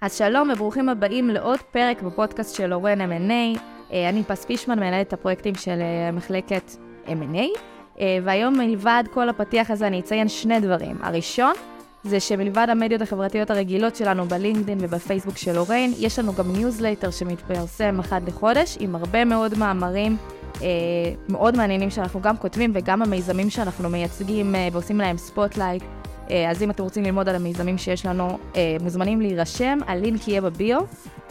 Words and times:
אז 0.00 0.18
שלום 0.18 0.50
וברוכים 0.52 0.88
הבאים 0.88 1.30
לעוד 1.30 1.60
פרק 1.60 2.02
בפודקאסט 2.02 2.56
של 2.56 2.72
אורן 2.72 3.00
M&A. 3.00 3.58
אה, 3.92 4.08
אני 4.08 4.24
פס 4.24 4.44
פישמן, 4.44 4.78
מנהלת 4.78 5.12
הפרויקטים 5.12 5.54
של 5.54 5.78
אה, 5.80 6.12
מחלקת 6.12 6.70
M&A, 7.06 7.58
אה, 8.00 8.18
והיום 8.24 8.58
מלבד 8.58 9.04
כל 9.12 9.28
הפתיח 9.28 9.70
הזה 9.70 9.86
אני 9.86 10.00
אציין 10.00 10.28
שני 10.28 10.60
דברים. 10.60 10.96
הראשון, 11.02 11.52
זה 12.04 12.20
שמלבד 12.20 12.66
המדיות 12.70 13.02
החברתיות 13.02 13.50
הרגילות 13.50 13.96
שלנו 13.96 14.24
בלינקדאין 14.24 14.78
ובפייסבוק 14.80 15.36
של 15.36 15.58
אורן, 15.58 15.90
יש 15.98 16.18
לנו 16.18 16.34
גם 16.34 16.52
ניוזלטר 16.52 17.10
שמתפרסם 17.10 17.98
אחת 17.98 18.22
לחודש, 18.28 18.76
עם 18.80 18.94
הרבה 18.94 19.24
מאוד 19.24 19.58
מאמרים 19.58 20.16
אה, 20.62 20.68
מאוד 21.28 21.56
מעניינים 21.56 21.90
שאנחנו 21.90 22.20
גם 22.20 22.36
כותבים, 22.36 22.70
וגם 22.74 23.02
המיזמים 23.02 23.50
שאנחנו 23.50 23.90
מייצגים 23.90 24.54
אה, 24.54 24.68
ועושים 24.72 24.98
להם 24.98 25.16
spotlight. 25.16 25.82
אה, 26.30 26.50
אז 26.50 26.62
אם 26.62 26.70
אתם 26.70 26.82
רוצים 26.82 27.04
ללמוד 27.04 27.28
על 27.28 27.36
המיזמים 27.36 27.78
שיש 27.78 28.06
לנו, 28.06 28.38
אה, 28.56 28.76
מוזמנים 28.80 29.20
להירשם, 29.20 29.78
הלינק 29.86 30.28
יהיה 30.28 30.40
בביו 30.40 30.80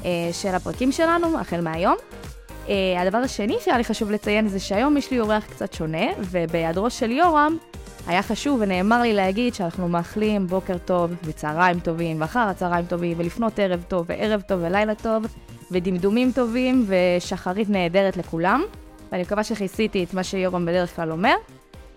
אה, 0.06 0.10
של 0.32 0.50
הפרקים 0.50 0.92
שלנו, 0.92 1.40
החל 1.40 1.62
מהיום. 1.62 1.96
הדבר 2.98 3.18
השני 3.18 3.56
שהיה 3.60 3.78
לי 3.78 3.84
חשוב 3.84 4.12
לציין 4.12 4.48
זה 4.48 4.60
שהיום 4.60 4.98
יש 4.98 5.12
לי 5.12 5.20
אורח 5.20 5.46
קצת 5.46 5.74
שונה, 5.74 6.06
ובהיעדרו 6.20 6.90
של 6.90 7.12
יורם, 7.12 7.58
היה 8.08 8.24
חשוב 8.24 8.60
ונאמר 8.62 9.02
לי 9.02 9.14
להגיד 9.14 9.54
שאנחנו 9.54 9.88
מאחלים 9.88 10.48
בוקר 10.48 10.78
טוב 10.78 11.12
וצהריים 11.24 11.80
טובים 11.80 12.22
ואחר 12.22 12.40
הצהריים 12.40 12.86
טובים 12.86 13.14
ולפנות 13.18 13.60
ערב 13.60 13.84
טוב 13.88 14.06
וערב 14.10 14.42
טוב 14.42 14.60
ולילה 14.64 14.96
טוב 14.96 15.24
ודמדומים 15.72 16.32
טובים 16.32 16.86
ושחרית 16.88 17.70
נהדרת 17.70 18.18
לכולם. 18.18 18.64
ואני 19.12 19.24
מקווה 19.24 19.44
שכיסיתי 19.44 20.04
את 20.04 20.14
מה 20.14 20.24
שיורם 20.24 20.66
בדרך 20.66 20.96
כלל 20.96 21.12
אומר. 21.12 21.36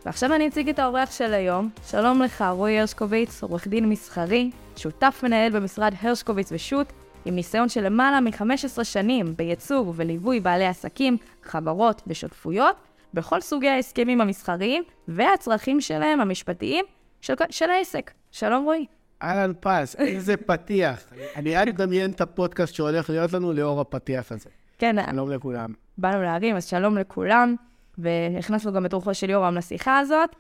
ועכשיו 0.07 0.35
אני 0.35 0.49
אציג 0.49 0.69
את 0.69 0.79
האורח 0.79 1.11
של 1.11 1.35
היום. 1.35 1.71
שלום 1.87 2.23
לך, 2.23 2.45
רועי 2.51 2.81
הרשקוביץ, 2.81 3.43
עורך 3.43 3.69
דין 3.69 3.89
מסחרי, 3.89 4.51
שותף 4.77 5.21
מנהל 5.23 5.53
במשרד 5.53 5.95
הרשקוביץ 6.01 6.53
ושות', 6.53 6.93
עם 7.25 7.35
ניסיון 7.35 7.69
של 7.69 7.85
למעלה 7.85 8.21
מ-15 8.21 8.85
שנים 8.85 9.37
בייצוג 9.37 9.93
וליווי 9.97 10.41
בעלי 10.41 10.67
עסקים, 10.67 11.17
חברות 11.43 12.03
ושותפויות, 12.07 12.77
בכל 13.15 13.41
סוגי 13.41 13.69
ההסכמים 13.69 14.21
המסחריים 14.21 14.83
והצרכים 15.09 15.81
שלהם, 15.81 16.21
המשפטיים, 16.21 16.85
של, 17.21 17.35
של 17.51 17.71
העסק. 17.71 18.11
שלום 18.31 18.65
רועי. 18.65 18.87
אהלן 19.23 19.53
פז, 19.61 19.97
איזה 19.99 20.37
פתיח. 20.37 21.05
אני 21.37 21.57
רק 21.57 21.69
מדמיין 21.69 22.11
את 22.11 22.21
הפודקאסט 22.21 22.75
שהולך 22.75 23.11
להיות 23.11 23.33
לנו 23.33 23.53
לאור 23.53 23.81
הפתיח 23.81 24.33
הזה. 24.33 24.51
כן. 24.79 24.97
שלום 25.11 25.31
לכולם. 25.31 25.73
באנו 25.99 26.23
להרים, 26.23 26.57
אז 26.57 26.65
שלום 26.65 26.99
לכולם. 26.99 27.57
והכנסנו 27.99 28.73
גם 28.73 28.87
את 28.87 28.93
רוחו 28.93 29.15
של 29.15 29.31
יורם 29.31 29.55
לשיחה 29.55 29.99
הזאת. 29.99 30.37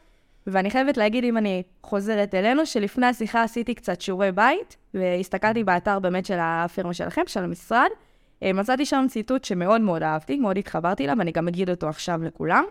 ואני 0.46 0.70
חייבת 0.70 0.96
להגיד, 0.96 1.24
אם 1.24 1.36
אני 1.36 1.62
חוזרת 1.82 2.34
אלינו, 2.34 2.66
שלפני 2.66 3.06
השיחה 3.06 3.42
עשיתי 3.42 3.74
קצת 3.74 4.00
שיעורי 4.00 4.32
בית, 4.32 4.76
והסתכלתי 4.94 5.64
באתר 5.64 5.98
באמת 5.98 6.26
של 6.26 6.38
הפירמה 6.40 6.94
שלכם, 6.94 7.22
של 7.26 7.44
המשרד. 7.44 7.88
אה, 8.42 8.52
מצאתי 8.52 8.86
שם 8.86 9.06
ציטוט 9.08 9.44
שמאוד 9.44 9.80
מאוד 9.80 10.02
אהבתי, 10.02 10.38
מאוד 10.38 10.58
התחברתי 10.58 11.04
אליו, 11.04 11.14
ואני 11.18 11.32
גם 11.32 11.48
אגיד 11.48 11.70
אותו 11.70 11.88
עכשיו 11.88 12.22
לכולם. 12.22 12.64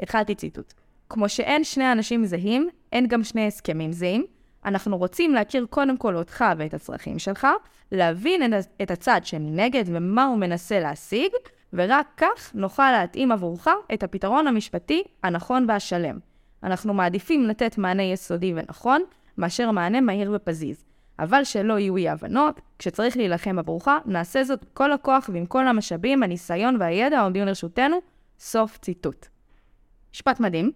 התחלתי 0.00 0.34
ציטוט. 0.34 0.72
כמו 1.08 1.28
שאין 1.28 1.64
שני 1.64 1.92
אנשים 1.92 2.24
זהים, 2.26 2.68
אין 2.92 3.06
גם 3.06 3.24
שני 3.24 3.46
הסכמים 3.46 3.92
זהים. 3.92 4.24
אנחנו 4.64 4.98
רוצים 4.98 5.34
להכיר 5.34 5.66
קודם 5.70 5.96
כל 5.96 6.16
אותך 6.16 6.44
ואת 6.58 6.74
הצרכים 6.74 7.18
שלך, 7.18 7.46
להבין 7.92 8.52
את 8.82 8.90
הצד 8.90 9.20
שמנגד 9.24 9.84
ומה 9.86 10.24
הוא 10.24 10.38
מנסה 10.38 10.80
להשיג, 10.80 11.30
ורק 11.72 12.06
כך 12.16 12.54
נוכל 12.54 12.92
להתאים 12.92 13.32
עבורך 13.32 13.68
את 13.94 14.02
הפתרון 14.02 14.46
המשפטי 14.46 15.02
הנכון 15.22 15.64
והשלם. 15.68 16.18
אנחנו 16.62 16.94
מעדיפים 16.94 17.46
לתת 17.46 17.78
מענה 17.78 18.02
יסודי 18.02 18.52
ונכון, 18.56 19.02
מאשר 19.38 19.70
מענה 19.70 20.00
מהיר 20.00 20.32
ופזיז. 20.34 20.84
אבל 21.18 21.44
שלא 21.44 21.78
יהיו 21.78 21.96
אי 21.96 22.08
הבנות, 22.08 22.60
כשצריך 22.78 23.16
להילחם 23.16 23.58
עבורך, 23.58 23.88
נעשה 24.06 24.44
זאת 24.44 24.64
בכל 24.64 24.92
הכוח 24.92 25.30
ועם 25.32 25.46
כל 25.46 25.68
המשאבים, 25.68 26.22
הניסיון 26.22 26.76
והידע 26.80 27.18
העומדים 27.18 27.46
לרשותנו. 27.46 27.96
סוף 28.38 28.78
ציטוט. 28.78 29.26
משפט 30.14 30.40
מדהים, 30.40 30.72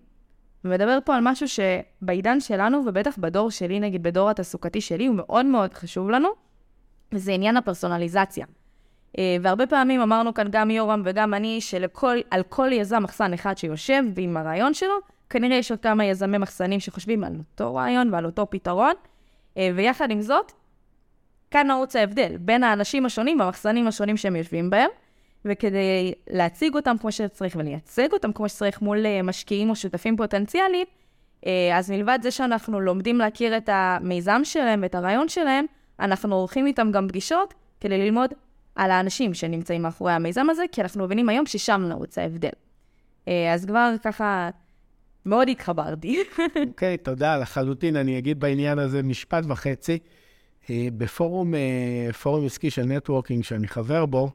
ומדבר 0.64 0.98
פה 1.04 1.14
על 1.14 1.20
משהו 1.22 1.46
שבעידן 1.48 2.40
שלנו, 2.40 2.82
ובטח 2.86 3.18
בדור 3.18 3.50
שלי, 3.50 3.80
נגיד 3.80 4.02
בדור 4.02 4.30
התעסוקתי 4.30 4.80
שלי, 4.80 5.06
הוא 5.06 5.16
מאוד 5.16 5.46
מאוד 5.46 5.74
חשוב 5.74 6.10
לנו, 6.10 6.28
וזה 7.12 7.32
עניין 7.32 7.56
הפרסונליזציה. 7.56 8.46
אה, 9.18 9.36
והרבה 9.42 9.66
פעמים 9.66 10.00
אמרנו 10.00 10.34
כאן 10.34 10.46
גם 10.50 10.70
יורם 10.70 11.02
וגם 11.04 11.34
אני, 11.34 11.60
שעל 11.60 12.42
כל 12.48 12.68
יזם 12.72 13.02
מחסן 13.02 13.32
אחד 13.32 13.58
שיושב 13.58 14.02
ועם 14.14 14.36
הרעיון 14.36 14.74
שלו, 14.74 14.94
כנראה 15.30 15.56
יש 15.56 15.70
עוד 15.70 15.80
כמה 15.80 16.04
יזמי 16.04 16.38
מחסנים 16.38 16.80
שחושבים 16.80 17.24
על 17.24 17.32
אותו 17.38 17.74
רעיון 17.74 18.14
ועל 18.14 18.26
אותו 18.26 18.50
פתרון, 18.50 18.92
אה, 19.56 19.70
ויחד 19.74 20.10
עם 20.10 20.22
זאת, 20.22 20.52
כאן 21.50 21.66
נעוץ 21.66 21.96
ההבדל 21.96 22.36
בין 22.40 22.62
האנשים 22.64 23.06
השונים 23.06 23.40
והמחסנים 23.40 23.86
השונים 23.86 24.16
שהם 24.16 24.36
יושבים 24.36 24.70
בהם, 24.70 24.90
וכדי 25.44 26.14
להציג 26.30 26.74
אותם 26.74 26.96
כמו 27.00 27.12
שצריך 27.12 27.56
ולייצג 27.56 28.12
אותם 28.12 28.32
כמו 28.32 28.48
שצריך 28.48 28.82
מול 28.82 29.06
אה, 29.06 29.22
משקיעים 29.22 29.70
או 29.70 29.76
שותפים 29.76 30.16
פוטנציאליים, 30.16 30.86
אז 31.74 31.90
מלבד 31.90 32.18
זה 32.22 32.30
שאנחנו 32.30 32.80
לומדים 32.80 33.18
להכיר 33.18 33.56
את 33.56 33.68
המיזם 33.72 34.40
שלהם 34.44 34.80
ואת 34.82 34.94
הרעיון 34.94 35.28
שלהם, 35.28 35.66
אנחנו 36.00 36.34
עורכים 36.34 36.66
איתם 36.66 36.90
גם 36.92 37.08
פגישות 37.08 37.54
כדי 37.80 37.98
ללמוד 37.98 38.34
על 38.76 38.90
האנשים 38.90 39.34
שנמצאים 39.34 39.82
מאחורי 39.82 40.12
המיזם 40.12 40.46
הזה, 40.50 40.62
כי 40.72 40.82
אנחנו 40.82 41.04
מבינים 41.04 41.28
היום 41.28 41.46
ששם 41.46 41.84
נעוץ 41.88 42.18
ההבדל. 42.18 42.48
אה, 43.28 43.54
אז 43.54 43.64
כבר 43.64 43.94
ככה 44.02 44.50
מאוד 45.26 45.48
התחברתי. 45.48 46.22
אוקיי, 46.68 46.94
okay, 46.94 47.04
תודה. 47.04 47.36
לחלוטין, 47.36 47.96
אני 47.96 48.18
אגיד 48.18 48.40
בעניין 48.40 48.78
הזה 48.78 49.02
משפט 49.02 49.44
וחצי. 49.48 49.98
אה, 50.70 50.88
בפורום 50.96 51.54
אה, 51.54 52.12
פורום 52.22 52.46
עסקי 52.46 52.70
של 52.70 52.82
נטוורקינג 52.82 53.44
שאני 53.44 53.68
חבר 53.68 54.06
בו, 54.06 54.30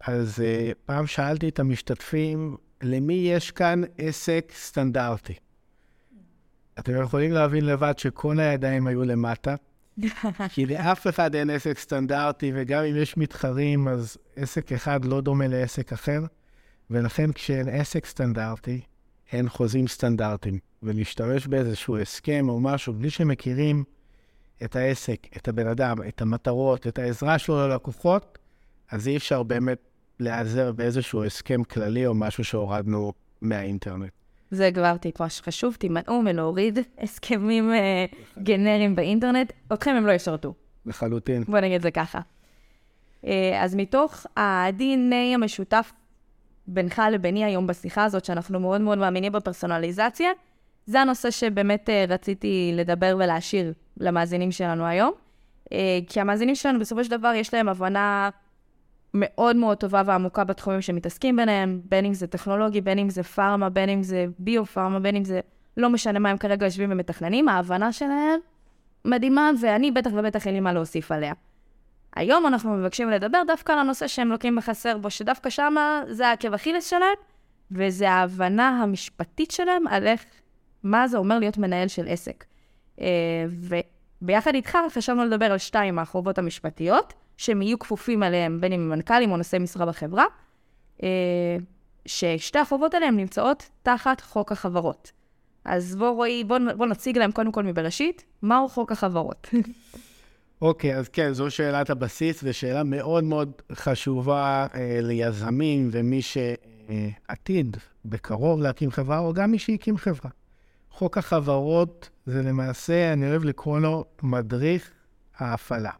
אז 0.00 0.42
פעם 0.86 1.06
שאלתי 1.06 1.48
את 1.48 1.58
המשתתפים, 1.58 2.56
למי 2.82 3.14
יש 3.14 3.50
כאן 3.50 3.82
עסק 3.98 4.52
סטנדרטי? 4.54 5.34
אתם 6.78 7.02
יכולים 7.02 7.32
להבין 7.32 7.66
לבד 7.66 7.98
שכל 7.98 8.40
הידיים 8.40 8.86
היו 8.86 9.04
למטה. 9.04 9.54
כי 10.54 10.66
לאף 10.66 11.06
אחד 11.06 11.34
אין 11.34 11.50
עסק 11.50 11.78
סטנדרטי, 11.78 12.52
וגם 12.54 12.84
אם 12.84 12.96
יש 12.96 13.16
מתחרים, 13.16 13.88
אז 13.88 14.16
עסק 14.36 14.72
אחד 14.72 15.04
לא 15.04 15.20
דומה 15.20 15.48
לעסק 15.48 15.92
אחר, 15.92 16.20
ולכן 16.90 17.32
כשאין 17.32 17.68
עסק 17.68 18.06
סטנדרטי, 18.06 18.80
אין 19.32 19.48
חוזים 19.48 19.88
סטנדרטיים. 19.88 20.58
ולהשתמש 20.82 21.46
באיזשהו 21.46 21.98
הסכם 21.98 22.48
או 22.48 22.60
משהו 22.60 22.92
בלי 22.92 23.10
שמכירים 23.10 23.84
את 24.64 24.76
העסק, 24.76 25.26
את 25.36 25.48
הבן 25.48 25.66
אדם, 25.66 25.96
את 26.08 26.22
המטרות, 26.22 26.86
את 26.86 26.98
העזרה 26.98 27.38
שלו 27.38 27.68
ללקוחות, 27.68 28.38
אז 28.90 29.08
אי 29.08 29.16
אפשר 29.16 29.42
באמת 29.42 29.78
להיעזר 30.20 30.72
באיזשהו 30.72 31.24
הסכם 31.24 31.64
כללי 31.64 32.06
או 32.06 32.14
משהו 32.14 32.44
שהורדנו 32.44 33.12
מהאינטרנט. 33.40 34.12
זה 34.50 34.70
כבר 34.74 34.96
טיפה 34.96 35.28
שחשוב, 35.28 35.74
תימנעו 35.74 36.22
מלהוריד 36.22 36.78
הסכמים 36.98 37.72
אה, 37.72 38.04
גנריים 38.38 38.96
באינטרנט, 38.96 39.52
אתכם 39.72 39.90
הם 39.90 40.06
לא 40.06 40.12
ישרתו. 40.12 40.54
לחלוטין. 40.86 41.44
בוא 41.48 41.60
נגיד 41.60 41.74
את 41.74 41.82
זה 41.82 41.90
ככה. 41.90 42.20
אה, 43.26 43.64
אז 43.64 43.74
מתוך 43.74 44.26
ה-DNA 44.36 45.34
המשותף 45.34 45.92
בינך 46.66 47.02
לביני 47.12 47.44
היום 47.44 47.66
בשיחה 47.66 48.04
הזאת, 48.04 48.24
שאנחנו 48.24 48.60
מאוד 48.60 48.80
מאוד 48.80 48.98
מאמינים 48.98 49.32
בפרסונליזציה, 49.32 50.30
זה 50.86 51.00
הנושא 51.00 51.30
שבאמת 51.30 51.90
אה, 51.90 52.04
רציתי 52.08 52.72
לדבר 52.74 53.16
ולהשאיר 53.18 53.72
למאזינים 53.96 54.52
שלנו 54.52 54.86
היום. 54.86 55.12
כי 56.08 56.20
המאזינים 56.20 56.54
שלנו 56.54 56.80
בסופו 56.80 57.04
של 57.04 57.10
דבר 57.10 57.32
יש 57.34 57.54
להם 57.54 57.68
הבנה 57.68 58.30
מאוד 59.14 59.56
מאוד 59.56 59.76
טובה 59.78 60.02
ועמוקה 60.06 60.44
בתחומים 60.44 60.80
שמתעסקים 60.80 61.36
ביניהם, 61.36 61.80
בין 61.84 62.04
אם 62.04 62.14
זה 62.14 62.26
טכנולוגי, 62.26 62.80
בין 62.80 62.98
אם 62.98 63.10
זה 63.10 63.22
פארמה, 63.22 63.70
בין 63.70 63.88
אם 63.88 64.02
זה 64.02 64.26
ביו-פארמה, 64.38 65.00
בין 65.00 65.16
אם 65.16 65.24
זה 65.24 65.40
לא 65.76 65.90
משנה 65.90 66.18
מה 66.18 66.30
הם 66.30 66.38
כרגע 66.38 66.66
יושבים 66.66 66.92
ומתכננים, 66.92 67.48
ההבנה 67.48 67.92
שלהם 67.92 68.40
מדהימה, 69.04 69.50
ואני 69.60 69.90
בטח 69.90 70.10
ובטח 70.14 70.46
אין 70.46 70.54
לי 70.54 70.60
מה 70.60 70.72
להוסיף 70.72 71.12
עליה. 71.12 71.32
היום 72.16 72.46
אנחנו 72.46 72.76
מבקשים 72.76 73.10
לדבר 73.10 73.42
דווקא 73.46 73.72
על 73.72 73.78
הנושא 73.78 74.06
שהם 74.06 74.28
לוקים 74.28 74.56
בחסר 74.56 74.98
בו, 74.98 75.10
שדווקא 75.10 75.50
שמה 75.50 76.02
זה 76.08 76.28
העקב 76.28 76.54
אכילס 76.54 76.90
שלהם, 76.90 77.16
וזה 77.70 78.10
ההבנה 78.10 78.68
המשפטית 78.68 79.50
שלהם 79.50 79.86
על 79.86 80.06
איך, 80.06 80.24
מה 80.82 81.08
זה 81.08 81.18
אומר 81.18 81.38
להיות 81.38 81.58
מנהל 81.58 81.88
של 81.88 82.08
עסק. 82.08 82.44
אה, 83.00 83.06
וביחד 84.22 84.54
איתך 84.54 84.78
חשבנו 84.90 85.24
לדבר 85.24 85.52
על 85.52 85.58
שתיים 85.58 85.94
מהחובות 85.94 86.38
המשפטיות, 86.38 87.12
שהם 87.40 87.62
יהיו 87.62 87.78
כפופים 87.78 88.22
אליהם, 88.22 88.60
בין 88.60 88.72
אם 88.72 88.80
הם 88.80 88.88
מנכ"לים 88.88 89.30
או 89.30 89.36
נושאי 89.36 89.58
משרה 89.58 89.86
בחברה, 89.86 90.24
אה, 91.02 91.56
ששתי 92.06 92.58
החובות 92.58 92.94
האלה 92.94 93.10
נמצאות 93.10 93.68
תחת 93.82 94.20
חוק 94.20 94.52
החברות. 94.52 95.12
אז 95.64 95.96
בוא 95.96 96.10
רועי, 96.10 96.44
בוא, 96.44 96.58
בוא 96.76 96.86
נציג 96.86 97.18
להם 97.18 97.32
קודם 97.32 97.52
כל 97.52 97.64
מבראשית, 97.64 98.24
מהו 98.42 98.68
חוק 98.68 98.92
החברות. 98.92 99.48
אוקיי, 100.62 100.94
okay, 100.94 100.98
אז 100.98 101.08
כן, 101.08 101.32
זו 101.32 101.50
שאלת 101.50 101.90
הבסיס, 101.90 102.40
ושאלה 102.42 102.82
מאוד 102.84 103.24
מאוד 103.24 103.52
חשובה 103.72 104.66
אה, 104.74 104.98
ליזמים 105.02 105.88
ומי 105.92 106.20
שעתיד 106.22 107.76
בקרוב 108.04 108.60
להקים 108.60 108.90
חברה, 108.90 109.18
או 109.18 109.32
גם 109.32 109.50
מי 109.50 109.58
שהקים 109.58 109.96
חברה. 109.96 110.30
חוק 110.90 111.18
החברות 111.18 112.10
זה 112.26 112.42
למעשה, 112.42 113.12
אני 113.12 113.30
אוהב 113.30 113.44
לקרוא 113.44 113.80
לו 113.80 114.04
מדריך 114.22 114.90
ההפעלה. 115.38 115.90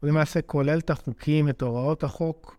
הוא 0.00 0.08
למעשה 0.08 0.42
כולל 0.42 0.78
את 0.78 0.90
החוקים, 0.90 1.48
את 1.48 1.62
הוראות 1.62 2.04
החוק, 2.04 2.56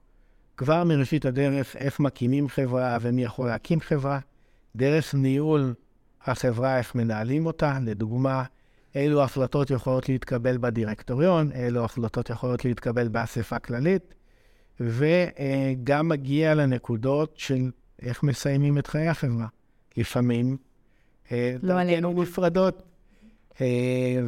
כבר 0.58 0.84
מראשית 0.84 1.26
הדרך, 1.26 1.76
איך 1.76 2.00
מקימים 2.00 2.50
חברה 2.50 2.98
ומי 3.02 3.24
יכול 3.24 3.48
להקים 3.48 3.80
חברה, 3.80 4.20
דרך 4.76 5.16
ניהול 5.16 5.74
החברה, 6.26 6.78
איך 6.78 6.96
מנהלים 6.96 7.46
אותה, 7.46 7.80
לדוגמה, 7.86 8.44
אילו 8.96 9.24
החלטות 9.24 9.72
יכולות 9.72 10.10
להתקבל 10.10 10.58
בדירקטוריון, 10.58 11.52
אילו 11.52 11.86
החלטות 11.86 12.30
יכולות 12.30 12.66
להתקבל 12.66 13.08
באספה 13.08 13.60
כללית, 13.60 14.14
וגם 14.80 16.10
מגיע 16.10 16.56
לנקודות 16.56 17.34
של 17.38 17.72
איך 18.02 18.24
מסיימים 18.24 18.78
את 18.78 18.88
חיי 18.88 19.08
החברה. 19.08 19.48
לפעמים, 19.98 20.58
אה, 21.32 21.56
לא. 21.64 21.84
נפרדות, 22.24 22.78
אה, 22.78 22.89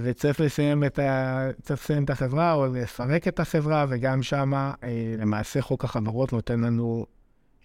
וצריך 0.03 0.39
לסיים, 0.39 0.83
את 0.83 0.99
ה... 0.99 1.47
צריך 1.61 1.83
לסיים 1.83 2.03
את 2.03 2.09
החברה 2.09 2.53
או 2.53 2.67
לפרק 2.73 3.27
את 3.27 3.39
החברה, 3.39 3.85
וגם 3.89 4.23
שם 4.23 4.53
אה, 4.53 4.73
למעשה 5.17 5.61
חוק 5.61 5.83
החברות 5.83 6.33
נותן 6.33 6.59
לנו 6.59 7.05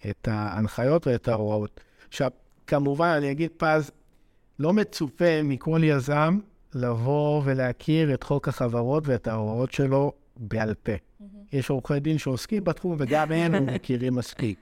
את 0.09 0.27
ההנחיות 0.27 1.07
ואת 1.07 1.27
ההוראות. 1.27 1.79
עכשיו, 2.07 2.31
כמובן, 2.67 3.07
אני 3.17 3.31
אגיד 3.31 3.51
פז, 3.57 3.91
לא 4.59 4.73
מצופה 4.73 5.43
מכל 5.43 5.81
יזם 5.83 6.39
לבוא 6.73 7.41
ולהכיר 7.45 8.13
את 8.13 8.23
חוק 8.23 8.47
החברות 8.47 9.07
ואת 9.07 9.27
ההוראות 9.27 9.71
שלו 9.71 10.11
בעל 10.37 10.73
פה. 10.73 10.91
Mm-hmm. 10.91 11.23
יש 11.53 11.69
עורכי 11.69 11.99
דין 11.99 12.17
שעוסקים 12.17 12.63
בתחום, 12.63 12.95
וגם 12.99 13.31
הם 13.31 13.65
מכירים 13.75 14.15
מספיק. 14.15 14.59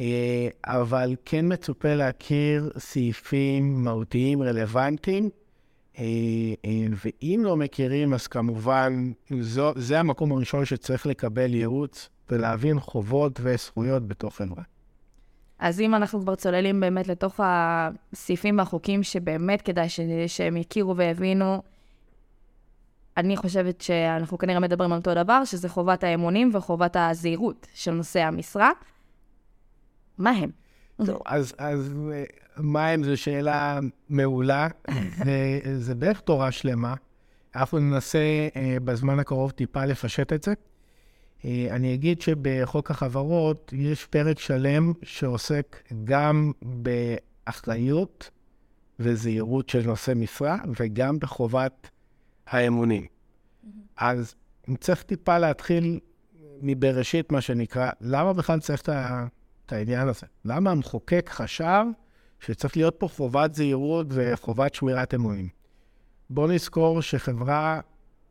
אה, 0.00 0.48
אבל 0.64 1.16
כן 1.24 1.52
מצופה 1.52 1.94
להכיר 1.94 2.70
סעיפים 2.78 3.84
מהותיים 3.84 4.42
רלוונטיים, 4.42 5.24
אה, 5.24 5.28
אה, 5.28 5.49
ואם 5.98 7.40
לא 7.44 7.56
מכירים, 7.56 8.14
אז 8.14 8.26
כמובן, 8.26 9.12
זו, 9.40 9.72
זה 9.76 10.00
המקום 10.00 10.32
הראשון 10.32 10.64
שצריך 10.64 11.06
לקבל 11.06 11.54
ייעוץ 11.54 12.08
ולהבין 12.30 12.80
חובות 12.80 13.40
וזכויות 13.42 14.08
בתוך 14.08 14.36
חברה. 14.36 14.62
אז 15.58 15.80
אם 15.80 15.94
אנחנו 15.94 16.20
כבר 16.20 16.34
צוללים 16.34 16.80
באמת 16.80 17.08
לתוך 17.08 17.40
הסעיפים 17.42 18.58
והחוקים 18.58 19.02
שבאמת 19.02 19.62
כדאי 19.62 19.88
ש... 19.88 20.00
שהם 20.26 20.56
יכירו 20.56 20.96
ויבינו, 20.96 21.62
אני 23.16 23.36
חושבת 23.36 23.80
שאנחנו 23.80 24.38
כנראה 24.38 24.60
מדברים 24.60 24.92
על 24.92 24.98
אותו 24.98 25.14
דבר, 25.14 25.44
שזה 25.44 25.68
חובת 25.68 26.04
האמונים 26.04 26.50
וחובת 26.54 26.96
הזהירות 26.98 27.66
של 27.74 27.90
נושאי 27.90 28.22
המשרה. 28.22 28.70
מה 30.18 30.30
הם? 30.30 30.50
טוב, 31.06 31.22
אז, 31.26 31.54
אז 31.58 31.94
מה 32.62 32.88
הם 32.88 33.04
זו 33.04 33.16
שאלה 33.16 33.80
מעולה, 34.08 34.68
זה 35.78 35.94
בערך 35.94 36.20
תורה 36.20 36.52
שלמה. 36.52 36.94
אנחנו 37.56 37.78
ננסה 37.78 38.48
אה, 38.56 38.76
בזמן 38.84 39.18
הקרוב 39.18 39.50
טיפה 39.50 39.84
לפשט 39.84 40.32
את 40.32 40.42
זה. 40.42 40.52
אה, 41.44 41.66
אני 41.70 41.94
אגיד 41.94 42.20
שבחוק 42.20 42.90
החברות 42.90 43.72
יש 43.76 44.06
פרק 44.06 44.38
שלם 44.38 44.92
שעוסק 45.02 45.82
גם 46.04 46.52
באחריות 46.62 48.30
וזהירות 48.98 49.68
של 49.68 49.86
נושא 49.86 50.12
משרה 50.16 50.56
וגם 50.80 51.18
בחובת 51.18 51.90
האמונים. 52.46 53.06
Mm-hmm. 53.06 53.68
אז 53.96 54.34
צריך 54.80 55.02
טיפה 55.02 55.38
להתחיל 55.38 56.00
מבראשית, 56.62 57.32
מה 57.32 57.40
שנקרא, 57.40 57.90
למה 58.00 58.32
בכלל 58.32 58.60
צריך 58.60 58.82
את 59.66 59.72
העניין 59.72 60.08
הזה? 60.08 60.26
למה 60.44 60.70
המחוקק 60.70 61.30
חשב 61.32 61.84
שצריך 62.40 62.76
להיות 62.76 62.94
פה 62.98 63.08
חובת 63.08 63.54
זהירות 63.54 64.06
וחובת 64.10 64.74
שמירת 64.74 65.14
אמונים? 65.14 65.48
בואו 66.30 66.46
נזכור 66.46 67.00
שחברה 67.00 67.80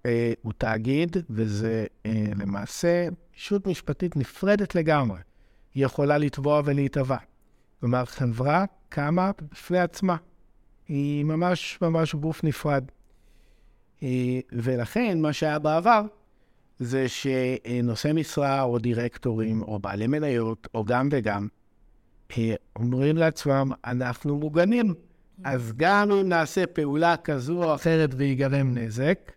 אה, 0.05 0.33
הוא 0.41 0.53
תאגיד, 0.57 1.17
וזה 1.29 1.85
אה, 2.05 2.25
למעשה 2.39 3.07
ישות 3.37 3.67
משפטית 3.67 4.15
נפרדת 4.15 4.75
לגמרי. 4.75 5.19
היא 5.73 5.85
יכולה 5.85 6.17
לתבוע 6.17 6.61
ולהיתבע. 6.65 7.17
כלומר, 7.79 8.05
חברה 8.05 8.65
קמה 8.89 9.31
בפני 9.51 9.79
עצמה. 9.79 10.15
היא 10.87 11.25
ממש 11.25 11.77
ממש 11.81 12.15
גוף 12.15 12.43
נפרד. 12.43 12.83
אה, 14.03 14.39
ולכן, 14.51 15.21
מה 15.21 15.33
שהיה 15.33 15.59
בעבר, 15.59 16.01
זה 16.79 17.05
שנושאי 17.07 18.13
משרה 18.13 18.61
או 18.61 18.79
דירקטורים 18.79 19.61
או 19.61 19.79
בעלי 19.79 20.07
מניות, 20.07 20.67
או 20.73 20.85
גם 20.85 21.09
וגם, 21.11 21.47
אומרים 22.75 23.17
לעצמם, 23.17 23.71
אנחנו 23.85 24.37
מוגנים. 24.37 24.93
אז 25.43 25.73
גם 25.77 26.11
אם 26.11 26.29
נעשה 26.29 26.67
פעולה 26.67 27.17
כזו 27.17 27.63
או 27.63 27.75
אחרת 27.75 28.09
ויגרם 28.17 28.77
נזק, 28.77 29.31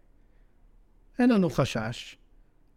אין 1.19 1.31
לנו 1.31 1.51
חשש. 1.51 2.17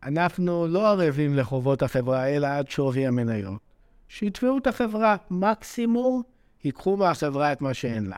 אנחנו 0.04 0.68
לא 0.68 0.88
ערבים 0.88 1.36
לחובות 1.36 1.84
החברה, 1.84 2.28
אלא 2.28 2.48
עד 2.48 2.70
שווי 2.70 3.08
המניות. 3.08 3.62
שיתבעו 4.08 4.58
את 4.58 4.68
החברה, 4.68 5.16
מקסימום 5.32 6.22
ייקחו 6.64 6.98
מהחברה 6.98 7.54
את 7.54 7.62
מה 7.62 7.74
שאין 7.74 8.06
לה. 8.06 8.16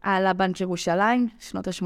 על 0.00 0.26
הבנק 0.26 0.60
ירושלים, 0.60 1.28
שנות 1.40 1.68
ה-80? 1.68 1.84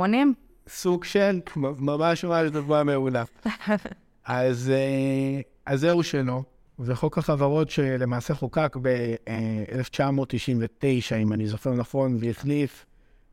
סוג 0.69 1.05
של, 1.05 1.41
ממש 1.57 2.25
ממש 2.25 2.51
דוגמה 2.51 2.85
מעולה. 2.85 3.25
אז, 4.25 4.71
אה, 4.75 5.41
אז 5.67 5.81
זהו 5.81 6.03
שלא. 6.03 6.43
וחוק 6.79 7.19
החברות 7.19 7.71
שלמעשה 7.71 8.35
חוקק 8.35 8.77
ב-1999, 8.83 11.15
אם 11.23 11.33
אני 11.33 11.47
זוכר 11.47 11.73
נכון, 11.73 12.17
והחליף 12.21 12.87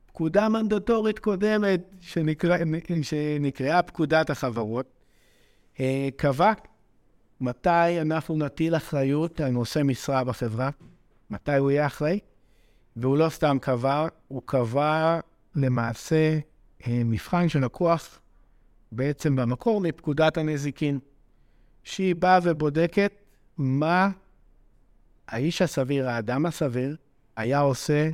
פקודה 0.06 0.50
מנדטורית 0.50 1.20
קודמת 1.20 1.82
שנקרא, 2.00 2.58
שנקראה 3.02 3.82
פקודת 3.82 4.30
החברות, 4.30 4.86
אה, 5.80 6.10
קבע 6.16 6.54
מתי 7.42 8.02
אנחנו 8.02 8.38
נטיל 8.38 8.76
אחריות 8.76 9.42
על 9.42 9.52
נושא 9.52 9.82
משרה 9.84 10.24
בחברה, 10.24 10.70
מתי 11.30 11.56
הוא 11.56 11.72
יהיה 11.72 11.86
אחראי, 11.86 12.20
והוא 12.96 13.18
לא 13.18 13.30
סתם 13.30 13.58
קבע, 13.62 14.08
הוא 14.28 14.42
קבע 14.46 15.20
למעשה 15.56 16.40
אה, 16.88 17.02
מבחן 17.06 17.50
שלקוח 17.50 18.20
בעצם 18.92 19.36
במקור 19.36 19.82
מפקודת 19.82 20.38
הנזיקין, 20.38 21.00
שהיא 21.84 22.16
באה 22.16 22.40
ובודקת 22.44 23.21
מה 23.58 24.10
האיש 25.28 25.62
הסביר, 25.62 26.10
האדם 26.10 26.46
הסביר, 26.46 26.96
היה 27.36 27.60
עושה 27.60 28.10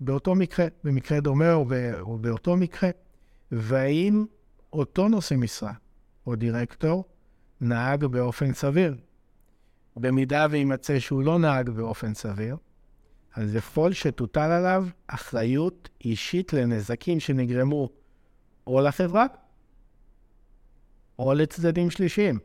באותו 0.00 0.34
מקרה, 0.34 0.66
במקרה 0.84 1.20
דומה 1.20 1.52
או, 1.52 1.66
או 2.00 2.18
באותו 2.18 2.56
מקרה, 2.56 2.90
והאם 3.52 4.24
אותו 4.72 5.08
נושא 5.08 5.34
משרה 5.34 5.72
או 6.26 6.36
דירקטור 6.36 7.04
נהג 7.60 8.04
באופן 8.04 8.54
סביר. 8.54 8.96
במידה 9.96 10.46
ויימצא 10.50 10.98
שהוא 10.98 11.22
לא 11.22 11.38
נהג 11.38 11.70
באופן 11.70 12.14
סביר, 12.14 12.56
אז 13.34 13.54
יכול 13.54 13.92
שתוטל 13.92 14.40
עליו 14.40 14.86
אחריות 15.06 15.88
אישית 16.04 16.52
לנזקים 16.52 17.20
שנגרמו 17.20 17.88
או 18.66 18.80
לחברה 18.80 19.26
או 21.18 21.34
לצדדים 21.34 21.90
שלישיים. 21.90 22.38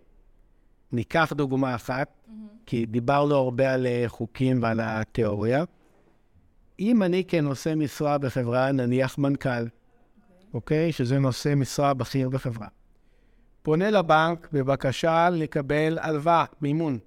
ניקח 0.96 1.34
דוגמה 1.34 1.76
אחת, 1.76 2.08
mm-hmm. 2.08 2.32
כי 2.66 2.86
דיברנו 2.86 3.36
הרבה 3.36 3.74
על 3.74 3.88
אה, 3.88 4.04
חוקים 4.08 4.64
ועל 4.64 4.80
התיאוריה. 4.84 5.64
אם 6.80 7.04
אני 7.04 7.24
כנושא 7.28 7.74
משרה 7.76 8.18
בחברה, 8.18 8.72
נניח 8.72 9.18
מנכ"ל, 9.18 9.68
אוקיי? 10.54 10.88
Okay. 10.88 10.92
okay? 10.92 10.98
שזה 10.98 11.20
נושא 11.20 11.54
משרה 11.56 11.94
בכיר 11.94 12.30
בחברה. 12.30 12.68
פונה 13.62 13.92
לבנק 13.92 14.48
בבקשה 14.54 15.30
לקבל 15.30 15.98
הלוואה, 16.02 16.46
מימון. 16.62 17.00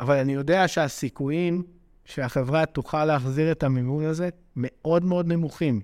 אבל 0.00 0.16
אני 0.16 0.32
יודע 0.32 0.68
שהסיכויים 0.68 1.62
שהחברה 2.04 2.66
תוכל 2.66 3.04
להחזיר 3.04 3.52
את 3.52 3.62
המימון 3.62 4.04
הזה 4.04 4.28
מאוד 4.56 5.04
מאוד 5.04 5.26
נמוכים. 5.26 5.80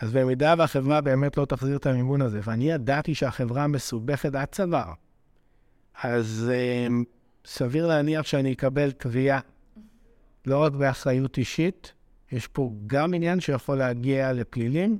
אז 0.00 0.12
במידה 0.12 0.54
והחברה 0.58 1.00
באמת 1.00 1.36
לא 1.36 1.44
תחזיר 1.44 1.76
את 1.76 1.86
המימון 1.86 2.22
הזה, 2.22 2.40
ואני 2.44 2.70
ידעתי 2.70 3.14
שהחברה 3.14 3.66
מסובכת 3.66 4.34
עד 4.34 4.48
צוואר, 4.52 4.92
אז 6.02 6.52
uh, 6.52 6.92
סביר 7.46 7.86
להניח 7.86 8.26
שאני 8.26 8.52
אקבל 8.52 8.90
תביעה 8.90 9.40
לא 10.46 10.58
רק 10.58 10.72
באחריות 10.72 11.38
אישית, 11.38 11.92
יש 12.32 12.46
פה 12.46 12.72
גם 12.86 13.14
עניין 13.14 13.40
שיכול 13.40 13.78
להגיע 13.78 14.32
לפלילים. 14.32 14.98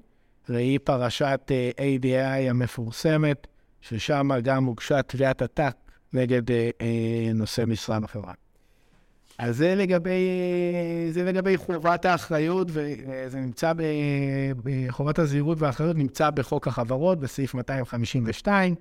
ראי 0.48 0.78
פרשת 0.78 1.50
אה, 1.50 1.70
ADI 1.76 2.50
המפורסמת, 2.50 3.46
ששם 3.80 4.30
גם 4.42 4.64
הוגשה 4.64 5.02
תביעת 5.02 5.42
עתק 5.42 5.76
נגד 6.12 6.48
uh, 6.48 6.52
uh, 6.52 7.34
נושא 7.34 7.64
משרה 7.66 8.00
בחברה. 8.00 8.32
אז 9.38 9.56
זה 9.56 9.74
לגבי, 9.74 10.28
זה 11.10 11.24
לגבי 11.24 11.56
חובת 11.56 12.04
האחריות, 12.04 12.68
וזה 12.70 13.38
נמצא 13.40 13.72
בחובת 14.64 15.18
הזהירות 15.18 15.58
והאחריות, 15.60 15.96
נמצא 15.96 16.30
בחוק 16.30 16.68
החברות, 16.68 17.20
בסעיף 17.20 17.54
252, 17.54 18.74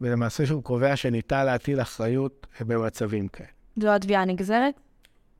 ולמעשה 0.00 0.46
שהוא 0.46 0.62
קובע 0.62 0.96
שניתן 0.96 1.46
להטיל 1.46 1.80
אחריות 1.80 2.46
במצבים 2.60 3.28
כאלה. 3.28 3.48
זו 3.76 3.88
התביעה 3.88 4.22
הנגזרת? 4.22 4.74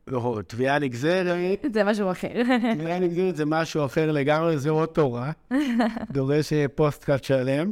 לא, 0.06 0.40
תביעה 0.46 0.78
נגזרת... 0.78 1.26
זה 1.72 1.84
משהו 1.84 2.10
אחר. 2.10 2.42
תביעה 2.78 2.98
נגזרת 2.98 3.36
זה 3.36 3.44
משהו 3.44 3.84
אחר 3.84 4.12
לגמרי, 4.12 4.58
זה 4.58 4.70
עוד 4.70 4.88
תורה. 4.88 5.32
דורש 6.12 6.52
פודקאסט 6.74 7.24
שלם. 7.24 7.70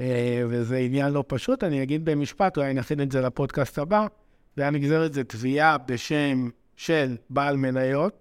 אה, 0.00 0.42
וזה 0.48 0.76
עניין 0.76 1.12
לא 1.12 1.24
פשוט. 1.26 1.64
אני 1.64 1.82
אגיד 1.82 2.04
במשפט, 2.04 2.56
אולי 2.56 2.74
נכין 2.74 3.00
את 3.00 3.12
זה 3.12 3.20
לפודקאסט 3.20 3.78
הבא. 3.78 4.06
תביעה 4.56 4.70
נגזרת 4.70 5.12
זה 5.12 5.24
תביעה 5.24 5.78
בשם 5.78 6.48
של 6.76 7.16
בעל 7.30 7.56
מניות 7.56 8.12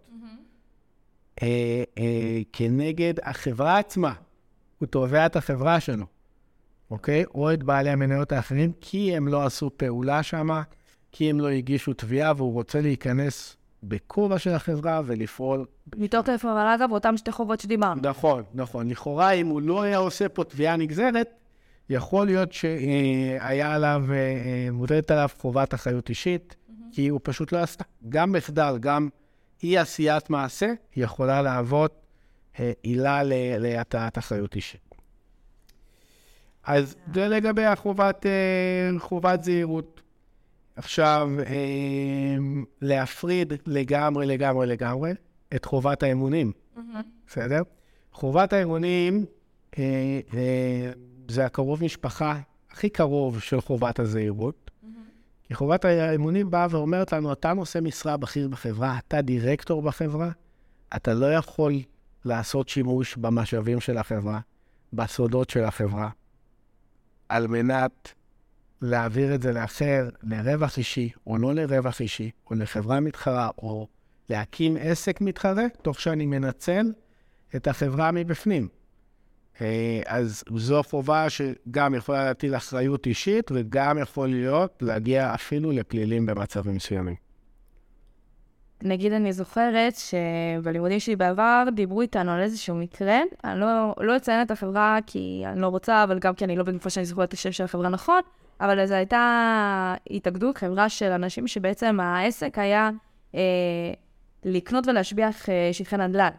אה, 1.42 1.84
אה, 1.98 2.42
כנגד 2.54 3.14
החברה 3.24 3.78
עצמה. 3.78 4.14
הוא 4.80 4.88
תובע 4.88 5.26
את 5.26 5.36
החברה 5.36 5.80
שלו, 5.80 6.06
אוקיי? 6.92 7.24
או 7.36 7.54
את 7.54 7.64
בעלי 7.64 7.90
המניות 7.90 8.32
האחרים, 8.32 8.72
כי 8.82 9.18
הם 9.18 9.28
לא 9.28 9.46
עשו 9.46 9.70
פעולה 9.78 10.24
שמה, 10.24 10.62
כי 11.12 11.30
הם 11.30 11.40
לא 11.40 11.48
הגישו 11.48 11.94
תביעה, 11.94 12.34
והוא 12.38 12.54
רוצה 12.54 12.82
להיכנס 12.82 13.56
בכובע 13.84 14.40
של 14.40 14.50
החברה 14.50 15.02
ולפעול. 15.06 15.66
איפה, 16.30 16.52
אבל 16.52 16.68
אגב, 16.76 16.92
אותם 16.92 17.18
שתי 17.18 17.32
חובות 17.32 17.60
שדיברנו. 17.60 18.02
נכון, 18.04 18.44
נכון. 18.54 18.90
לכאורה, 18.90 19.32
אם 19.32 19.48
הוא 19.48 19.62
לא 19.62 19.82
היה 19.82 19.98
עושה 19.98 20.30
פה 20.30 20.44
תביעה 20.44 20.76
נגזרת, 20.76 21.30
יכול 21.90 22.26
להיות 22.26 22.54
שהיה 22.54 23.76
עליו, 23.76 24.04
אה, 24.10 24.16
אה, 24.16 24.68
מוטלת 24.72 25.12
עליו 25.12 25.30
חובת 25.38 25.74
אחריות 25.74 26.10
אישית, 26.10 26.56
כי 26.92 27.08
הוא 27.08 27.20
פשוט 27.24 27.52
לא 27.52 27.58
עשה. 27.58 27.84
גם 28.10 28.32
מחדל, 28.32 28.78
גם 28.80 29.10
אי 29.64 29.78
עשיית 29.78 30.30
מעשה, 30.30 30.74
יכולה 30.96 31.42
להוות 31.42 32.02
אה, 32.60 32.72
עילה 32.82 33.22
להטעת 33.60 34.18
אחריות 34.18 34.56
אישית. 34.56 34.89
אז 36.64 36.96
זה 37.14 37.28
לגבי 37.28 37.66
החובת, 37.66 38.26
חובת 38.98 39.44
זהירות. 39.44 40.02
עכשיו, 40.76 41.30
להפריד 42.82 43.54
לגמרי, 43.66 44.26
לגמרי, 44.26 44.68
לגמרי 44.68 45.12
את 45.56 45.66
חובת 45.66 46.04
האמונים, 46.04 46.52
בסדר? 47.28 47.62
חובת 48.14 48.54
האמונים, 48.54 49.26
זה 51.28 51.46
הקרוב 51.46 51.84
משפחה 51.84 52.40
הכי 52.72 52.90
קרוב 52.90 53.40
של 53.40 53.62
חובת 53.62 54.00
הזהירות. 54.00 54.72
כי 55.44 55.54
חובת 55.54 55.86
האמונים 55.86 56.52
באה 56.52 56.68
ואומרת 56.70 57.14
לנו, 57.14 57.34
אתה 57.34 57.54
נושא 57.54 57.80
משרה 57.82 58.18
בכיר 58.18 58.48
בחברה, 58.48 58.98
אתה 59.08 59.22
דירקטור 59.22 59.82
בחברה, 59.82 60.30
אתה 60.96 61.14
לא 61.14 61.34
יכול 61.34 61.74
לעשות 62.26 62.70
שימוש 62.70 63.18
במשאבים 63.18 63.80
של 63.80 63.98
החברה, 63.98 64.40
בסודות 64.94 65.50
של 65.50 65.64
החברה, 65.64 66.10
על 67.30 67.48
מנת 67.48 68.14
להעביר 68.82 69.36
את 69.36 69.42
זה 69.42 69.52
לאחר, 69.52 70.10
לרווח 70.24 70.78
אישי, 70.78 71.10
או 71.28 71.38
לא 71.38 71.56
לרווח 71.56 72.02
אישי, 72.02 72.32
או 72.50 72.56
לחברה 72.56 73.00
מתחרה, 73.00 73.50
או 73.58 73.88
להקים 74.30 74.78
עסק 74.80 75.22
מתחרה, 75.22 75.66
תוך 75.82 76.00
שאני 76.00 76.26
מנצל 76.26 76.92
את 77.56 77.68
החברה 77.68 78.12
מבפנים. 78.12 78.68
אה, 79.62 80.02
אז 80.06 80.44
זו 80.56 80.84
חובה 80.84 81.30
שגם 81.30 81.96
יכולה 81.96 82.26
להטיל 82.26 82.56
אחריות 82.56 83.08
אישית, 83.08 83.52
וגם 83.54 83.98
יכול 83.98 84.30
להיות 84.30 84.78
להגיע 84.82 85.34
אפילו 85.34 85.72
לפלילים 85.72 86.26
במצבים 86.26 86.76
מסוימים. 86.76 87.16
נגיד, 88.84 89.14
אני 89.14 89.34
זוכרת 89.34 89.94
שבלימודים 89.96 91.00
שלי 91.00 91.16
בעבר 91.16 91.64
דיברו 91.74 92.02
איתנו 92.02 92.32
על 92.32 92.42
איזשהו 92.42 92.76
מקרה. 92.76 93.20
אני 93.44 93.60
לא, 93.60 93.94
לא 93.98 94.16
אציין 94.16 94.42
את 94.42 94.52
החברה 94.52 94.98
כי 95.08 95.44
אני 95.46 95.62
לא 95.62 95.68
רוצה, 95.68 96.04
אבל 96.04 96.20
גם 96.20 96.34
כי 96.34 96.46
אני 96.46 96.56
לא 96.56 96.64
בגופה 96.64 96.90
שאני 96.90 97.06
זוכרת 97.06 97.28
את 97.28 97.34
השם 97.34 97.52
של 97.52 97.64
החברה 97.64 97.90
נכון, 97.90 98.22
אבל 98.62 98.86
זו 98.86 98.94
הייתה 98.94 99.96
התאגדות, 100.10 100.58
חברה 100.58 100.90
של 100.90 101.12
אנשים 101.12 101.48
שבעצם 101.48 102.00
העסק 102.00 102.58
היה 102.58 102.90
אה, 103.36 103.42
לקנות 104.46 104.88
ולהשביח 104.88 105.50
אה, 105.50 105.70
שטחי 105.72 105.98
נדל"ן. 105.98 106.30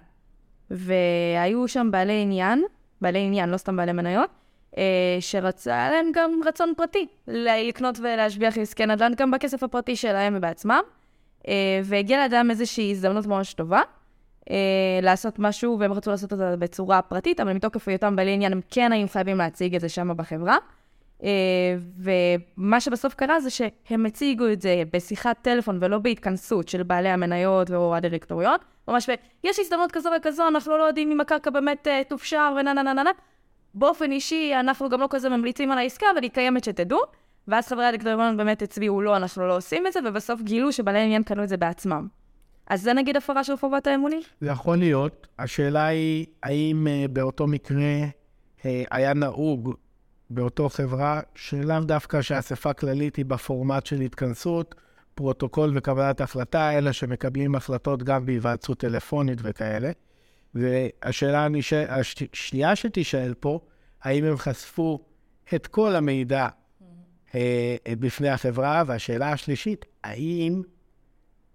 והיו 0.71 1.69
שם 1.69 1.89
בעלי 1.91 2.23
עניין, 2.23 2.65
בעלי 3.01 3.19
עניין, 3.19 3.49
לא 3.49 3.57
סתם 3.57 3.77
בעלי 3.77 3.93
מניות, 3.93 4.31
אה, 4.79 5.17
שרצה 5.21 5.91
להם 5.91 6.07
גם 6.15 6.41
רצון 6.47 6.73
פרטי, 6.77 7.07
לקנות 7.29 7.99
ולהשביח 7.99 8.59
עסקי 8.59 8.87
נדל"ן 8.87 9.13
גם 9.17 9.31
בכסף 9.31 9.63
הפרטי 9.63 9.97
שלהם 9.97 10.35
ובעצמם. 10.37 10.81
אה, 11.49 11.81
והגיעה 11.85 12.21
לאדם 12.21 12.51
איזושהי 12.51 12.91
הזדמנות 12.91 13.27
ממש 13.27 13.55
טובה. 13.55 13.83
אה, 14.51 14.57
לעשות 15.03 15.39
משהו, 15.39 15.79
והם 15.81 15.93
רצו 15.93 16.11
לעשות 16.11 16.33
את 16.33 16.39
זה 16.39 16.55
בצורה 16.59 17.03
פרטית, 17.03 17.41
אבל 17.41 17.53
מתוקף 17.53 17.89
היותם 17.89 18.17
בעלי 18.17 18.33
עניין, 18.33 18.53
הם 18.53 18.61
כן 18.71 18.93
היו 18.93 19.09
חייבים 19.09 19.39
להציג 19.39 19.75
את 19.75 19.81
זה 19.81 19.89
שם 19.89 20.17
בחברה. 20.17 20.57
Uh, 21.21 21.23
ומה 22.59 22.81
שבסוף 22.81 23.15
קרה 23.15 23.41
זה 23.41 23.51
שהם 23.51 24.07
הציגו 24.07 24.49
את 24.53 24.63
זה 24.63 24.83
בשיחת 24.93 25.37
טלפון 25.43 25.79
ולא 25.81 25.99
בהתכנסות 25.99 26.69
של 26.69 26.83
בעלי 26.83 27.09
המניות 27.09 27.71
או 27.71 27.97
הדירקטוריות, 27.97 28.61
ממש 28.89 29.09
ו... 29.09 29.13
יש 29.45 29.59
הזדמנות 29.59 29.93
כזו 29.93 30.11
וכזו, 30.17 30.49
אנחנו 30.49 30.79
לא 30.79 30.83
יודעים 30.83 31.11
אם 31.11 31.21
הקרקע 31.21 31.51
באמת 31.51 31.89
תופשר 32.09 32.55
ונה 32.61 32.73
נה 32.73 32.83
נה 32.83 32.93
נה 32.93 33.03
נה. 33.03 33.11
באופן 33.75 34.13
אישי, 34.13 34.53
אנחנו 34.61 34.89
גם 34.89 35.01
לא 35.01 35.07
כזה 35.11 35.29
ממליצים 35.29 35.71
על 35.71 35.79
העסקה, 35.79 36.07
אבל 36.15 36.23
היא 36.23 36.31
קיימת 36.31 36.65
שתדעו. 36.65 37.01
ואז 37.49 37.69
חברי 37.69 37.85
הדירקטוריון 37.85 38.37
באמת 38.37 38.63
הצביעו 38.63 39.03
לא, 39.03 39.17
אנחנו 39.17 39.49
לא 39.49 39.57
עושים 39.57 39.87
את 39.87 39.93
זה, 39.93 40.01
ובסוף 40.07 40.43
גילו 40.43 40.73
שבעלי 40.73 40.99
עניין 40.99 41.23
קנו 41.23 41.45
את 41.45 41.49
זה 41.49 41.57
בעצמם. 41.57 42.09
אז 42.67 42.83
זה 42.83 42.93
נגיד 42.93 43.17
הפרה 43.17 43.45
של 43.45 43.57
חובת 43.57 43.87
האמונים? 43.87 44.21
זה 44.41 44.51
יכול 44.51 44.77
להיות. 44.77 45.27
השאלה 45.39 45.87
היא, 45.87 46.27
האם 46.43 46.87
אה, 46.87 47.09
באותו 47.09 47.47
מקרה 47.47 48.05
אה, 48.59 48.65
היה 48.91 49.15
נהוג 49.15 49.75
באותו 50.31 50.69
חברה, 50.69 51.21
שלאו 51.35 51.81
דווקא 51.81 52.23
שהאספה 52.23 52.71
הכללית 52.71 53.17
היא 53.17 53.25
בפורמט 53.25 53.87
של 53.87 54.01
התכנסות, 54.01 54.75
פרוטוקול 55.15 55.73
וקבלת 55.75 56.21
החלטה, 56.21 56.79
אלא 56.79 56.93
שמקבלים 56.93 57.55
החלטות 57.55 58.03
גם 58.03 58.27
בהיוועצות 58.27 58.79
טלפונית 58.79 59.39
וכאלה. 59.43 59.91
והשאלה 60.55 61.47
השנייה 61.89 62.77
שתישאל 62.77 63.35
פה, 63.41 63.61
האם 64.03 64.25
הם 64.25 64.37
חשפו 64.37 64.99
את 65.55 65.67
כל 65.67 65.97
המידע 65.97 66.43
אה, 66.43 66.49
בפני 67.89 68.29
החברה? 68.29 68.83
והשאלה 68.87 69.33
השלישית, 69.33 69.85
האם 70.05 70.63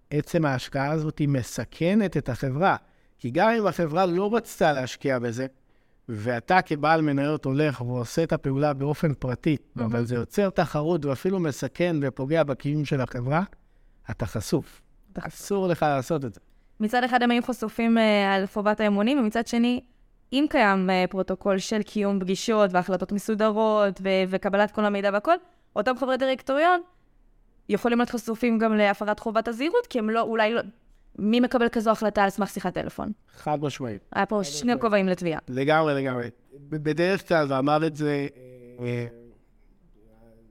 עצם 0.10 0.46
ההשקעה 0.46 0.92
הזאת 0.92 1.22
מסכנת 1.28 2.18
את 2.18 2.30
החברה? 2.30 2.76
כי 3.20 3.32
גם 3.32 3.50
אם 3.50 3.68
החברה 3.68 4.06
לא 4.06 4.36
רצתה 4.36 4.74
להשקיע 4.74 5.20
בזה, 5.20 5.48
ואתה 6.10 6.62
כבעל 6.62 7.02
מניות 7.02 7.46
הולך 7.46 7.82
ועושה 7.82 8.24
את 8.24 8.34
הפעולה 8.34 8.74
באופן 8.74 9.14
פרטי, 9.14 9.56
mm-hmm. 9.56 9.84
אבל 9.84 10.06
זה 10.06 10.16
יוצר 10.16 10.50
תחרות 10.50 11.06
ואפילו 11.06 11.40
מסכן 11.40 11.96
ופוגע 12.02 12.44
בקיום 12.44 12.86
של 12.86 13.02
החברה, 13.02 13.44
אתה 14.12 14.26
חשוף. 14.26 14.82
אסור 15.20 15.68
לך 15.68 15.84
לעשות 15.84 16.26
את 16.26 16.34
זה. 16.34 16.40
מצד 16.80 17.04
אחד 17.04 17.24
הם 17.24 17.32
היו 17.32 17.44
חשופים 17.44 17.98
uh, 17.98 18.02
על 18.36 18.46
חובת 18.46 18.80
האמונים, 18.80 19.20
ומצד 19.20 19.48
שני, 19.48 19.82
אם 20.34 20.46
קיים 20.50 20.90
אה, 20.90 21.12
פרוטוקול 21.12 21.58
של 21.58 21.84
קיום 21.84 22.20
פגישות 22.20 22.74
והחלטות 22.74 23.12
מסודרות 23.12 24.02
ו- 24.04 24.24
וקבלת 24.30 24.72
כל 24.72 24.86
המידע 24.86 25.10
והכל, 25.14 25.36
אותם 25.76 25.98
חברי 25.98 26.18
דירקטוריון 26.18 26.82
יכולים 27.70 27.98
להיות 27.98 28.10
חשופים 28.10 28.58
גם 28.58 28.74
להפרת 28.74 29.20
חובת 29.20 29.48
הזהירות, 29.48 29.88
כי 29.88 30.00
הם 30.00 30.10
לא, 30.10 30.22
אולי 30.22 30.54
לא, 30.54 30.62
מי 31.20 31.40
מקבל 31.40 31.70
כזו 31.70 31.92
החלטה 31.92 32.24
על 32.24 32.30
סמך 32.30 32.50
שיחת 32.50 32.74
טלפון? 32.74 33.12
חד 33.36 33.62
משמעית. 33.62 34.02
היה 34.12 34.26
פה 34.26 34.44
שני 34.44 34.74
כובעים 34.82 35.08
לתביעה. 35.08 35.40
לגמרי, 35.48 36.04
לגמרי. 36.04 36.30
בדרך 36.70 37.28
כלל, 37.28 37.46
ואמר 37.50 37.88
את 37.88 37.96
זה 37.96 38.28
אה, 38.80 39.06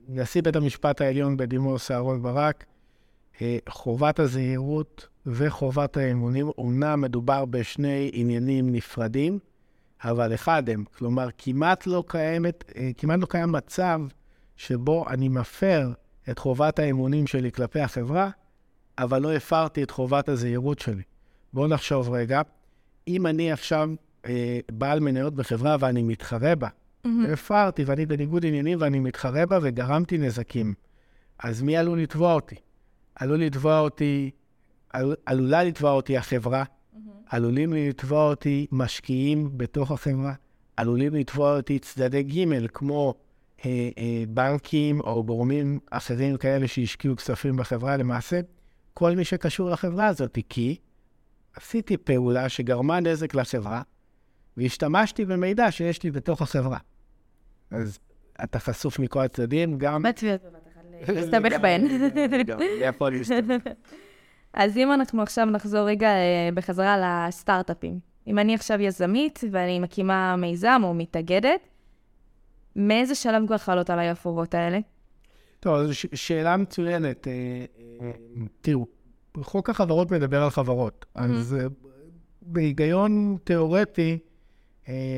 נשיא 0.07 0.41
בית 0.41 0.55
המשפט 0.55 1.01
העליון 1.01 1.37
בדימוס 1.37 1.91
אהרן 1.91 2.21
ברק, 2.21 2.65
אה, 3.41 3.57
חובת 3.69 4.19
הזהירות 4.19 5.07
וחובת 5.25 5.97
האמונים, 5.97 6.49
אומנם 6.57 7.01
מדובר 7.01 7.45
בשני 7.45 8.11
עניינים 8.13 8.71
נפרדים, 8.71 9.39
אבל 10.03 10.33
אחד 10.33 10.69
הם. 10.69 10.83
כלומר, 10.97 11.27
כמעט 11.37 11.87
לא, 11.87 12.03
קיימת, 12.07 12.63
אה, 12.77 12.89
כמעט 12.97 13.19
לא 13.19 13.25
קיים 13.25 13.51
מצב 13.51 13.99
שבו 14.55 15.05
אני 15.09 15.29
מפר 15.29 15.91
את 16.29 16.39
חובת 16.39 16.79
האמונים 16.79 17.27
שלי 17.27 17.51
כלפי 17.51 17.79
החברה, 17.79 18.29
אבל 18.97 19.21
לא 19.21 19.33
הפרתי 19.33 19.83
את 19.83 19.91
חובת 19.91 20.29
הזהירות 20.29 20.79
שלי. 20.79 21.03
בואו 21.53 21.67
נחשוב 21.67 22.09
רגע, 22.09 22.41
אם 23.07 23.27
אני 23.27 23.51
עכשיו 23.51 23.89
אה, 24.25 24.59
בעל 24.71 24.99
מניות 24.99 25.35
בחברה 25.35 25.75
ואני 25.79 26.03
מתחרה 26.03 26.55
בה, 26.55 26.67
mm-hmm. 26.67 27.09
הפרתי 27.33 27.83
ואני 27.83 28.05
בניגוד 28.05 28.45
עניינים 28.45 28.77
ואני 28.81 28.99
מתחרה 28.99 29.45
בה 29.45 29.59
וגרמתי 29.61 30.17
נזקים, 30.17 30.73
אז 31.39 31.61
מי 31.61 31.77
עלול 31.77 32.01
לתבוע 32.01 32.33
אותי? 32.33 32.55
עלול 33.15 33.39
לתבוע 33.39 33.79
אותי, 33.79 34.31
על, 34.89 35.15
עלולה 35.25 35.63
לתבוע 35.63 35.91
אותי 35.91 36.17
החברה, 36.17 36.63
mm-hmm. 36.63 36.97
עלולים 37.29 37.73
לתבוע 37.73 38.29
אותי 38.29 38.67
משקיעים 38.71 39.49
בתוך 39.57 39.91
החברה, 39.91 40.33
עלולים 40.77 41.15
לתבוע 41.15 41.57
אותי 41.57 41.79
צדדי 41.79 42.23
ג', 42.23 42.67
כמו 42.67 43.13
בנקים 44.27 45.01
או 45.01 45.23
גורמים 45.23 45.79
אחרים 45.91 46.37
כאלה 46.37 46.67
שהשקיעו 46.67 47.15
כספים 47.15 47.57
בחברה, 47.57 47.97
למעשה 47.97 48.39
כל 48.93 49.15
מי 49.15 49.23
שקשור 49.23 49.69
לחברה 49.69 50.07
הזאת, 50.07 50.37
כי 50.49 50.77
עשיתי 51.55 51.97
פעולה 51.97 52.49
שגרמה 52.49 52.99
נזק 52.99 53.35
לחברה, 53.35 53.81
והשתמשתי 54.57 55.25
במידע 55.25 55.71
שיש 55.71 56.03
לי 56.03 56.11
בתוך 56.11 56.41
החברה. 56.41 56.77
אז 57.71 57.99
אתה 58.43 58.59
חשוף 58.59 58.99
מכל 58.99 59.19
הצדדים, 59.19 59.77
גם... 59.77 60.05
אחת, 60.05 60.23
להסתבך 61.07 61.59
בהן. 61.61 61.87
אז 64.53 64.77
אם 64.77 64.93
אנחנו 64.93 65.21
עכשיו 65.21 65.45
נחזור 65.45 65.87
רגע 65.87 66.07
אה, 66.07 66.49
בחזרה 66.53 67.27
לסטארט-אפים. 67.27 67.99
אם 68.27 68.39
אני 68.39 68.55
עכשיו 68.55 68.81
יזמית 68.81 69.39
ואני 69.51 69.79
מקימה 69.79 70.35
מיזם 70.35 70.81
או 70.83 70.93
מתאגדת, 70.93 71.59
מאיזה 72.75 73.15
שלב 73.15 73.47
כבר 73.47 73.57
חלות 73.57 73.89
עליי 73.89 74.09
החובות 74.09 74.53
האלה? 74.53 74.79
טוב, 75.59 75.85
זו 75.85 75.95
ש- 75.95 76.05
שאלה 76.13 76.57
מצוינת. 76.57 77.27
אה, 77.27 77.33
אה, 78.01 78.11
תראו, 78.61 78.87
חוק 79.41 79.69
החברות 79.69 80.11
מדבר 80.11 80.43
על 80.43 80.49
חברות, 80.49 81.05
אז 81.15 81.57
אה, 81.59 81.67
בהיגיון 82.41 83.37
תיאורטי, 83.43 84.17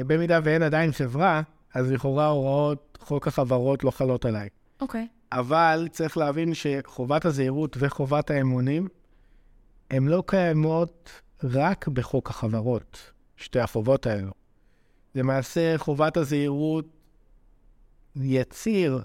במידה 0.08 0.40
ואין 0.44 0.64
עדיין 0.64 0.92
חברה, 0.92 1.42
אז 1.74 1.92
לכאורה 1.92 2.28
הוראות 2.28 2.98
חוק 3.02 3.28
החברות 3.28 3.84
לא 3.84 3.92
חלות 3.92 4.26
עליי. 4.26 4.50
אוקיי. 4.82 5.08
אבל 5.32 5.88
צריך 5.92 6.18
להבין 6.18 6.54
שחובת 6.54 7.26
הזהירות 7.26 7.78
וחובת 7.80 8.32
האמונים, 8.32 8.88
הן 9.92 10.08
לא 10.08 10.24
קיימות 10.26 11.22
רק 11.44 11.88
בחוק 11.88 12.30
החברות, 12.30 13.12
שתי 13.38 13.60
החובות 13.60 14.08
האלו. 14.08 14.32
למעשה, 15.16 15.78
חובת 15.78 16.18
הזהירות 16.18 16.86
יציר 18.22 19.02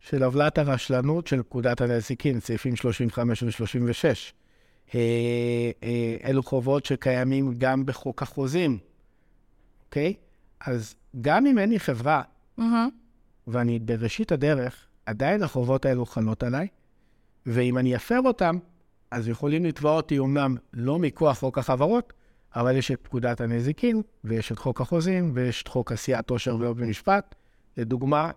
של 0.00 0.22
עוולת 0.22 0.58
הרשלנות 0.58 1.26
של 1.26 1.42
פקודת 1.42 1.80
הנזיקין, 1.80 2.40
סעיפים 2.40 2.76
35 2.76 3.42
ו-36. 3.42 4.04
אה, 4.94 5.00
אה, 5.82 6.16
אלו 6.24 6.42
חובות 6.42 6.84
שקיימים 6.84 7.54
גם 7.58 7.86
בחוק 7.86 8.22
החוזים, 8.22 8.78
אוקיי? 9.86 10.14
אז 10.60 10.94
גם 11.20 11.46
אם 11.46 11.58
אין 11.58 11.70
לי 11.70 11.80
חברה, 11.80 12.22
ואני 13.46 13.78
בראשית 13.78 14.32
הדרך, 14.32 14.86
עדיין 15.06 15.42
החובות 15.42 15.86
האלו 15.86 16.06
חלות 16.06 16.42
עליי, 16.42 16.68
ואם 17.46 17.78
אני 17.78 17.96
אפר 17.96 18.20
אותם, 18.24 18.58
אז 19.10 19.28
יכולים 19.28 19.64
לתבוע 19.64 19.92
אותי 19.92 20.18
אומנם 20.18 20.56
לא 20.72 20.98
מכוח 20.98 21.38
חוק 21.38 21.58
החברות, 21.58 22.12
אבל 22.56 22.76
יש 22.76 22.90
את 22.90 23.00
פקודת 23.02 23.40
הנזיקין, 23.40 24.02
ויש 24.24 24.52
את 24.52 24.58
חוק 24.58 24.80
החוזים, 24.80 25.30
ויש 25.34 25.62
את 25.62 25.68
חוק 25.68 25.92
עשיית 25.92 26.30
עושר 26.30 26.56
ולא 26.56 26.72
במשפט. 26.72 27.34
לדוגמה, 27.76 28.30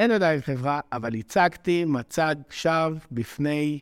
אין 0.00 0.10
עדיין 0.10 0.40
חברה, 0.40 0.80
אבל 0.92 1.14
הצגתי 1.14 1.84
מצג 1.84 2.34
שווא 2.50 2.90
בפני 3.12 3.78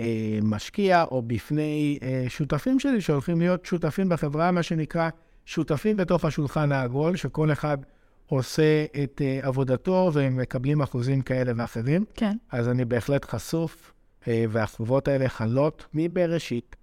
אה, 0.00 0.38
משקיע 0.42 1.04
או 1.10 1.22
בפני 1.22 1.98
אה, 2.02 2.24
שותפים 2.28 2.80
שלי 2.80 3.00
שהולכים 3.00 3.40
להיות 3.40 3.64
שותפים 3.64 4.08
בחברה, 4.08 4.50
מה 4.50 4.62
שנקרא 4.62 5.08
שותפים 5.44 5.96
בתוך 5.96 6.24
השולחן 6.24 6.72
העגול, 6.72 7.16
שכל 7.16 7.52
אחד 7.52 7.78
עושה 8.26 8.84
את 9.04 9.22
אה, 9.24 9.38
עבודתו 9.42 10.10
והם 10.12 10.36
מקבלים 10.36 10.82
אחוזים 10.82 11.22
כאלה 11.22 11.52
ואחרים. 11.56 12.04
כן. 12.14 12.36
אז 12.52 12.68
אני 12.68 12.84
בהחלט 12.84 13.24
חשוף, 13.24 13.92
אה, 14.28 14.44
והחובות 14.48 15.08
האלה 15.08 15.28
חלות 15.28 15.86
מבראשית. 15.94 16.76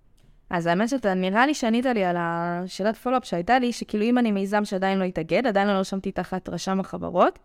אז 0.50 0.65
האמת 0.65 0.89
שאתה, 0.89 1.13
נראה 1.13 1.46
לי 1.46 1.53
שענית 1.53 1.86
לי 1.86 2.03
על 2.03 2.15
השאלת 2.20 2.96
פולו-אפ 2.96 3.25
שהייתה 3.25 3.60
לי, 3.60 3.74
שכאילו 3.74 4.03
אם 4.03 4.17
אני 4.17 4.32
מיזם 4.32 4.65
שעדיין 4.65 5.00
לא 5.00 5.03
התאגד, 5.03 5.48
עדיין 5.48 5.67
לא 5.67 5.74
נרשמתי 5.74 6.12
תחת 6.12 6.50
רשם 6.50 6.79
החברות, 6.79 7.39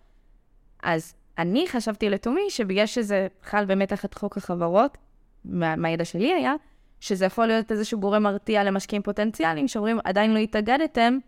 אז 0.82 1.14
אני 1.38 1.64
חשבתי 1.68 2.10
לתומי 2.10 2.50
שבגלל 2.50 2.86
שזה 2.86 3.26
חל 3.42 3.64
באמת 3.64 3.88
תחת 3.88 4.14
חוק 4.14 4.36
החברות, 4.36 4.98
מה- 5.44 5.76
מהידע 5.76 6.04
שלי 6.04 6.34
היה, 6.34 6.54
שזה 7.00 7.24
יכול 7.26 7.46
להיות 7.46 7.72
איזשהו 7.72 8.00
גורם 8.00 8.22
מרתיע 8.22 8.64
למשקיעים 8.64 9.02
פוטנציאליים 9.02 9.68
שאומרים, 9.68 9.98
עדיין 10.04 10.34
לא 10.34 10.38
התאגדתם, 10.38 11.18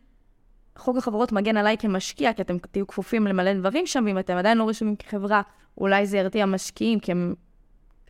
חוק 0.78 0.96
החברות 0.96 1.32
מגן 1.32 1.56
עליי 1.56 1.76
כמשקיע, 1.78 2.32
כי 2.32 2.42
אתם 2.42 2.58
תהיו 2.58 2.86
כפופים 2.86 3.26
למלא 3.26 3.54
דברים 3.54 3.86
שם, 3.86 4.04
ואם 4.06 4.18
אתם 4.18 4.36
עדיין 4.36 4.58
לא 4.58 4.68
רשומים 4.68 4.96
כחברה, 4.96 5.42
אולי 5.78 6.06
זה 6.06 6.18
ירתיע 6.18 6.46
משקיעים, 6.46 7.00
כי 7.00 7.12
הם... 7.12 7.34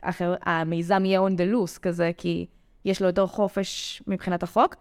אחר, 0.01 0.35
המיזם 0.41 1.05
יהיה 1.05 1.27
on 1.27 1.31
the 1.31 1.53
loose 1.53 1.79
כזה, 1.79 2.11
כי 2.17 2.45
יש 2.85 3.01
לו 3.01 3.07
יותר 3.07 3.27
חופש 3.27 4.03
מבחינת 4.07 4.43
החוק, 4.43 4.75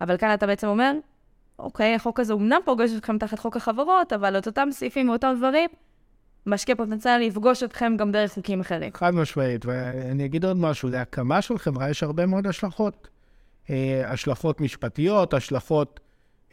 אבל 0.00 0.16
כאן 0.16 0.34
אתה 0.34 0.46
בעצם 0.46 0.66
אומר, 0.66 0.92
אוקיי, 1.58 1.94
החוק 1.94 2.20
הזה 2.20 2.32
אומנם 2.32 2.60
פוגש 2.64 2.90
אתכם 2.96 3.18
תחת 3.18 3.38
חוק 3.38 3.56
החברות, 3.56 4.12
אבל 4.12 4.38
את 4.38 4.46
אותם 4.46 4.68
סעיפים 4.70 5.08
ואותם 5.08 5.34
דברים, 5.38 5.70
משקיע 6.46 6.76
פוטנציאלי 6.76 7.24
יפגוש 7.24 7.62
אתכם 7.62 7.94
גם 7.98 8.12
דרך 8.12 8.32
חוקים 8.32 8.60
אחרים. 8.60 8.90
חד 8.94 9.14
משמעית, 9.14 9.66
ואני 9.66 10.24
אגיד 10.24 10.44
עוד 10.44 10.56
משהו, 10.56 10.88
להקמה 10.88 11.42
של 11.42 11.58
חברה 11.58 11.90
יש 11.90 12.02
הרבה 12.02 12.26
מאוד 12.26 12.46
השלכות. 12.46 13.08
אה, 13.70 14.02
השלכות 14.06 14.60
משפטיות, 14.60 15.34
השלכות 15.34 16.00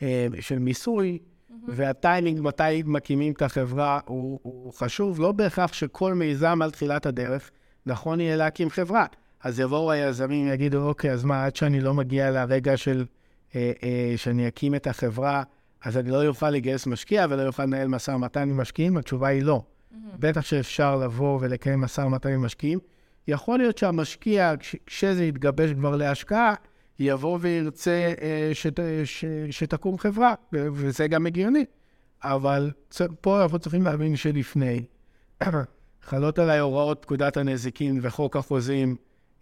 אה, 0.02 0.28
של 0.40 0.60
מיסוי, 0.60 1.20
והטיימינג 1.68 2.42
מתי 2.42 2.84
מקימים 2.86 3.34
את 3.34 3.42
החברה 3.42 4.00
הוא, 4.06 4.40
הוא 4.44 4.74
חשוב. 4.74 5.20
לא 5.20 5.32
בהכרח 5.32 5.74
שכל 5.74 6.14
מיזם 6.14 6.62
על 6.62 6.72
תחילת 6.72 7.06
הדרך 7.06 7.52
נכון 7.86 8.20
יהיה 8.20 8.36
להקים 8.36 8.70
חברה. 8.70 9.06
אז 9.44 9.60
יבואו 9.60 9.92
היזמים 9.92 10.50
ויגידו, 10.50 10.88
אוקיי, 10.88 11.12
אז 11.12 11.24
מה, 11.24 11.46
עד 11.46 11.56
שאני 11.56 11.82
לא 11.82 11.94
מגיע 11.94 12.32
לרגע 12.32 12.78
של 12.78 13.06
אה, 13.56 13.72
אה, 13.84 14.14
שאני 14.18 14.48
אקים 14.48 14.76
את 14.76 14.88
החברה, 14.88 15.44
אז 15.84 15.98
אני 15.98 16.12
לא 16.12 16.28
אוכל 16.28 16.50
לגייס 16.50 16.88
משקיע 16.88 17.26
ולא 17.30 17.48
אוכל 17.48 17.64
לנהל 17.64 17.88
משא 17.88 18.12
ומתן 18.12 18.50
עם 18.50 18.58
משקיעים? 18.58 18.98
התשובה 18.98 19.28
היא 19.28 19.44
לא. 19.44 19.62
בטח 20.20 20.42
שאפשר 20.42 20.96
לבוא 20.96 21.40
ולקיים 21.42 21.82
משא 21.82 22.02
ומתן 22.02 22.30
עם 22.30 22.46
משקיעים. 22.46 22.80
יכול 23.28 23.60
להיות 23.60 23.78
שהמשקיע, 23.78 24.54
כש- 24.60 24.76
כשזה 24.86 25.26
יתגבש 25.26 25.72
כבר 25.72 25.96
להשקעה, 25.96 26.54
יבוא 27.00 27.38
וירצה 27.42 28.14
אה, 28.22 28.50
שת, 28.54 28.80
ש, 29.04 29.26
שתקום 29.52 29.98
חברה, 29.98 30.34
וזה 30.54 31.08
גם 31.08 31.26
הגיוני. 31.26 31.66
אבל 32.24 32.72
פה 33.22 33.44
אנחנו 33.44 33.60
צריכים 33.60 33.84
להבין 33.84 34.16
שלפני, 34.16 34.86
חלות 36.02 36.40
עליי 36.40 36.60
הוראות 36.60 37.00
פקודת 37.02 37.38
הנזיקין 37.38 38.00
וחוק 38.02 38.36
החוזים, 38.36 38.96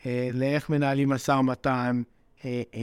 אה, 0.06 0.30
לאיך 0.34 0.70
מנהלים 0.70 1.10
משא 1.10 1.32
ומתן, 1.32 2.02
אה, 2.46 2.62
אה, 2.76 2.82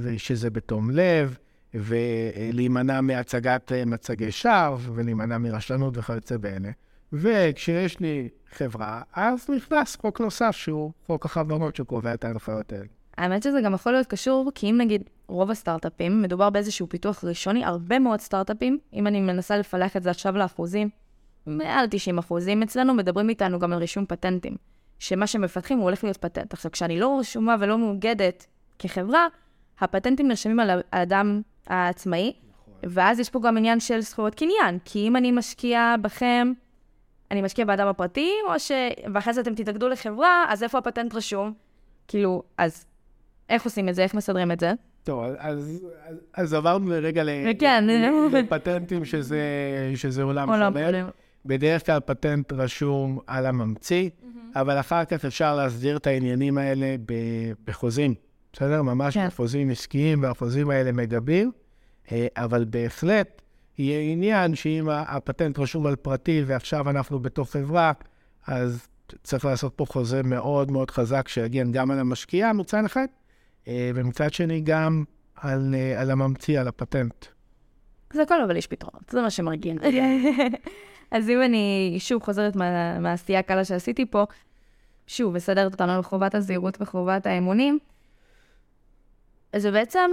ושזה 0.00 0.50
בתום 0.50 0.90
לב, 0.90 1.38
ולהימנע 1.74 3.00
מהצגת 3.00 3.72
אה, 3.72 3.84
מצגי 3.84 4.32
שווא, 4.32 4.78
ולהימנע 4.94 5.38
מרשלנות 5.38 5.98
וכיוצא 5.98 6.36
באלה. 6.36 6.70
וכשיש 7.12 8.00
לי 8.00 8.28
חברה, 8.50 9.02
אז 9.12 9.50
נכנס 9.50 9.96
חוק 9.96 10.20
נוסף 10.20 10.50
שהוא 10.50 10.92
חוק 11.06 11.24
החברות 11.24 11.76
שקובע 11.76 12.14
את 12.14 12.24
ההנחיות 12.24 12.72
האלה. 12.72 12.84
האמת 13.18 13.42
שזה 13.42 13.60
גם 13.60 13.74
יכול 13.74 13.92
להיות 13.92 14.06
קשור, 14.06 14.50
כי 14.54 14.70
אם 14.70 14.78
נגיד 14.78 15.02
רוב 15.26 15.50
הסטארט-אפים, 15.50 16.22
מדובר 16.22 16.50
באיזשהו 16.50 16.88
פיתוח 16.88 17.24
ראשוני, 17.24 17.64
הרבה 17.64 17.98
מאוד 17.98 18.20
סטארט-אפים, 18.20 18.78
אם 18.92 19.06
אני 19.06 19.20
מנסה 19.20 19.58
לפלח 19.58 19.96
את 19.96 20.02
זה 20.02 20.10
עכשיו 20.10 20.36
לאחוזים, 20.36 20.88
מעל 21.46 21.86
90 21.90 22.18
אחוזים 22.18 22.62
אצלנו 22.62 22.94
מדברים 22.94 23.28
איתנו 23.28 23.58
גם 23.58 23.72
על 23.72 23.78
רישום 23.78 24.06
פטנטים, 24.06 24.56
שמה 24.98 25.26
שמפתחים 25.26 25.78
הוא 25.78 25.84
הולך 25.84 26.04
להיות 26.04 26.16
פטנט. 26.16 26.52
עכשיו, 26.52 26.70
כשאני 26.70 27.00
לא 27.00 27.18
רשומה 27.20 27.56
ולא 27.60 27.78
מאוגדת 27.78 28.46
כחברה, 28.78 29.26
הפטנטים 29.80 30.28
נרשמים 30.28 30.60
על 30.60 30.82
האדם 30.92 31.42
העצמאי, 31.66 32.32
ואז 32.82 33.20
יש 33.20 33.30
פה 33.30 33.40
גם 33.40 33.56
עניין 33.56 33.80
של 33.80 34.00
זכויות 34.00 34.34
קניין, 34.34 34.78
כי 34.84 35.08
אם 35.08 35.16
אני 35.16 35.32
משקיע 35.32 35.94
בכם, 36.02 36.52
אני 37.30 37.42
משקיע 37.42 37.64
באדם 37.64 37.88
הפרטי, 37.88 38.32
או 38.48 38.58
ש... 38.58 38.72
ואחרי 39.14 39.32
זה 39.32 39.40
אתם 39.40 39.54
תתאגדו 39.54 39.88
לחברה, 39.88 40.44
אז 40.48 40.62
איפה 40.62 40.78
הפטנט 40.78 41.14
רשום? 41.14 41.52
כאילו, 42.08 42.42
אז 42.58 42.86
איך 43.48 43.64
עושים 43.64 43.88
את 43.88 43.94
זה? 43.94 44.02
איך 44.02 44.14
מסדרים 44.14 44.52
את 44.52 44.60
זה? 44.60 44.72
טוב, 45.04 45.24
אז, 45.38 45.84
אז, 46.08 46.16
אז 46.34 46.54
עברנו 46.54 46.90
לרגע 46.90 47.24
ל... 47.24 47.28
כן. 47.58 47.84
לפטנטים 48.32 49.04
שזה, 49.04 49.40
שזה 49.94 50.22
עולם 50.22 50.48
שלם. 50.56 51.08
בדרך 51.46 51.86
כלל 51.86 52.00
פטנט 52.00 52.52
רשום 52.52 53.18
על 53.26 53.46
הממציא, 53.46 54.10
אבל 54.54 54.80
אחר 54.80 55.04
כך 55.04 55.24
אפשר 55.24 55.56
להסדיר 55.56 55.96
את 55.96 56.06
העניינים 56.06 56.58
האלה 56.58 56.96
בחוזים, 57.64 58.14
בסדר? 58.52 58.82
ממש 58.82 59.14
כן. 59.14 59.26
בחוזים 59.26 59.70
עסקיים, 59.70 60.22
והחוזים 60.22 60.70
האלה 60.70 60.92
מגבים, 60.92 61.52
אה, 62.12 62.26
אבל 62.36 62.64
בהחלט 62.70 63.42
יהיה 63.78 64.12
עניין 64.12 64.54
שאם 64.54 64.88
הפטנט 64.88 65.58
רשום 65.58 65.86
על 65.86 65.96
פרטי 65.96 66.42
ועכשיו 66.46 66.90
אנחנו 66.90 67.18
בתוך 67.18 67.50
חברה, 67.50 67.92
אז 68.46 68.88
צריך 69.22 69.44
לעשות 69.44 69.72
פה 69.76 69.84
חוזה 69.86 70.22
מאוד 70.22 70.70
מאוד 70.70 70.90
חזק 70.90 71.28
שיגן 71.28 71.72
גם 71.72 71.90
על 71.90 71.98
המשקיע 71.98 72.52
מצד 72.52 72.84
אחד, 72.84 73.06
אה, 73.68 73.90
ומצד 73.94 74.32
שני 74.32 74.60
גם 74.60 75.04
על, 75.34 75.74
אה, 75.74 76.00
על 76.00 76.10
הממציא, 76.10 76.60
על 76.60 76.68
הפטנט. 76.68 77.26
זה 78.12 78.22
הכל, 78.22 78.42
אבל 78.42 78.56
יש 78.56 78.66
פתרונות, 78.66 79.10
זה 79.10 79.22
מה 79.22 79.30
שמרגיע. 79.30 79.74
אז 81.10 81.30
אם 81.30 81.42
אני 81.42 81.96
שוב 81.98 82.22
חוזרת 82.22 82.56
מה, 82.56 82.98
מהעשייה 82.98 83.38
הקלה 83.38 83.64
שעשיתי 83.64 84.06
פה, 84.06 84.24
שוב, 85.06 85.34
מסדרת 85.34 85.72
אותנו 85.72 85.92
על 85.92 86.02
חובת 86.02 86.34
הזהירות 86.34 86.78
וחובת 86.80 87.26
האמונים, 87.26 87.78
אז 89.52 89.62
זה 89.62 89.70
בעצם, 89.70 90.10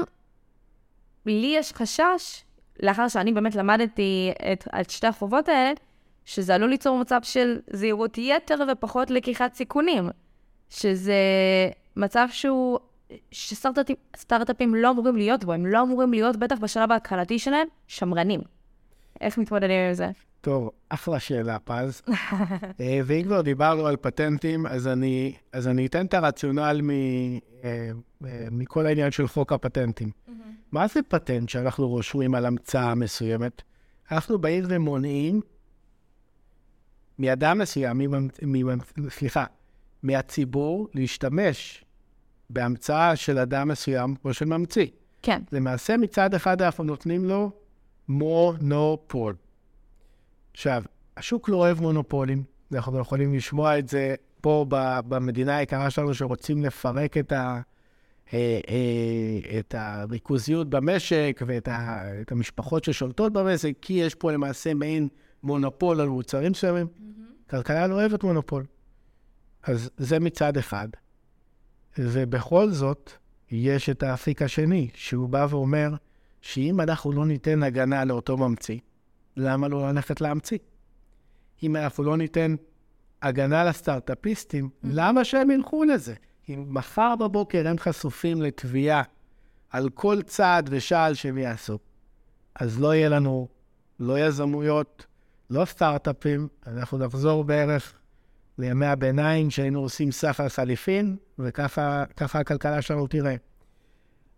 לי 1.26 1.54
יש 1.58 1.74
חשש, 1.74 2.44
לאחר 2.84 3.08
שאני 3.08 3.34
באמת 3.34 3.56
למדתי 3.56 4.32
את, 4.54 4.68
את 4.82 4.90
שתי 4.90 5.08
החובות 5.08 5.50
האלה, 5.50 5.74
שזה 6.26 6.56
עלול 6.56 6.70
ליצור 6.70 6.98
מצב 6.98 7.20
של 7.24 7.60
זהירות 7.70 8.18
יתר 8.18 8.56
ופחות 8.72 9.12
לקיחת 9.12 9.54
סיכונים. 9.54 10.10
שזה 10.70 11.14
מצב 11.96 12.28
שהוא, 12.32 12.80
שסטארט-אפים 13.32 13.96
סטארט-אפים 14.16 14.76
לא 14.76 14.90
אמורים 14.90 15.16
להיות 15.16 15.44
בו, 15.44 15.54
הם 15.54 15.66
לא 15.66 15.82
אמורים 15.82 16.12
להיות, 16.12 16.38
בטח 16.38 16.60
בשלב 16.60 16.92
ההתחלתי 16.92 17.40
שלהם, 17.40 17.68
שמרנים. 17.88 18.42
איך 19.22 19.38
מתמודדים 19.38 19.88
עם 19.88 19.94
זה? 19.94 20.10
טוב, 20.44 20.70
אחלה 20.90 21.20
שאלה, 21.20 21.60
פז. 21.60 22.02
אה, 22.82 23.00
ואם 23.06 23.24
כבר 23.24 23.42
דיברנו 23.42 23.88
על 23.88 23.96
פטנטים, 23.96 24.68
אז 24.68 24.88
אני, 24.88 25.36
אז 25.52 25.68
אני 25.68 25.86
אתן 25.86 26.06
את 26.06 26.14
הרציונל 26.14 26.80
מ, 26.84 26.90
אה, 26.90 27.00
אה, 28.26 28.48
מכל 28.52 28.86
העניין 28.86 29.12
של 29.12 29.28
חוק 29.28 29.54
הפטנטים. 29.54 30.12
מה 30.72 30.88
זה 30.88 31.00
פטנט 31.08 31.50
שאנחנו 31.50 31.88
רושמים 31.88 32.36
על 32.36 32.46
המצאה 32.46 32.96
מסוימת? 32.96 33.62
אנחנו 34.12 34.40
באים 34.40 34.64
ומונעים 34.68 35.42
מאדם 37.20 37.60
מסוים. 37.60 38.02
סליחה, 39.10 39.46
מהציבור 40.04 40.88
להשתמש 40.94 41.86
בהמצאה 42.50 43.16
של 43.16 43.38
אדם 43.38 43.68
מסוים 43.68 44.16
או 44.26 44.34
של 44.34 44.46
ממציא. 44.46 44.88
כן. 45.22 45.42
למעשה, 45.52 45.98
מצד 45.98 46.34
אחד 46.34 46.62
אנחנו 46.62 46.84
נותנים 46.84 47.26
לו 47.26 47.52
מונופול. 48.08 49.36
עכשיו, 50.54 50.84
השוק 51.18 51.50
לא 51.50 51.58
אוהב 51.58 51.82
מונופולים, 51.82 52.44
אנחנו 52.74 53.00
יכולים 53.00 53.34
לשמוע 53.34 53.80
את 53.80 53.90
זה 53.90 54.16
פה 54.42 54.66
במדינה 55.08 55.58
היקרה 55.58 55.90
שלנו, 55.90 56.14
שרוצים 56.14 56.64
לפרק 56.64 57.18
את, 57.18 57.32
ה, 57.32 57.62
אה, 58.34 58.60
אה, 58.70 59.60
את 59.60 59.76
הריכוזיות 59.78 60.70
במשק 60.70 61.42
ואת 61.48 61.68
ה, 61.68 62.04
המשפחות 62.32 62.84
ששולטות 62.84 63.34
במשק, 63.34 63.74
כי 63.82 63.94
יש 63.94 64.16
פה 64.16 64.32
למעשה 64.32 64.74
מעין 64.74 65.08
מונופול 65.44 66.02
על 66.02 66.08
מוצרים 66.10 66.52
מסוימים. 66.52 66.88
Mm-hmm. 66.88 67.50
כלכלה 67.50 67.88
לא 67.88 67.94
אוהבת 67.94 68.24
מונופול. 68.24 68.66
אז 69.64 69.90
זה 69.98 70.20
מצד 70.20 70.58
אחד. 70.58 70.88
ובכל 71.98 72.70
זאת, 72.70 73.12
יש 73.52 73.90
את 73.90 74.04
האפיק 74.04 74.42
השני, 74.42 74.90
שהוא 74.94 75.30
בא 75.30 75.48
ואומר 75.50 75.90
שאם 76.42 76.82
אנחנו 76.82 77.12
לא 77.12 77.26
ניתן 77.26 77.64
הגנה 77.64 78.06
לאותו 78.06 78.38
ממציא, 78.38 78.80
למה 79.38 79.68
לא 79.68 79.92
ללכת 79.92 80.22
להמציא? 80.22 80.58
אם 81.64 81.76
אנחנו 81.76 82.04
לא 82.04 82.18
ניתן 82.18 82.56
הגנה 83.22 83.64
לסטארט-אפיסטים, 83.64 84.66
mm-hmm. 84.66 84.88
למה 84.92 85.24
שהם 85.24 85.52
ילכו 85.52 85.84
לזה? 85.84 86.14
אם 86.50 86.66
מחר 86.68 87.16
בבוקר 87.20 87.68
הם 87.68 87.78
חשופים 87.80 88.42
לתביעה 88.42 89.04
על 89.70 89.90
כל 89.90 90.22
צעד 90.22 90.70
ושעל 90.72 91.14
שהם 91.14 91.38
יעשו, 91.38 91.80
אז 92.56 92.80
לא 92.80 92.96
יהיה 92.96 93.10
לנו 93.10 93.48
לא 94.00 94.20
יזמויות, 94.20 95.06
לא 95.50 95.66
סטארט-אפים, 95.66 96.48
אנחנו 96.68 96.98
נחזור 96.98 97.44
בערך 97.44 97.94
לימי 98.58 98.86
הביניים 98.86 99.50
שהיינו 99.50 99.80
עושים 99.80 100.12
סחר 100.12 100.50
חליפין, 100.50 101.18
וככה 101.40 102.06
הכלכלה 102.40 102.82
שלנו 102.82 103.08
תראה. 103.08 103.36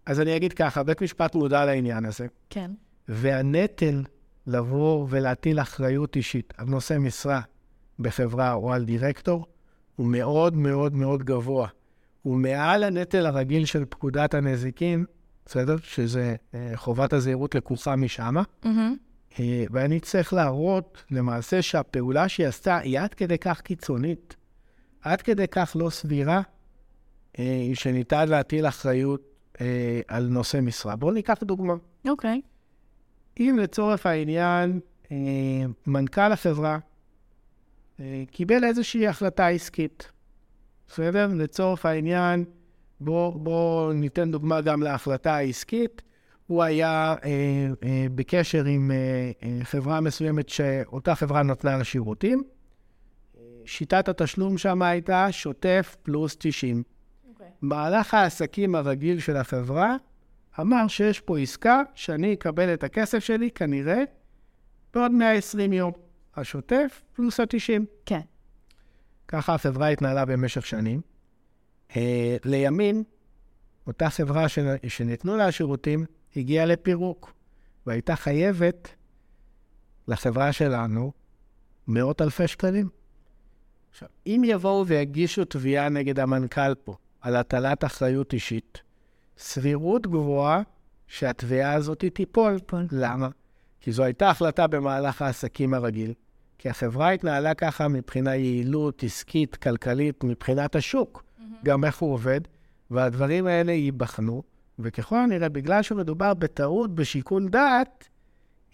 אז 0.06 0.20
אני 0.20 0.36
אגיד 0.36 0.54
ככה, 0.54 0.84
בית 0.84 1.02
משפט 1.02 1.36
מודע 1.36 1.66
לעניין 1.66 2.06
הזה. 2.06 2.28
כן. 2.50 2.72
והנטל 3.08 4.04
לבוא 4.48 5.08
ולהטיל 5.10 5.60
אחריות 5.60 6.16
אישית 6.16 6.54
על 6.58 6.68
נושא 6.68 6.98
משרה 7.00 7.42
בחברה 8.00 8.54
או 8.54 8.74
על 8.74 8.86
דירקטור 8.86 9.46
הוא 9.96 10.08
מאוד 10.08 10.56
מאוד 10.56 10.94
מאוד 10.94 11.24
גבוה. 11.24 11.68
הוא 12.22 12.38
מעל 12.38 12.84
הנטל 12.84 13.26
הרגיל 13.26 13.66
של 13.66 13.86
פקודת 13.90 14.34
הנזיקין, 14.34 15.06
בסדר? 15.46 15.76
שזה 15.78 16.36
אה, 16.54 16.72
חובת 16.76 17.14
הזהירות 17.14 17.56
לקוחה 17.56 17.96
משמה. 17.96 18.44
Mm-hmm. 18.64 19.40
ואני 19.72 20.00
צריך 20.00 20.34
להראות 20.34 21.04
למעשה 21.12 21.62
שהפעולה 21.62 22.30
שהיא 22.30 22.48
עשתה 22.48 22.78
היא 22.78 23.00
עד 23.00 23.14
כדי 23.14 23.38
כך 23.38 23.62
קיצונית, 23.62 24.36
עד 25.02 25.22
כדי 25.22 25.48
כך 25.48 25.76
לא 25.80 25.90
סבירה, 25.90 26.42
אה, 27.40 27.72
שניתן 27.74 28.30
להטיל 28.30 28.68
אחריות 28.68 29.22
על 30.08 30.28
נושא 30.28 30.60
משרה. 30.62 30.96
בואו 30.96 31.12
ניקח 31.12 31.38
דוגמה. 31.44 31.74
אוקיי. 32.08 32.42
Okay. 32.44 32.55
אם 33.40 33.58
לצורך 33.62 34.06
העניין 34.06 34.80
מנכ"ל 35.88 36.32
החברה 36.32 36.78
קיבל 38.32 38.64
איזושהי 38.64 39.08
החלטה 39.08 39.48
עסקית, 39.48 40.12
בסדר? 40.88 41.28
לצורך 41.36 41.86
העניין, 41.86 42.46
בואו 43.00 43.32
בוא 43.32 43.94
ניתן 43.94 44.32
דוגמה 44.32 44.62
גם 44.62 44.84
להחלטה 44.84 45.36
העסקית. 45.36 46.02
הוא 46.48 46.64
היה 46.64 47.16
אה, 47.24 47.68
אה, 47.84 48.06
בקשר 48.16 48.66
עם 48.66 48.92
אה, 48.92 49.32
אה, 49.44 49.60
חברה 49.64 50.02
מסוימת 50.02 50.50
שאותה 50.50 51.16
חברה 51.16 51.44
נתנה 51.44 51.78
לה 51.78 51.84
שירותים. 51.84 52.44
שיטת 53.66 54.10
התשלום 54.10 54.58
שם 54.58 54.82
הייתה 54.82 55.32
שוטף 55.32 55.96
פלוס 56.04 56.36
90. 56.40 56.84
Okay. 56.86 57.30
אוקיי. 57.30 57.48
מהלך 57.62 58.14
העסקים 58.14 58.76
הרגיל 58.76 59.20
של 59.20 59.38
החברה 59.38 59.96
אמר 60.60 60.88
שיש 60.88 61.20
פה 61.20 61.40
עסקה 61.40 61.82
שאני 61.96 62.34
אקבל 62.34 62.74
את 62.74 62.84
הכסף 62.84 63.20
שלי 63.20 63.52
כנראה 63.52 64.04
בעוד 64.94 65.12
120 65.12 65.74
יום. 65.74 65.92
השוטף 66.36 67.02
פלוס 67.14 67.40
ה-90. 67.40 67.82
כן. 68.06 68.20
ככה 69.28 69.54
החברה 69.54 69.88
התנהלה 69.88 70.26
במשך 70.26 70.66
שנים. 70.66 71.02
אה, 71.96 72.38
לימים, 72.46 73.04
אותה 73.88 74.10
חברה 74.10 74.46
שניתנו 74.88 75.38
לה 75.38 75.48
השירותים, 75.48 76.06
הגיעה 76.36 76.66
לפירוק, 76.66 77.34
והייתה 77.86 78.16
חייבת 78.16 78.96
לחברה 80.08 80.52
שלנו 80.54 81.12
מאות 81.88 82.22
אלפי 82.22 82.48
שקלים. 82.48 82.90
עכשיו, 83.92 84.10
אם 84.28 84.42
יבואו 84.46 84.88
ויגישו 84.88 85.46
תביעה 85.46 85.90
נגד 85.90 86.20
המנכ"ל 86.20 86.76
פה 86.76 86.96
על 87.22 87.36
הטלת 87.36 87.84
אחריות 87.84 88.34
אישית, 88.34 88.82
סבירות 89.38 90.08
גבוהה 90.08 90.62
שהתביעה 91.08 91.74
הזאת 91.74 92.06
תיפול. 92.14 92.60
תיפול. 92.60 92.88
למה? 92.92 93.30
כי 93.80 93.92
זו 93.92 94.04
הייתה 94.04 94.30
החלטה 94.30 94.68
במהלך 94.68 95.22
העסקים 95.22 95.74
הרגיל, 95.74 96.14
כי 96.58 96.70
החברה 96.70 97.12
התנהלה 97.12 97.54
ככה 97.54 97.88
מבחינה 97.88 98.36
יעילות 98.36 99.04
עסקית, 99.04 99.56
כלכלית, 99.56 100.24
מבחינת 100.24 100.76
השוק, 100.76 101.24
mm-hmm. 101.24 101.42
גם 101.64 101.86
איך 101.86 101.98
הוא 101.98 102.14
עובד, 102.14 102.42
והדברים 102.92 103.48
האלה 103.48 103.72
ייבחנו, 103.72 104.44
וככל 104.80 105.16
הנראה, 105.16 105.50
בגלל 105.50 105.82
שמדובר 105.82 106.34
בטעות 106.34 106.96
בשיקול 106.96 107.48
דעת, 107.50 108.10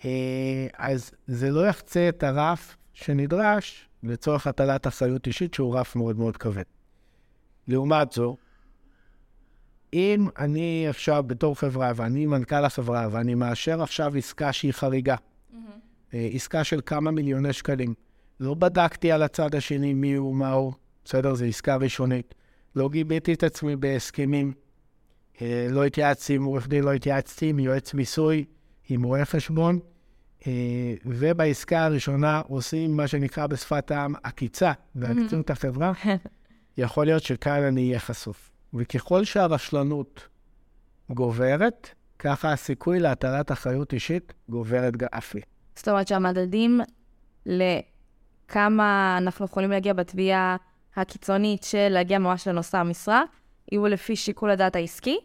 אה, 0.06 0.67
אז 0.78 1.12
זה 1.28 1.52
לא 1.52 1.67
יחצה 1.67 2.10
את 2.10 2.24
הרף 2.24 2.78
שנדרש 2.93 3.89
לצורך 4.04 4.47
הטלת 4.47 4.88
אחריות 4.88 5.28
אישית, 5.28 5.54
שהוא 5.54 5.78
רף 5.78 5.95
מאוד 5.95 6.17
מאוד 6.17 6.38
כבד. 6.38 6.63
לעומת 7.67 8.12
זו, 8.12 8.38
אם 9.93 10.27
אני 10.39 10.86
עכשיו 10.89 11.23
בתור 11.27 11.56
חברה, 11.56 11.91
ואני 11.95 12.25
מנכ"ל 12.25 12.65
החברה, 12.65 13.08
ואני 13.12 13.36
מאשר 13.36 13.84
עכשיו 13.84 14.17
עסקה 14.17 14.54
שהיא 14.54 14.71
חריגה, 14.71 15.15
mm-hmm. 15.15 15.56
עסקה 16.12 16.63
של 16.63 16.80
כמה 16.86 17.12
מיליוני 17.12 17.54
שקלים, 17.54 17.93
לא 18.39 18.54
בדקתי 18.54 19.12
על 19.12 19.23
הצד 19.23 19.56
השני 19.56 19.93
מי 19.93 20.13
הוא, 20.13 20.36
מה 20.36 20.51
הוא, 20.51 20.73
בסדר? 21.06 21.36
זו 21.36 21.45
עסקה 21.45 21.75
ראשונית. 21.75 22.34
לא 22.75 22.89
גיביתי 22.89 23.34
את 23.34 23.43
עצמי 23.43 23.75
בהסכמים 23.75 24.54
אה, 25.41 25.67
לא 25.69 25.86
התייעצתי 25.86 26.36
עם 26.36 26.43
עורך 26.43 26.67
דין, 26.67 26.84
לא 26.84 26.93
התייעצתי 26.93 27.49
עם 27.49 27.60
יועץ 27.60 27.93
מיסוי, 27.93 28.45
עם 28.89 29.04
רואה 29.04 29.25
חשבון, 29.25 29.80
אה, 30.47 30.51
ובעסקה 31.06 31.86
הראשונה 31.86 32.41
עושים 32.47 32.97
מה 32.97 33.08
שנקרא 33.08 33.47
בשפת 33.47 33.91
העם 33.91 34.13
עקיצה, 34.23 34.71
ועקיצים 34.95 35.41
את 35.41 35.49
החברה, 35.49 35.91
יכול 36.77 37.06
להיות 37.06 37.23
שכאן 37.23 37.63
אני 37.63 37.88
אהיה 37.88 37.99
חשוף. 37.99 38.50
וככל 38.73 39.23
שהרשלנות 39.23 40.27
גוברת, 41.10 41.89
ככה 42.19 42.51
הסיכוי 42.53 42.99
להטלת 42.99 43.51
אחריות 43.51 43.93
אישית 43.93 44.34
גוברת 44.49 44.93
אף 45.03 45.36
היא. 45.36 45.43
זאת 45.75 45.88
אומרת 45.88 46.07
שהמדדים 46.07 46.81
לכמה 47.45 49.17
אנחנו 49.17 49.45
יכולים 49.45 49.71
להגיע 49.71 49.93
בתביעה 49.93 50.55
הקיצונית 50.95 51.63
של 51.63 51.88
להגיע 51.89 52.19
ממש 52.19 52.47
לנושא 52.47 52.77
המשרה, 52.77 53.23
יהיו 53.71 53.88
לפי 53.88 54.15
שיקול 54.15 54.49
הדעת 54.49 54.75
העסקי, 54.75 55.17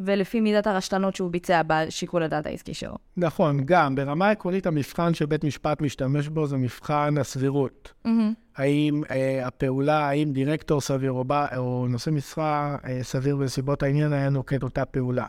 ולפי 0.00 0.40
מידת 0.40 0.66
הרשלנות 0.66 1.16
שהוא 1.16 1.30
ביצע 1.30 1.62
בשיקול 1.66 2.22
הדעת 2.22 2.46
העסקי 2.46 2.74
שלו. 2.74 2.94
נכון, 3.16 3.60
גם. 3.64 3.94
ברמה 3.94 4.30
עקרונית, 4.30 4.66
המבחן 4.66 5.14
שבית 5.14 5.44
משפט 5.44 5.80
משתמש 5.80 6.28
בו 6.28 6.46
זה 6.46 6.56
מבחן 6.56 7.14
הסבירות. 7.20 7.92
Mm-hmm. 8.06 8.10
האם 8.56 9.02
אה, 9.10 9.46
הפעולה, 9.46 10.08
האם 10.08 10.32
דירקטור 10.32 10.80
סביר 10.80 11.12
או, 11.12 11.24
בא, 11.24 11.46
או 11.56 11.86
נושא 11.88 12.10
משרה 12.10 12.76
אה, 12.84 12.98
סביר 13.02 13.36
בנסיבות 13.36 13.82
העניין 13.82 14.12
היה 14.12 14.28
נוקט 14.28 14.62
אותה 14.62 14.84
פעולה. 14.84 15.26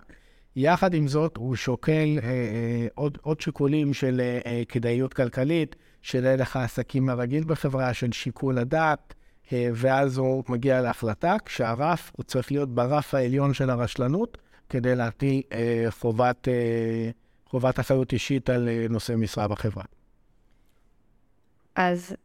יחד 0.56 0.94
עם 0.94 1.08
זאת, 1.08 1.38
הוא 1.38 1.56
שוקל 1.56 2.20
אה, 2.24 2.30
אה, 2.30 2.88
עוד, 2.96 3.18
עוד 3.22 3.42
שיקולים 3.42 3.94
של 3.94 4.22
אה, 4.22 4.40
אה 4.46 4.62
כדאיות 4.70 5.14
כלכלית, 5.14 5.76
של 6.02 6.26
הלך 6.26 6.56
העסקים 6.56 7.10
הרגיל 7.10 7.44
בחברה, 7.44 7.94
של 7.94 8.12
שיקול 8.12 8.58
הדעת, 8.58 9.14
אה, 9.54 9.70
ואז 9.74 10.18
הוא 10.18 10.44
מגיע 10.50 10.82
להחלטה, 10.82 11.36
כשהרף, 11.46 12.12
הוא 12.18 12.24
צריך 12.24 12.52
להיות 12.52 12.76
ברף 12.76 13.14
העליון 13.14 13.54
של 13.54 13.70
הרשלנות, 13.70 14.38
כדי 14.72 14.96
להטיל 14.96 15.42
אה, 15.52 15.86
חובת, 15.90 16.48
אה, 16.48 17.10
חובת 17.46 17.80
אחריות 17.80 18.14
אישית 18.14 18.50
על 18.50 18.70
אה, 18.70 18.86
נושא 18.90 19.14
משרה 19.14 19.48
בחברה. 19.48 19.84
אז 21.76 22.16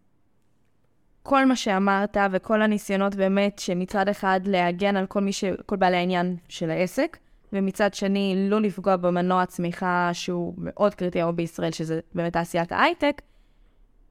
כל 1.22 1.44
מה 1.44 1.56
שאמרת 1.56 2.16
וכל 2.32 2.62
הניסיונות 2.62 3.14
באמת 3.14 3.58
שמצד 3.58 4.08
אחד 4.08 4.40
להגן 4.44 4.96
על 4.96 5.06
כל, 5.06 5.20
מי 5.20 5.32
ש... 5.32 5.44
כל 5.66 5.76
בעלי 5.76 5.96
העניין 5.96 6.36
של 6.48 6.70
העסק, 6.70 7.16
ומצד 7.52 7.94
שני 7.94 8.46
לא 8.50 8.60
לפגוע 8.60 8.96
במנוע 8.96 9.46
צמיחה 9.46 10.10
שהוא 10.12 10.54
מאוד 10.58 10.94
קריטי 10.94 11.18
היום 11.18 11.36
בישראל, 11.36 11.72
שזה 11.72 12.00
באמת 12.14 12.32
תעשיית 12.32 12.72
ההייטק, 12.72 13.22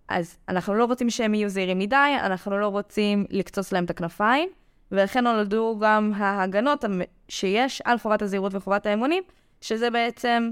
אז 0.07 0.37
אנחנו 0.49 0.73
לא 0.73 0.85
רוצים 0.85 1.09
שהם 1.09 1.33
יהיו 1.33 1.49
זהירים 1.49 1.79
מדי, 1.79 2.15
אנחנו 2.19 2.57
לא 2.57 2.67
רוצים 2.67 3.25
לקצוץ 3.29 3.71
להם 3.71 3.85
את 3.85 3.89
הכנפיים, 3.89 4.49
ולכן 4.91 5.23
נולדו 5.23 5.79
גם 5.81 6.11
ההגנות 6.15 6.83
שיש 7.29 7.81
על 7.85 7.97
חובת 7.97 8.21
הזהירות 8.21 8.53
וחובת 8.55 8.85
האמונים, 8.85 9.23
שזה 9.61 9.89
בעצם 9.89 10.51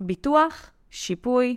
ביטוח, 0.00 0.70
שיפוי 0.90 1.56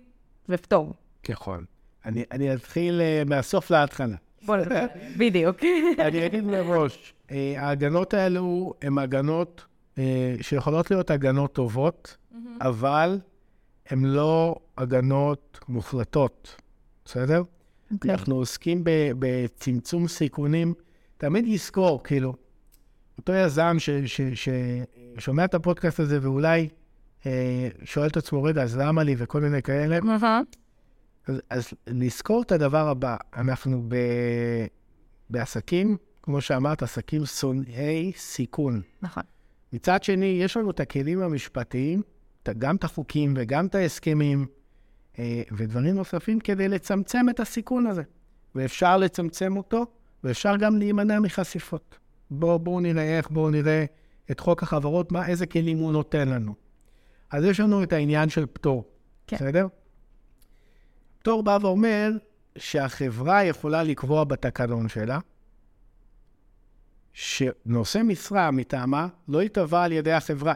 ופטור. 0.49 0.93
ככל. 1.23 1.59
אני, 2.05 2.23
אני 2.31 2.53
אתחיל 2.53 3.01
אה, 3.01 3.23
מהסוף 3.25 3.71
להתחלה. 3.71 4.15
בוא 4.45 4.57
נדבר. 4.57 4.85
בדיוק. 5.19 5.57
אני 5.99 6.25
אגיד 6.25 6.43
מראש, 6.43 7.13
אה, 7.31 7.53
ההגנות 7.57 8.13
האלו 8.13 8.73
הן 8.81 8.97
הגנות 8.97 9.65
אה, 9.97 10.35
שיכולות 10.41 10.91
להיות 10.91 11.11
הגנות 11.11 11.53
טובות, 11.53 12.17
אבל 12.61 13.19
הן 13.89 14.05
לא 14.05 14.55
הגנות 14.77 15.59
מוחלטות, 15.67 16.61
בסדר? 17.05 17.43
אוקיי. 17.93 18.11
אנחנו 18.11 18.35
עוסקים 18.35 18.81
בצמצום 19.19 20.07
סיכונים. 20.07 20.73
תמיד 21.17 21.47
לזכור, 21.47 22.03
כאילו, 22.03 22.33
אותו 23.27 23.37
יזם 23.37 23.77
ששומע 24.35 25.45
את 25.45 25.53
הפודקאסט 25.53 25.99
הזה 25.99 26.19
ואולי 26.21 26.69
אה, 27.25 27.67
שואל 27.83 28.07
את 28.07 28.17
עצמו, 28.17 28.43
רגע, 28.43 28.63
אז 28.63 28.77
למה 28.77 29.03
לי 29.03 29.15
וכל 29.17 29.41
מיני 29.41 29.61
כאלה. 29.61 29.99
אז, 31.27 31.41
אז 31.49 31.73
לזכור 31.87 32.41
את 32.41 32.51
הדבר 32.51 32.87
הבא, 32.87 33.15
אנחנו 33.35 33.83
ב, 33.87 33.95
בעסקים, 35.29 35.97
כמו 36.21 36.41
שאמרת, 36.41 36.83
עסקים 36.83 37.25
שונאי 37.25 38.11
סיכון. 38.15 38.81
נכון. 39.01 39.23
מצד 39.73 40.03
שני, 40.03 40.25
יש 40.25 40.57
לנו 40.57 40.71
את 40.71 40.79
הכלים 40.79 41.21
המשפטיים, 41.21 42.01
גם 42.57 42.75
את 42.75 42.83
החוקים 42.83 43.33
וגם 43.37 43.65
את 43.65 43.75
ההסכמים 43.75 44.45
אה, 45.19 45.41
ודברים 45.51 45.95
נוספים 45.95 46.39
כדי 46.39 46.67
לצמצם 46.67 47.25
את 47.29 47.39
הסיכון 47.39 47.87
הזה. 47.87 48.03
ואפשר 48.55 48.97
לצמצם 48.97 49.57
אותו, 49.57 49.85
ואפשר 50.23 50.55
גם 50.57 50.77
להימנע 50.77 51.19
מחשיפות. 51.19 52.04
בואו 52.39 52.59
בוא 52.59 52.81
נראה 52.81 53.17
איך, 53.17 53.29
בואו 53.29 53.49
נראה 53.49 53.85
את 54.31 54.39
חוק 54.39 54.63
החברות, 54.63 55.11
מה, 55.11 55.27
איזה 55.27 55.45
כלים 55.45 55.77
הוא 55.77 55.91
נותן 55.91 56.29
לנו. 56.29 56.55
אז 57.31 57.43
יש 57.43 57.59
לנו 57.59 57.83
את 57.83 57.93
העניין 57.93 58.29
של 58.29 58.45
פטור, 58.45 58.83
כן. 59.27 59.35
בסדר? 59.35 59.67
פטור 61.19 61.43
בא 61.43 61.57
ואומר 61.61 62.11
שהחברה 62.57 63.43
יכולה 63.43 63.83
לקבוע 63.83 64.23
בתקנון 64.23 64.89
שלה, 64.89 65.19
שנושא 67.13 68.01
משרה 68.03 68.51
מטעמה 68.51 69.07
לא 69.27 69.43
ייתבע 69.43 69.83
על 69.83 69.91
ידי 69.91 70.11
החברה. 70.11 70.53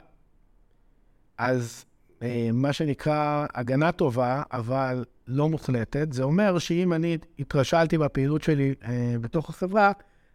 אז 1.38 1.86
אה, 2.22 2.50
מה 2.54 2.74
שנקרא 2.74 3.46
הגנה 3.54 3.92
טובה, 3.92 4.44
אבל 4.52 5.06
לא 5.28 5.50
מוחלטת, 5.50 6.14
זה 6.14 6.24
אומר 6.24 6.60
שאם 6.60 6.94
אני 6.94 7.18
התרשלתי 7.40 7.98
בפעילות 7.98 8.44
שלי 8.44 8.74
אה, 8.84 9.16
בתוך 9.22 9.50
החברה, 9.50 9.92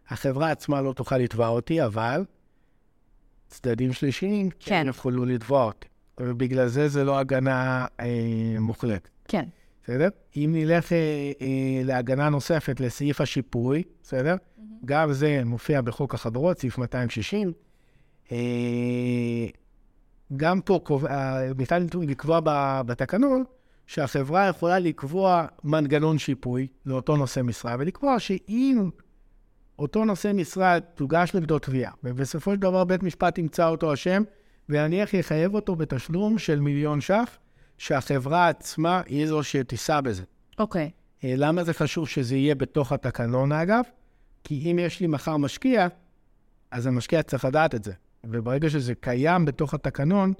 החברה 0.09 0.51
עצמה 0.51 0.81
לא 0.81 0.93
תוכל 0.93 1.17
לתבוע 1.17 1.47
אותי, 1.47 1.83
אבל 1.83 2.25
צדדים 3.47 3.93
שלישיים 3.93 4.49
כן. 4.59 4.83
יוכלו 4.87 5.25
לתבוע 5.25 5.63
אותי. 5.63 5.87
ובגלל 6.19 6.67
זה 6.67 6.87
זה 6.87 7.03
לא 7.03 7.19
הגנה 7.19 7.85
אה, 7.99 8.05
מוחלטת. 8.59 9.09
כן. 9.27 9.45
בסדר? 9.83 10.09
אם 10.35 10.51
נלך 10.55 10.93
אה, 10.93 11.31
אה, 11.41 11.81
להגנה 11.83 12.29
נוספת, 12.29 12.79
לסעיף 12.79 13.21
השיפוי, 13.21 13.83
בסדר? 14.03 14.35
גם 14.85 15.13
זה 15.13 15.41
מופיע 15.45 15.81
בחוק 15.81 16.13
החברות, 16.13 16.59
סעיף 16.59 16.77
260. 16.77 17.53
אה, 18.31 18.37
גם 20.37 20.61
פה 20.61 20.79
קובע, 20.83 21.39
ניתן 21.57 21.87
לקבוע 22.01 22.39
בתקנון 22.85 23.43
שהחברה 23.87 24.47
יכולה 24.47 24.79
לקבוע 24.79 25.45
מנגנון 25.63 26.17
שיפוי 26.17 26.67
לאותו 26.85 27.17
נושא 27.17 27.39
משרה, 27.39 27.75
ולקבוע 27.79 28.19
שאם 28.19 28.89
אותו 29.79 30.05
נושא 30.05 30.31
משרה 30.33 30.79
תוגש 30.79 31.33
נגדו 31.33 31.59
תביעה, 31.59 31.91
ובסופו 32.03 32.51
של 32.51 32.59
דבר 32.59 32.83
בית 32.83 33.03
משפט 33.03 33.37
ימצא 33.37 33.67
אותו 33.67 33.93
אשם, 33.93 34.23
ונניח 34.69 35.13
יחייב 35.13 35.55
אותו 35.55 35.75
בתשלום 35.75 36.37
של 36.37 36.59
מיליון 36.59 37.01
ש"ח, 37.01 37.37
שהחברה 37.77 38.47
עצמה 38.47 39.01
היא 39.05 39.27
זו 39.27 39.43
שתישא 39.43 40.01
בזה. 40.01 40.23
אוקיי. 40.59 40.91
אה, 41.23 41.33
למה 41.37 41.63
זה 41.63 41.73
חשוב 41.73 42.07
שזה 42.07 42.35
יהיה 42.35 42.55
בתוך 42.55 42.91
התקנון, 42.91 43.51
אגב? 43.51 43.83
כי 44.43 44.71
אם 44.71 44.79
יש 44.79 44.99
לי 44.99 45.07
מחר 45.07 45.37
משקיע, 45.37 45.87
אז 46.71 46.87
המשקיע 46.87 47.23
צריך 47.23 47.45
לדעת 47.45 47.75
את 47.75 47.83
זה. 47.83 47.93
וברגע 48.23 48.69
שזה 48.69 48.95
קיים 48.95 49.45
בתוך 49.45 49.73
התקנון, 49.73 50.33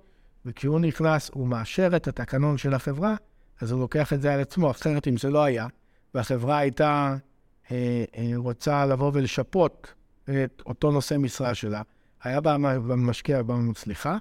וכשהוא 0.45 0.79
נכנס, 0.79 1.31
הוא 1.33 1.47
מאשר 1.47 1.95
את 1.95 2.07
התקנון 2.07 2.57
של 2.57 2.73
החברה, 2.73 3.15
אז 3.61 3.71
הוא 3.71 3.79
לוקח 3.79 4.13
את 4.13 4.21
זה 4.21 4.33
על 4.33 4.39
עצמו. 4.39 4.71
אחרת, 4.71 5.07
אם 5.07 5.17
זה 5.17 5.29
לא 5.29 5.43
היה, 5.43 5.67
והחברה 6.13 6.57
הייתה 6.57 7.15
רוצה 8.35 8.85
לבוא 8.85 9.11
ולשפות 9.13 9.93
את 10.23 10.61
אותו 10.65 10.91
נושא 10.91 11.15
משרה 11.17 11.55
שלה, 11.55 11.81
היה 12.23 12.39
ואומר, 13.47 13.73
סליחה, 13.75 14.17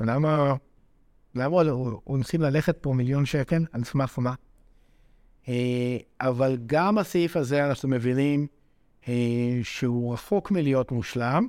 למה, 0.00 0.54
למה 1.34 1.62
התחיל 2.20 2.42
ללכת 2.42 2.76
פה 2.80 2.92
מיליון 2.92 3.26
שקל? 3.26 3.64
על 3.72 3.84
סמך 3.84 4.18
מה? 4.18 4.34
אה, 5.48 5.96
אבל 6.20 6.58
גם 6.66 6.98
הסעיף 6.98 7.36
הזה, 7.36 7.66
אנחנו 7.66 7.88
מבינים 7.88 8.46
אה, 9.08 9.60
שהוא 9.62 10.14
רחוק 10.14 10.50
מלהיות 10.50 10.92
מושלם, 10.92 11.46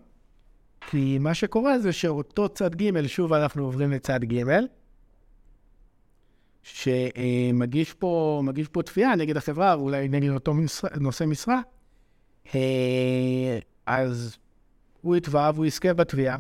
כי 0.90 1.18
מה 1.20 1.34
שקורה 1.34 1.80
זה 1.80 1.94
שאותו 1.94 2.50
צד 2.50 2.76
ג', 2.76 3.08
שוב 3.08 3.34
אנחנו 3.34 3.64
עוברים 3.64 3.92
לצד 3.92 4.24
ג', 4.24 4.44
שמגיש 6.64 7.94
פה, 7.94 8.42
מגיש 8.44 8.68
פה 8.68 8.84
תביעה 8.84 9.16
נגד 9.16 9.38
החברה, 9.38 9.74
אולי 9.74 10.08
נגד 10.08 10.30
אותו 10.30 10.54
נושא 11.00 11.24
משרה, 11.24 11.62
אה, 12.56 13.60
אז 13.86 14.38
הוא 15.02 15.16
יתבע 15.16 15.52
והוא 15.54 15.66
יזכה 15.66 15.94
בתביעה, 15.94 16.38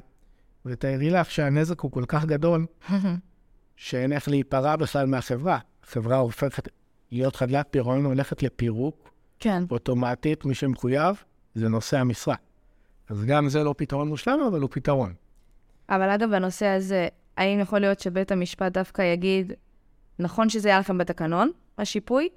ותארי 0.66 1.10
לך 1.10 1.32
שהנזק 1.32 1.80
הוא 1.80 1.92
כל 1.92 2.04
כך 2.08 2.26
גדול, 2.26 2.66
שאין 3.76 4.14
איך 4.14 4.28
להיפרע 4.28 4.76
בכלל 4.76 5.06
מהחברה. 5.06 5.60
החברה 5.84 6.18
הופכת 6.18 6.70
להיות 7.12 7.36
חדלת 7.36 7.68
פירעון, 7.72 8.06
הולכת 8.06 8.44
לפירוק, 8.44 9.14
כן. 9.40 9.64
אוטומטית, 9.72 10.46
מי 10.46 10.56
שמחויב 10.56 11.24
זה 11.56 11.70
נושא 11.70 11.98
המשרה. 11.98 12.36
אז 13.10 13.26
גם 13.26 13.50
זה 13.50 13.64
לא 13.64 13.76
פתרון 13.78 14.08
מושלם, 14.08 14.40
אבל 14.48 14.62
הוא 14.62 14.70
פתרון. 14.72 15.14
אבל 15.90 16.10
אגב, 16.10 16.30
בנושא 16.30 16.66
הזה, 16.66 17.08
האם 17.38 17.60
יכול 17.60 17.80
להיות 17.80 18.00
שבית 18.00 18.32
המשפט 18.32 18.72
דווקא 18.72 19.02
יגיד, 19.02 19.54
נכון 20.22 20.50
שזה 20.50 20.70
היה 20.70 20.80
לכם 20.80 20.98
בתקנון, 20.98 21.52
השיפוי, 21.78 22.30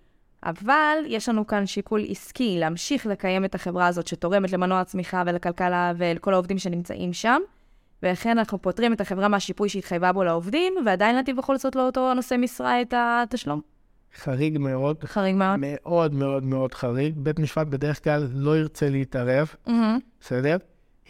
אבל 0.44 0.98
יש 1.06 1.28
לנו 1.28 1.46
כאן 1.46 1.66
שיקול 1.66 2.04
עסקי 2.08 2.56
להמשיך 2.58 3.06
לקיים 3.06 3.44
את 3.44 3.54
החברה 3.54 3.86
הזאת 3.86 4.06
שתורמת 4.06 4.52
למנוע 4.52 4.80
הצמיחה 4.80 5.22
ולכלכלה 5.26 5.92
ולכל 5.96 6.34
העובדים 6.34 6.58
שנמצאים 6.58 7.12
שם, 7.12 7.40
ולכן 8.02 8.38
אנחנו 8.38 8.62
פוטרים 8.62 8.92
את 8.92 9.00
החברה 9.00 9.28
מהשיפוי 9.28 9.68
שהתחייבה 9.68 10.12
בו 10.12 10.24
לעובדים, 10.24 10.74
ועדיין 10.86 11.16
נתיב 11.16 11.36
בכל 11.36 11.58
זאת 11.58 11.76
לאותו 11.76 12.14
נושא 12.14 12.34
משרה 12.38 12.82
את 12.82 12.94
התשלום. 12.96 13.60
חריג 14.16 14.58
מאוד, 14.58 15.04
חריג 15.04 15.34
מאוד. 15.34 15.60
מאוד 15.60 16.14
מאוד 16.14 16.44
מאוד 16.44 16.74
חריג. 16.74 17.14
בית 17.16 17.38
משפט 17.38 17.66
בדרך 17.66 18.04
כלל 18.04 18.28
לא 18.34 18.58
ירצה 18.58 18.88
להתערב, 18.88 19.48
מהמם. 19.66 19.98
בסדר? 20.20 20.56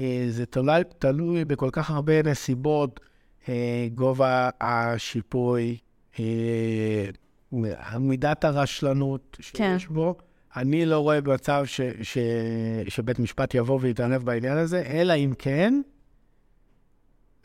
אה, 0.00 0.26
זה 0.28 0.46
תלוי, 0.46 0.82
תלוי 0.98 1.44
בכל 1.44 1.68
כך 1.72 1.90
הרבה 1.90 2.22
נסיבות, 2.22 3.00
אה, 3.48 3.86
גובה 3.94 4.50
השיפוי, 4.60 5.78
מידת 8.00 8.44
הרשלנות 8.44 9.36
כן. 9.52 9.78
שיש 9.78 9.88
בו. 9.88 10.14
אני 10.56 10.86
לא 10.86 10.98
רואה 10.98 11.20
מצב 11.20 11.62
ש, 11.66 11.80
ש, 12.02 12.18
שבית 12.88 13.18
משפט 13.18 13.54
יבוא 13.54 13.78
ויתערב 13.82 14.22
בעניין 14.22 14.58
הזה, 14.58 14.82
אלא 14.86 15.12
אם 15.12 15.32
כן, 15.38 15.80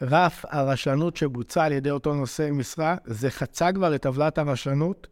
רף 0.02 0.46
הרשלנות 0.50 1.18
שבוצע 1.18 1.64
על 1.64 1.72
ידי 1.72 1.92
אותו 1.92 2.14
נושא 2.14 2.50
משרה, 2.52 2.96
זה 3.06 3.30
חצה 3.30 3.72
כבר 3.74 3.96
את 3.96 4.02
טבלת 4.02 4.38
הרשלנות, 4.38 5.08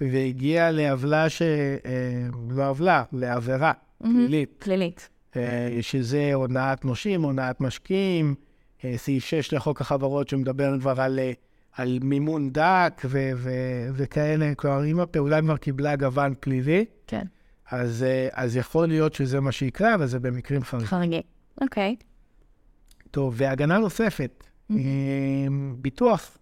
והגיע 0.00 0.70
לעוולה 0.70 1.28
ש... 1.28 1.42
אה, 1.42 2.26
לא 2.50 2.68
עוולה, 2.68 3.02
לעבירה 3.12 3.72
פלילית. 4.02 4.54
פלילית. 4.58 5.08
אה, 5.36 5.78
שזה 5.80 6.30
הונאת 6.34 6.84
נושים, 6.84 7.22
הונאת 7.22 7.60
משקיעים, 7.60 8.34
אה, 8.84 8.94
סעיף 8.96 9.24
6 9.24 9.52
לחוק 9.52 9.80
החברות 9.80 10.28
שמדבר 10.28 10.80
כבר 10.80 11.00
על, 11.00 11.18
אה, 11.18 11.32
על 11.76 11.98
מימון 12.02 12.50
דק 12.52 13.02
ו- 13.04 13.30
ו- 13.36 13.88
וכאלה. 13.92 14.54
כלומר, 14.54 14.84
אם 14.86 15.00
הפעולה 15.00 15.42
כבר 15.42 15.56
קיבלה 15.56 15.96
גוון 15.96 16.34
פלילי, 16.40 16.84
כן. 17.06 17.24
אז, 17.70 18.02
אה, 18.02 18.28
אז 18.32 18.56
יכול 18.56 18.88
להיות 18.88 19.14
שזה 19.14 19.40
מה 19.40 19.52
שיקרה, 19.52 19.94
אבל 19.94 20.06
זה 20.06 20.18
במקרים 20.18 20.64
חריגים. 20.64 20.88
חריגים. 20.88 21.22
אוקיי. 21.60 21.96
טוב, 23.10 23.34
והגנה 23.36 23.78
נוספת, 23.78 24.44
אה, 24.70 24.76
ביטוח, 25.78 26.38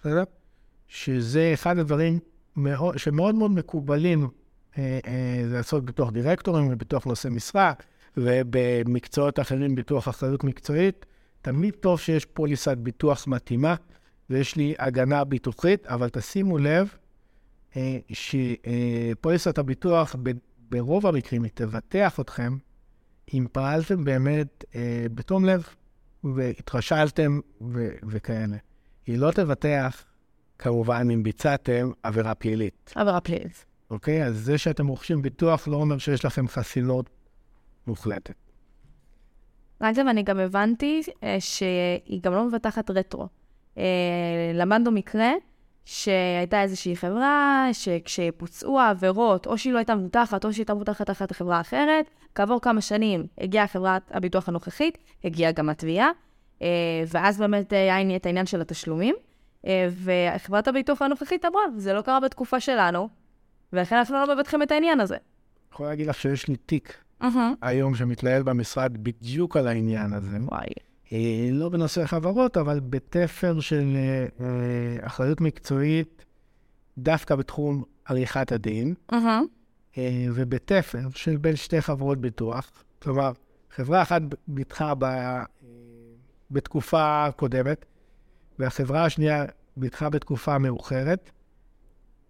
בסדר? 0.00 0.22
שזה 0.88 1.50
אחד 1.54 1.78
הדברים 1.78 2.18
מאוד, 2.56 2.98
שמאוד 2.98 3.34
מאוד 3.34 3.50
מקובלים 3.50 4.28
אה, 4.78 4.98
אה, 5.06 5.42
לעשות 5.46 5.84
ביטוח 5.84 6.10
דירקטורים 6.10 6.68
וביטוח 6.72 7.04
נושא 7.04 7.28
משרה, 7.28 7.72
ובמקצועות 8.16 9.40
אחרים 9.40 9.74
ביטוח 9.74 10.08
אחריות 10.08 10.44
מקצועית. 10.44 11.06
תמיד 11.42 11.74
טוב 11.74 12.00
שיש 12.00 12.24
פוליסת 12.24 12.76
ביטוח 12.76 13.26
מתאימה, 13.26 13.74
ויש 14.30 14.56
לי 14.56 14.74
הגנה 14.78 15.24
ביטוחית, 15.24 15.86
אבל 15.86 16.08
תשימו 16.08 16.58
לב 16.58 16.94
אה, 17.76 17.98
שפוליסת 18.12 19.58
הביטוח 19.58 20.16
ב- 20.22 20.30
ברוב 20.70 21.06
המקרים 21.06 21.42
היא 21.42 21.50
תבטח 21.54 22.20
אתכם 22.20 22.56
אם 23.34 23.46
פעלתם 23.52 24.04
באמת 24.04 24.64
אה, 24.74 25.06
בתום 25.14 25.44
לב 25.44 25.68
והתרשלתם 26.24 27.40
ו- 27.60 27.94
וכאלה. 28.08 28.56
היא 29.06 29.18
לא 29.18 29.30
תבטח, 29.30 30.04
כמובן, 30.58 31.08
אם 31.10 31.22
ביצעתם 31.22 31.90
עבירה 32.02 32.34
פלילית. 32.34 32.92
עבירה 32.94 33.20
פלילית. 33.20 33.64
אוקיי? 33.90 34.24
אז 34.24 34.36
זה 34.36 34.58
שאתם 34.58 34.86
רוכשים 34.86 35.22
ביטוח 35.22 35.68
לא 35.68 35.76
אומר 35.76 35.98
שיש 35.98 36.24
לכם 36.24 36.48
חסינות 36.48 37.10
מוחלטת. 37.86 38.34
אגב, 39.78 40.06
אני 40.10 40.22
גם 40.22 40.38
הבנתי 40.38 41.02
אה, 41.22 41.36
שהיא 41.40 42.20
גם 42.22 42.32
לא 42.32 42.48
מבטחת 42.48 42.90
רטרו. 42.90 43.28
אה, 43.78 43.84
למדנו 44.54 44.90
מקרה 44.90 45.32
שהייתה 45.84 46.62
איזושהי 46.62 46.96
חברה 46.96 47.68
שכשבוצעו 47.72 48.80
העבירות, 48.80 49.46
או 49.46 49.58
שהיא 49.58 49.72
לא 49.72 49.78
הייתה 49.78 49.94
מבוטחת, 49.94 50.44
או 50.44 50.52
שהיא 50.52 50.62
הייתה 50.62 50.74
מבוטחת 50.74 51.06
תחת 51.06 51.32
חברה 51.32 51.60
אחרת, 51.60 52.10
כעבור 52.34 52.60
כמה 52.60 52.80
שנים 52.80 53.26
הגיעה 53.40 53.66
חברת 53.66 54.10
הביטוח 54.14 54.48
הנוכחית, 54.48 54.98
הגיעה 55.24 55.52
גם 55.52 55.68
התביעה, 55.68 56.10
אה, 56.62 56.68
ואז 57.08 57.38
באמת 57.38 57.72
היה 57.72 58.16
את 58.16 58.26
העניין 58.26 58.46
של 58.46 58.60
התשלומים, 58.60 59.14
וחברת 60.04 60.68
הביטוח 60.68 61.02
הנוכחית 61.02 61.44
אמרה, 61.44 61.62
זה 61.76 61.92
לא 61.92 62.02
קרה 62.02 62.20
בתקופה 62.20 62.60
שלנו, 62.60 63.08
ולכן 63.72 63.96
אנחנו 63.96 64.14
לא 64.14 64.34
מבטחים 64.34 64.62
את 64.62 64.72
העניין 64.72 65.00
הזה. 65.00 65.14
אני 65.14 65.72
יכול 65.72 65.86
להגיד 65.86 66.06
לך 66.06 66.20
שיש 66.20 66.48
לי 66.48 66.56
תיק 66.56 67.04
היום 67.62 67.94
שמתנהל 67.94 68.42
במשרד 68.42 68.96
בדיוק 68.96 69.56
על 69.56 69.68
העניין 69.68 70.12
הזה. 70.12 70.36
וואי. 70.42 70.87
אה, 71.12 71.48
לא 71.52 71.68
בנושא 71.68 72.06
חברות, 72.06 72.56
אבל 72.56 72.80
בתפר 72.80 73.60
של 73.60 73.96
אה, 73.96 74.26
אה, 74.40 75.06
אחריות 75.06 75.40
מקצועית, 75.40 76.24
דווקא 76.98 77.36
בתחום 77.36 77.84
עריכת 78.04 78.52
הדין, 78.52 78.94
ובתפר 80.34 81.08
של 81.14 81.36
בין 81.36 81.56
שתי 81.56 81.80
חברות 81.80 82.20
ביטוח. 82.20 82.70
כלומר, 83.02 83.32
חברה 83.70 84.02
אחת 84.02 84.22
ביטחה 84.48 84.92
בתקופה 86.50 87.26
קודמת, 87.36 87.84
והחברה 88.58 89.04
השנייה 89.04 89.44
ביטחה 89.76 90.10
בתקופה 90.10 90.58
מאוחרת. 90.58 91.30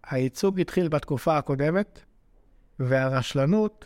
הייצוג 0.06 0.60
התחיל 0.60 0.88
בתקופה 0.88 1.38
הקודמת, 1.38 2.00
והרשלנות 2.78 3.84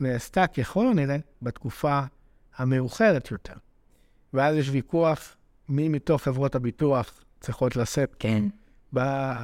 נעשתה 0.00 0.46
ככל 0.46 0.86
הנראה 0.86 1.16
בתקופה 1.42 2.00
המאוחרת 2.56 3.30
יותר. 3.30 3.54
ואז 4.34 4.56
יש 4.56 4.70
ויכוח 4.70 5.36
מי 5.68 5.88
מתוך 5.88 6.22
חברות 6.22 6.54
הביטוח 6.54 7.20
צריכות 7.40 7.76
לשאת 7.76 8.16
כן. 8.18 8.44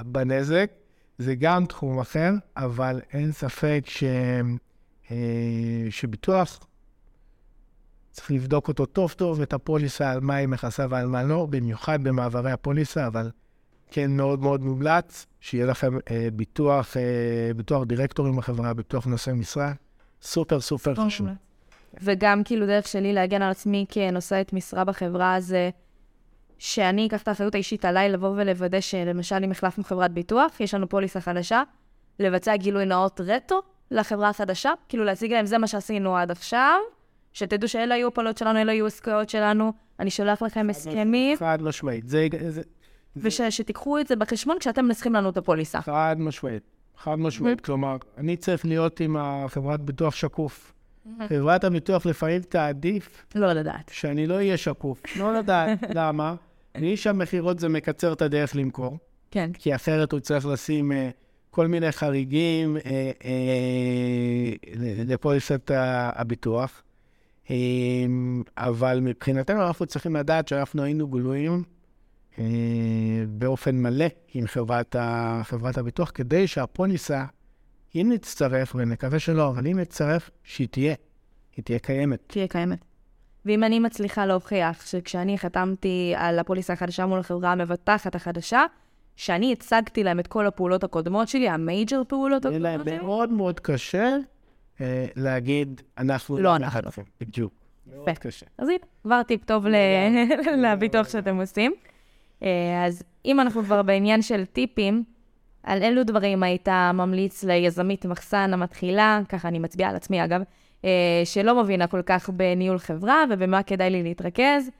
בנזק. 0.07 0.70
זה 1.18 1.35
גם 1.35 1.66
תחום 1.66 1.99
אחר, 1.99 2.31
אבל 2.57 3.01
אין 3.12 3.33
ספק 3.33 3.85
ש... 3.87 4.05
אה, 5.11 5.87
שביטוח, 5.90 6.66
צריך 8.11 8.31
לבדוק 8.31 8.68
אותו 8.68 8.87
טוב 8.87 9.12
טוב, 9.12 9.40
את 9.40 9.53
הפוליסה, 9.53 10.11
על 10.11 10.20
מה 10.20 10.35
היא 10.35 10.49
מכסה 10.49 10.87
ועל 10.90 11.07
מה 11.07 11.22
לא, 11.22 11.46
במיוחד 11.51 12.03
במעברי 12.03 12.53
הפוליסה, 12.53 13.07
אבל 13.07 13.31
כן 13.90 14.16
מאוד 14.16 14.40
מאוד 14.40 14.62
מומלץ 14.62 15.27
שיהיה 15.40 15.66
לכם 15.66 15.99
אה, 16.11 16.29
ביטוח, 16.33 16.96
אה, 16.96 17.55
ביטוח 17.57 17.85
דירקטורים 17.85 18.37
בחברה, 18.37 18.75
ביטוח 18.75 19.07
נושא 19.07 19.31
משרה, 19.31 19.72
סופר 20.22 20.61
סופר 20.61 20.94
חשוב. 20.94 21.27
וגם 22.02 22.44
כאילו 22.44 22.66
דרך 22.66 22.87
שלי 22.87 23.12
להגן 23.12 23.42
על 23.42 23.50
עצמי 23.50 23.87
כנושאת 23.88 24.52
משרה 24.52 24.85
בחברה 24.85 25.40
זה 25.40 25.70
שאני 26.59 27.06
אקח 27.06 27.22
את 27.22 27.28
האחריות 27.28 27.54
האישית 27.54 27.85
עליי 27.85 28.09
לבוא 28.09 28.28
ולוודא 28.28 28.80
שלמשל 28.80 29.44
אם 29.44 29.50
החלפנו 29.50 29.85
חברת 29.85 30.12
ביטוח, 30.12 30.61
יש 30.61 30.74
לנו 30.74 30.88
פוליסה 30.88 31.20
חדשה, 31.20 31.62
לבצע 32.18 32.56
גילוי 32.56 32.87
נאות 32.87 33.20
רטו 33.24 33.62
לחברה 33.90 34.28
החדשה, 34.28 34.72
כאילו 34.88 35.04
להציג 35.04 35.32
להם 35.32 35.46
זה 35.46 35.59
מה 35.59 35.66
שעשינו 35.66 36.16
עד 36.16 36.30
עכשיו, 36.30 36.78
שתדעו 37.32 37.68
שאלה 37.68 37.94
היו 37.94 38.09
הפעולות 38.09 38.38
שלנו, 38.38 38.59
אלה 38.59 38.72
היו 38.72 38.87
עסקאות 38.87 39.28
שלנו, 39.28 39.72
אני 40.00 40.11
שולח 40.11 40.42
לכם 40.42 40.70
הסכמים. 40.70 41.37
חד 41.37 41.62
משמעית. 41.62 42.09
זה... 42.09 42.28
ושתיקחו 43.16 43.98
את 43.98 44.06
זה 44.06 44.16
בחשבון 44.16 44.59
כשאתם 44.59 44.85
מנסחים 44.85 45.14
לנו 45.14 45.30
את 45.30 45.37
הפוליסה. 45.37 45.80
חד 45.80 46.16
משמעית. 46.18 46.62
חד 46.96 47.14
משמעית. 47.14 47.61
כלומר, 47.61 47.96
אני 48.18 48.37
צריך 48.37 48.64
להיות 48.66 49.00
עם 49.00 49.16
החברת 49.16 49.80
ביטוח 49.80 50.14
שקוף. 50.14 50.72
חברת 51.29 51.64
הביטוח 51.64 52.07
לפעמים 52.07 52.40
תעדיף... 52.40 53.27
לא 53.35 53.53
לדעת. 53.53 53.90
שאני 53.92 54.27
לא 54.27 54.35
אהיה 54.35 54.57
שקוף. 54.57 55.03
לא 55.16 55.35
לדעת. 55.35 55.79
למה? 55.95 56.35
לאיש 56.79 57.07
המכירות 57.07 57.59
זה 57.59 57.69
מקצר 57.69 58.12
את 58.12 58.23
הדרך 58.23 58.57
למכור. 58.57 58.99
כן. 59.31 59.51
כי 59.53 59.75
אחרת 59.75 60.12
הוא 60.12 60.21
צריך 60.21 60.47
לשים 60.47 60.92
uh, 60.92 60.95
כל 61.51 61.66
מיני 61.66 61.92
חריגים 61.92 62.77
uh, 62.77 62.81
uh, 62.81 63.27
לפוליסת 65.07 65.71
הביטוח. 66.14 66.83
Uh, 67.47 67.51
אבל 68.57 69.01
מבחינתנו 69.03 69.66
אנחנו 69.66 69.87
צריכים 69.87 70.16
לדעת 70.16 70.49
שאנחנו 70.49 70.83
היינו 70.83 71.09
גלויים 71.09 71.62
uh, 72.33 72.38
באופן 73.29 73.77
מלא 73.77 74.07
עם 74.35 74.47
חברת, 74.47 74.97
ה, 74.97 75.40
חברת 75.45 75.79
הביטוח, 75.79 76.11
כדי 76.14 76.47
שהפוליסה 76.47 77.25
אם 77.94 78.09
נצטרף, 78.12 78.75
ונקווה 78.75 79.18
שלא, 79.18 79.49
אבל 79.49 79.66
אם 79.66 79.79
נצטרף, 79.79 80.31
שהיא 80.44 80.68
תהיה. 80.68 80.94
היא 81.57 81.64
תהיה 81.64 81.79
קיימת. 81.79 82.22
תהיה 82.27 82.49
קיימת. 82.49 82.79
ואם 83.44 83.64
אני 83.64 83.79
מצליחה 83.79 84.27
להוכיח 84.27 84.87
שכשאני 84.87 85.38
חתמתי 85.38 86.14
על 86.16 86.38
הפוליסה 86.38 86.72
החדשה 86.72 87.07
מול 87.07 87.18
החברה 87.18 87.53
המבטחת 87.53 88.14
החדשה, 88.14 88.64
שאני 89.16 89.53
הצגתי 89.53 90.05
להם 90.05 90.20
את 90.20 90.27
כל 90.27 90.46
הפעולות 90.46 90.85
הקודמות 90.85 91.29
שלי, 91.29 91.49
המייג'ר 91.49 92.03
פעולות 92.09 92.44
הקודמות 92.44 92.62
שלי. 92.62 92.70
יהיה 92.70 92.96
להם 92.96 93.07
מאוד 93.07 93.31
מאוד 93.31 93.61
קשה 93.61 94.16
אה, 94.81 95.07
להגיד, 95.16 95.83
אנחנו... 95.99 96.38
לא 96.38 96.57
אנחנו. 96.57 97.03
בדיוק. 97.20 97.53
מאוד 97.87 98.18
קשה. 98.18 98.46
אז 98.59 98.68
הנה, 98.68 98.79
כבר 99.03 99.22
טיפ 99.22 99.44
טוב 99.44 99.66
לביטוח 100.62 101.09
שאתם 101.09 101.37
עושים. 101.40 101.75
אה, 102.42 102.85
אז 102.87 103.03
אם 103.25 103.40
אנחנו 103.40 103.62
כבר 103.62 103.83
בעניין 103.83 104.22
של 104.22 104.44
טיפים, 104.44 105.05
על 105.66 105.83
אילו 105.83 106.05
דברים 106.05 106.42
היית 106.42 106.68
ממליץ 106.94 107.44
ליזמית 107.44 108.07
מחסן 108.07 108.50
המתחילה, 108.52 109.20
ככה 109.29 109.48
אני 109.48 109.59
מצביעה 109.59 109.90
על 109.90 109.96
עצמי 109.96 110.24
אגב, 110.24 110.40
אה, 110.85 111.22
שלא 111.24 111.62
מבינה 111.62 111.87
כל 111.87 112.02
כך 112.07 112.31
בניהול 112.31 112.79
חברה 112.79 113.24
ובמה 113.31 113.62
כדאי 113.62 113.90
לי 113.90 114.02
להתרכז, 114.02 114.70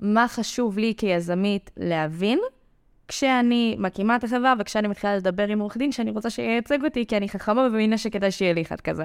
מה 0.00 0.28
חשוב 0.28 0.78
לי 0.78 0.94
כיזמית 0.96 1.70
להבין 1.76 2.40
כשאני 3.08 3.76
מקימה 3.78 4.16
את 4.16 4.24
החברה 4.24 4.54
וכשאני 4.58 4.88
מתחילה 4.88 5.16
לדבר 5.16 5.48
עם 5.48 5.58
עורך 5.58 5.76
דין 5.76 5.92
שאני 5.92 6.10
רוצה 6.10 6.30
שייצג 6.30 6.84
אותי, 6.84 7.06
כי 7.06 7.16
אני 7.16 7.28
חכמה 7.28 7.62
ומבינה 7.62 7.98
שכדאי 7.98 8.30
שיהיה 8.30 8.52
לי 8.52 8.62
אחד 8.62 8.80
כזה. 8.80 9.04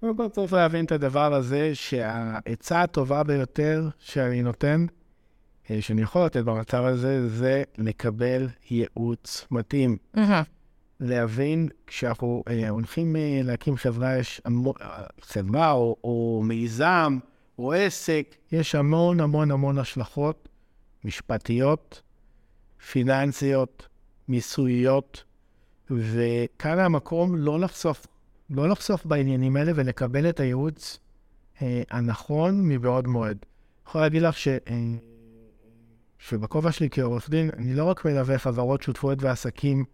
קודם 0.00 0.16
כל 0.16 0.28
צריך 0.28 0.52
להבין 0.52 0.84
את 0.84 0.92
הדבר 0.92 1.34
הזה, 1.34 1.70
שהעצה 1.74 2.82
הטובה 2.82 3.22
ביותר 3.22 3.88
שאני 3.98 4.42
נותן, 4.42 4.86
אה, 5.70 5.76
שאני 5.80 6.02
יכול 6.02 6.24
לתת 6.24 6.44
במצב 6.44 6.84
הזה, 6.84 7.28
זה 7.28 7.62
לקבל 7.78 8.48
ייעוץ 8.70 9.46
מתאים. 9.50 9.96
Mm-hmm. 10.16 10.53
להבין, 11.04 11.68
כשאנחנו 11.86 12.44
אה, 12.48 12.68
הולכים 12.68 13.16
אה, 13.16 13.40
להקים 13.44 13.76
חברה, 13.76 14.18
יש 14.18 14.40
המון, 14.44 14.74
חברה 15.20 15.72
או, 15.72 15.96
או 16.04 16.42
מיזם 16.44 17.18
או 17.58 17.72
עסק, 17.72 18.34
יש 18.52 18.74
המון 18.74 19.20
המון 19.20 19.50
המון 19.50 19.78
השלכות 19.78 20.48
משפטיות, 21.04 22.02
פיננסיות, 22.92 23.88
מיסויות, 24.28 25.24
וכאן 25.90 26.78
המקום 26.78 27.36
לא 27.36 27.60
לחשוף, 27.60 28.06
לא 28.50 28.68
לחשוף 28.68 29.06
בעניינים 29.06 29.56
האלה 29.56 29.72
ולקבל 29.74 30.28
את 30.28 30.40
הייעוץ 30.40 30.98
אה, 31.62 31.82
הנכון 31.90 32.68
מבעוד 32.68 33.06
מועד. 33.06 33.36
אני 33.36 33.88
יכול 33.88 34.00
להגיד 34.00 34.22
לך 34.22 34.38
ש... 34.38 34.48
אה, 34.48 34.74
שבכובע 36.18 36.72
שלי 36.72 36.88
כעורך 36.90 37.30
דין, 37.30 37.50
אני 37.56 37.74
לא 37.74 37.84
רק 37.84 38.04
מלווה 38.04 38.38
חברות 38.38 38.82
שותפויות 38.82 39.22
ועסקים 39.22 39.84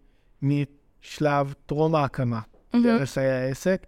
משלב 1.03 1.53
טרום 1.65 1.95
ההקמה, 1.95 2.39
mm-hmm. 2.39 2.77
דרך 2.83 3.17
העסק, 3.17 3.85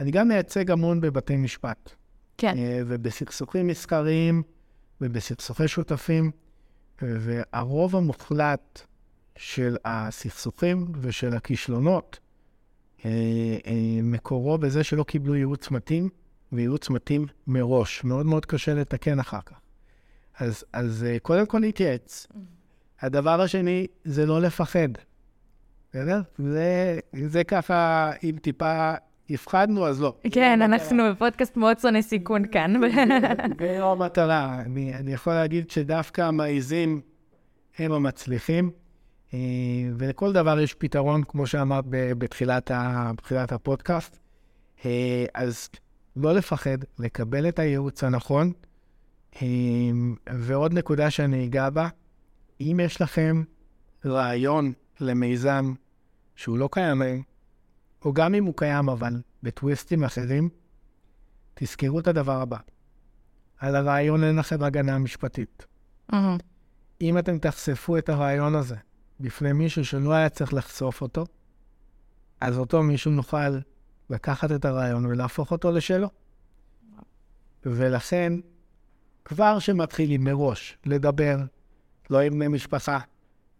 אני 0.00 0.10
גם 0.10 0.28
מייצג 0.28 0.70
המון 0.70 1.00
בבתי 1.00 1.36
משפט. 1.36 1.90
כן. 2.38 2.58
אה, 2.58 2.80
ובסכסוכים 2.86 3.66
מסחריים 3.66 4.42
ובסכסוכי 5.00 5.68
שותפים, 5.68 6.30
והרוב 7.02 7.96
המוחלט 7.96 8.80
של 9.36 9.76
הסכסוכים 9.84 10.92
ושל 11.00 11.34
הכישלונות, 11.36 12.18
אה, 13.04 13.10
אה, 13.66 13.72
מקורו 14.02 14.58
בזה 14.58 14.84
שלא 14.84 15.02
קיבלו 15.02 15.34
ייעוץ 15.34 15.70
מתאים, 15.70 16.08
וייעוץ 16.52 16.90
מתאים 16.90 17.26
מראש. 17.46 18.04
מאוד 18.04 18.26
מאוד 18.26 18.46
קשה 18.46 18.74
לתקן 18.74 19.18
אחר 19.18 19.40
כך. 19.46 19.60
אז, 20.38 20.64
אז 20.72 21.06
קודם 21.22 21.46
כל 21.46 21.58
להתייעץ. 21.58 22.26
הדבר 23.00 23.40
השני 23.40 23.86
זה 24.04 24.26
לא 24.26 24.40
לפחד. 24.40 24.88
בסדר? 25.98 26.20
זה, 26.38 26.98
זה 27.26 27.44
ככה, 27.44 28.10
אם 28.24 28.36
טיפה 28.42 28.92
הפחדנו, 29.30 29.86
אז 29.86 30.02
לא. 30.02 30.14
כן, 30.32 30.62
אנחנו 30.62 31.02
בפודקאסט 31.10 31.56
מאוד 31.56 31.78
שונא 31.78 32.02
סיכון 32.02 32.42
כאן. 32.52 32.74
זה 33.60 33.76
לא 33.80 33.92
המטרה. 33.92 34.60
אני, 34.60 34.94
אני 34.94 35.12
יכול 35.12 35.32
להגיד 35.32 35.70
שדווקא 35.70 36.20
המעיזים 36.22 37.00
הם 37.78 37.92
המצליחים, 37.92 38.70
אה, 39.34 39.38
ולכל 39.96 40.32
דבר 40.32 40.60
יש 40.60 40.74
פתרון, 40.74 41.22
כמו 41.28 41.46
שאמרת 41.46 41.84
בתחילת, 41.88 42.70
ה, 42.70 43.10
בתחילת 43.16 43.52
הפודקאסט. 43.52 44.18
אה, 44.84 45.24
אז 45.34 45.68
לא 46.16 46.32
לפחד, 46.34 46.78
לקבל 46.98 47.48
את 47.48 47.58
הייעוץ 47.58 48.04
הנכון. 48.04 48.52
אמ, 49.42 50.14
ועוד 50.40 50.72
נקודה 50.72 51.10
שאני 51.10 51.44
אגע 51.44 51.70
בה, 51.70 51.88
אם 52.60 52.80
יש 52.82 53.00
לכם 53.00 53.42
רעיון 54.06 54.72
למיזם 55.00 55.72
שהוא 56.38 56.58
לא 56.58 56.68
קיים, 56.72 57.02
או 58.04 58.12
גם 58.12 58.34
אם 58.34 58.44
הוא 58.44 58.54
קיים, 58.56 58.88
אבל 58.88 59.22
בטוויסטים 59.42 60.04
אחרים, 60.04 60.48
תזכרו 61.54 62.00
את 62.00 62.06
הדבר 62.06 62.40
הבא. 62.40 62.56
על 63.58 63.76
הרעיון 63.76 64.24
אין 64.24 64.36
לכם 64.36 64.62
הגנה 64.62 64.98
משפטית. 64.98 65.66
אם 67.00 67.18
אתם 67.18 67.38
תחשפו 67.38 67.98
את 67.98 68.08
הרעיון 68.08 68.54
הזה 68.54 68.76
בפני 69.20 69.52
מישהו 69.52 69.84
שלא 69.84 70.12
היה 70.12 70.28
צריך 70.28 70.54
לחשוף 70.54 71.00
אותו, 71.00 71.24
אז 72.40 72.58
אותו 72.58 72.82
מישהו 72.82 73.10
נוכל 73.10 73.58
לקחת 74.10 74.52
את 74.52 74.64
הרעיון 74.64 75.06
ולהפוך 75.06 75.50
אותו 75.50 75.72
לשלו. 75.72 76.08
ולכן, 77.64 78.32
כבר 79.24 79.58
שמתחילים 79.58 80.24
מראש 80.24 80.78
לדבר, 80.86 81.36
לא 82.10 82.20
עם 82.20 82.32
בני 82.32 82.48
משפחה, 82.48 82.98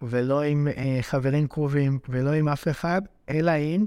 ולא 0.02 0.42
עם 0.42 0.68
אה, 0.76 0.98
חברים 1.02 1.46
קרובים, 1.46 1.98
ולא 2.08 2.32
עם 2.32 2.48
אף 2.48 2.68
אחד, 2.68 3.02
אלא 3.28 3.50
עם 3.50 3.86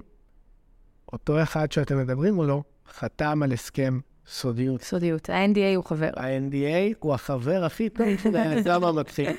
אותו 1.13 1.43
אחד 1.43 1.71
שאתם 1.71 1.97
מדברים 1.97 2.33
מולו, 2.33 2.63
חתם 2.87 3.43
על 3.43 3.51
הסכם 3.51 3.99
סודיות. 4.27 4.81
סודיות. 4.81 5.29
ה-NDA 5.29 5.75
הוא 5.75 5.85
חבר. 5.85 6.09
ה-NDA 6.17 6.95
הוא 6.99 7.13
החבר 7.13 7.63
הכי 7.63 7.89
טוב 7.89 8.07
של 8.23 8.35
היזם 8.35 8.83
המתחיל. 8.83 9.29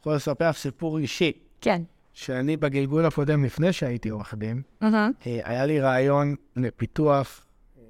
יכול 0.00 0.14
לספר 0.14 0.52
סיפור 0.52 0.98
אישי, 0.98 1.32
כן. 1.60 1.82
שאני 2.12 2.56
בגלגול 2.56 3.06
הקודם, 3.06 3.44
לפני 3.44 3.72
שהייתי 3.72 4.08
עורך 4.08 4.34
דין, 4.34 4.62
אה, 4.82 5.08
היה 5.22 5.66
לי 5.66 5.80
רעיון 5.80 6.34
לפיתוח 6.56 7.44
אה, 7.78 7.82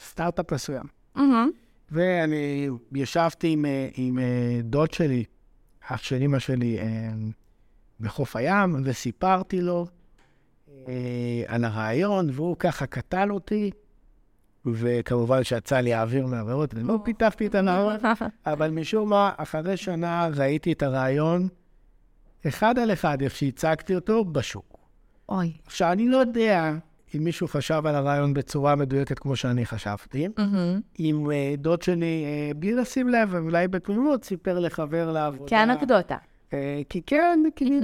סטארט-אפ 0.00 0.52
מסוים. 0.52 0.84
אהה. 1.16 1.46
ואני 1.90 2.68
ישבתי 2.92 3.48
עם, 3.52 3.64
אה, 3.64 3.88
עם 3.94 4.18
דוד 4.62 4.92
שלי, 4.92 5.24
אח 5.88 6.02
של 6.02 6.22
אמא 6.22 6.38
שלי, 6.38 6.78
בחוף 8.00 8.36
הים, 8.36 8.76
וסיפרתי 8.84 9.60
לו 9.60 9.86
אה, 10.88 11.42
על 11.46 11.64
הרעיון, 11.64 12.30
והוא 12.32 12.56
ככה 12.58 12.86
קטל 12.86 13.30
אותי, 13.30 13.70
וכמובן 14.66 15.44
שיצא 15.44 15.80
לי 15.80 15.94
האוויר 15.94 16.26
מהריאות, 16.26 16.74
ולא 16.74 16.98
פיתחתי 17.04 17.46
את 17.46 17.54
הרעיון, 17.54 17.96
אבל 18.46 18.70
משום 18.70 19.10
מה, 19.10 19.30
אחרי 19.36 19.76
שנה 19.76 20.28
ראיתי 20.36 20.72
את 20.72 20.82
הרעיון, 20.82 21.48
אחד 22.46 22.78
על 22.78 22.92
אחד, 22.92 23.22
איך 23.22 23.36
שהצגתי 23.36 23.94
אותו, 23.94 24.24
בשוק. 24.24 24.78
אוי. 25.28 25.52
עכשיו, 25.66 25.92
אני 25.92 26.08
לא 26.08 26.16
יודע 26.16 26.72
אם 27.14 27.24
מישהו 27.24 27.48
חשב 27.48 27.82
על 27.86 27.94
הרעיון 27.94 28.34
בצורה 28.34 28.76
מדויקת 28.76 29.18
כמו 29.18 29.36
שאני 29.36 29.66
חשבתי. 29.66 30.28
אהה. 30.38 30.78
אם 31.00 31.30
אה, 31.30 31.54
דוד 31.58 31.82
שלי, 31.82 32.24
אה, 32.24 32.54
בלי 32.56 32.72
לשים 32.72 33.08
לב, 33.08 33.34
אולי 33.34 33.68
בתמימות, 33.68 34.24
סיפר 34.24 34.58
לחבר 34.58 35.12
לעבודה. 35.12 35.50
כאנקדוטה. 35.50 36.16
אה, 36.52 36.80
כי 36.88 37.02
כן, 37.02 37.40
כי 37.56 37.80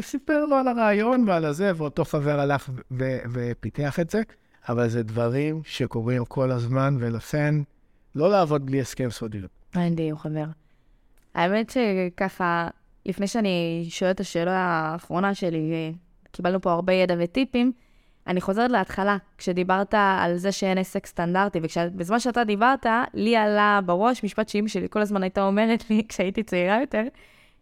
סיפר 0.00 0.44
לו 0.44 0.56
על 0.56 0.68
הרעיון 0.68 1.28
ועל 1.28 1.44
הזה, 1.44 1.72
ואותו 1.76 2.04
חבר 2.04 2.40
הלך 2.40 2.70
ופיתח 3.32 4.00
את 4.00 4.10
זה, 4.10 4.22
אבל 4.68 4.88
זה 4.88 5.02
דברים 5.02 5.60
שקורים 5.64 6.24
כל 6.24 6.50
הזמן, 6.50 6.96
ולכן 7.00 7.54
לא 8.14 8.30
לעבוד 8.30 8.66
בלי 8.66 8.80
הסכם 8.80 9.10
סודיות. 9.10 9.50
ה-NDA 9.74 10.10
הוא 10.10 10.18
חבר. 10.18 10.44
האמת 11.34 11.70
שככה, 11.70 12.68
לפני 13.06 13.26
שאני 13.26 13.86
שואלת 13.88 14.14
את 14.14 14.20
השאלה 14.20 14.56
האחרונה 14.58 15.34
שלי, 15.34 15.92
קיבלנו 16.32 16.60
פה 16.60 16.72
הרבה 16.72 16.92
ידע 16.92 17.14
וטיפים, 17.18 17.72
אני 18.26 18.40
חוזרת 18.40 18.70
להתחלה, 18.70 19.16
כשדיברת 19.38 19.94
על 19.94 20.36
זה 20.36 20.52
שאין 20.52 20.78
עסק 20.78 21.06
סטנדרטי, 21.06 21.58
ובזמן 21.58 22.18
שאתה 22.18 22.44
דיברת, 22.44 22.86
לי 23.14 23.36
עלה 23.36 23.80
בראש 23.86 24.24
משפט 24.24 24.48
שאימא 24.48 24.68
שלי 24.68 24.86
כל 24.90 25.00
הזמן 25.00 25.22
הייתה 25.22 25.46
אומרת 25.46 25.90
לי, 25.90 26.02
כשהייתי 26.08 26.42
צעירה 26.42 26.80
יותר, 26.80 27.02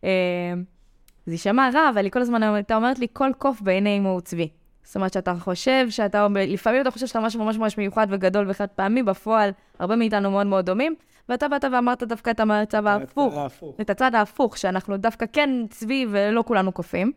זה 0.02 1.34
יישמע 1.34 1.70
רע, 1.74 1.90
אבל 1.94 2.04
היא 2.04 2.12
כל 2.12 2.20
הזמן 2.20 2.42
הייתה 2.42 2.76
אומרת 2.76 2.98
לי, 2.98 3.06
כל 3.12 3.30
קוף 3.38 3.60
בעיני 3.60 3.98
אמו 3.98 4.08
הוא 4.08 4.20
צבי. 4.20 4.48
זאת 4.82 4.96
אומרת 4.96 5.12
שאתה 5.12 5.34
חושב 5.34 5.86
שאתה, 5.90 6.26
לפעמים 6.34 6.80
אתה 6.80 6.90
חושב 6.90 7.06
שאתה 7.06 7.20
משהו 7.20 7.44
ממש 7.44 7.56
ממש 7.58 7.78
מיוחד 7.78 8.06
וגדול 8.10 8.50
וחד 8.50 8.66
פעמי, 8.66 9.02
בפועל 9.02 9.50
הרבה 9.78 9.96
מאיתנו 9.96 10.30
מאוד 10.30 10.46
מאוד 10.46 10.66
דומים, 10.66 10.94
ואתה 11.28 11.48
באת 11.48 11.64
ואמרת 11.72 12.02
דווקא 12.02 12.30
את 12.30 12.40
המצב 12.40 12.86
ההפוך, 12.86 13.34
את 13.80 13.90
הצד 13.90 14.14
ההפוך, 14.14 14.58
שאנחנו 14.58 14.96
דווקא 14.96 15.26
כן 15.32 15.50
צבי 15.70 16.06
ולא 16.10 16.42
כולנו 16.46 16.72
קופים. 16.72 17.12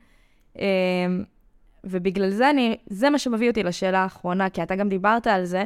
אה, 0.59 0.65
ובגלל 1.83 2.29
זה 2.29 2.49
אני, 2.49 2.77
זה 2.87 3.09
מה 3.09 3.19
שמביא 3.19 3.49
אותי 3.49 3.63
לשאלה 3.63 3.99
האחרונה, 3.99 4.49
כי 4.49 4.63
אתה 4.63 4.75
גם 4.75 4.89
דיברת 4.89 5.27
על 5.27 5.45
זה. 5.45 5.63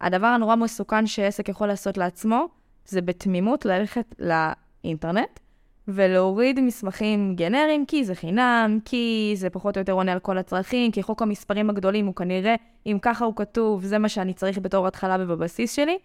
הדבר 0.00 0.26
הנורא 0.26 0.56
מסוכן 0.56 1.06
שעסק 1.06 1.48
יכול 1.48 1.66
לעשות 1.66 1.98
לעצמו, 1.98 2.48
זה 2.84 3.00
בתמימות 3.00 3.64
ללכת 3.64 4.14
לאינטרנט 4.18 5.40
ולהוריד 5.88 6.60
מסמכים 6.60 7.34
גנריים, 7.36 7.86
כי 7.86 8.04
זה 8.04 8.14
חינם, 8.14 8.78
כי 8.84 9.32
זה 9.36 9.50
פחות 9.50 9.76
או 9.76 9.80
יותר 9.80 9.92
עונה 9.92 10.12
על 10.12 10.18
כל 10.18 10.38
הצרכים, 10.38 10.90
כי 10.90 11.02
חוק 11.02 11.22
המספרים 11.22 11.70
הגדולים 11.70 12.06
הוא 12.06 12.14
כנראה, 12.14 12.54
אם 12.86 12.98
ככה 13.02 13.24
הוא 13.24 13.36
כתוב, 13.36 13.84
זה 13.84 13.98
מה 13.98 14.08
שאני 14.08 14.34
צריך 14.34 14.58
בתור 14.58 14.86
התחלה 14.86 15.16
ובבסיס 15.20 15.72
שלי. 15.72 15.98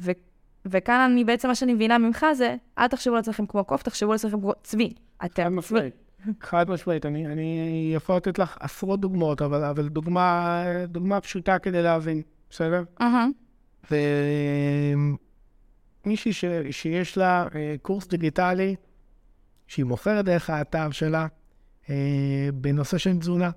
ו- 0.00 0.10
וכאן 0.66 1.10
אני 1.12 1.24
בעצם, 1.24 1.48
מה 1.48 1.54
שאני 1.54 1.74
מבינה 1.74 1.98
ממך 1.98 2.26
זה, 2.34 2.56
אל 2.78 2.88
תחשבו 2.88 3.14
לעצמכם 3.14 3.46
כמו 3.46 3.64
קוף, 3.64 3.82
תחשבו 3.82 4.12
לעצמכם 4.12 4.40
כמו 4.40 4.52
צבי. 4.62 4.92
אתם 5.24 5.60
צבי. 5.60 5.90
חד 6.40 6.70
משמעית, 6.70 7.06
אני, 7.06 7.26
אני 7.26 7.92
יכול 7.94 8.16
לתת 8.16 8.38
לך 8.38 8.56
עשרות 8.60 9.00
דוגמאות, 9.00 9.42
אבל, 9.42 9.64
אבל 9.64 9.88
דוגמה, 9.88 10.64
דוגמה 10.88 11.20
פשוטה 11.20 11.58
כדי 11.58 11.82
להבין, 11.82 12.22
בסדר? 12.50 12.82
אהה. 13.00 13.26
ומישהי 16.06 16.32
ש, 16.32 16.44
שיש 16.70 17.18
לה 17.18 17.46
אה, 17.54 17.74
קורס 17.82 18.06
דיגיטלי, 18.06 18.74
שהיא 19.72 19.84
מוכרת 19.84 20.24
דרך 20.24 20.50
האתר 20.50 20.90
שלה, 20.90 21.26
אה, 21.90 22.48
בנושא 22.54 22.98
של 22.98 23.18
תזונה. 23.18 23.50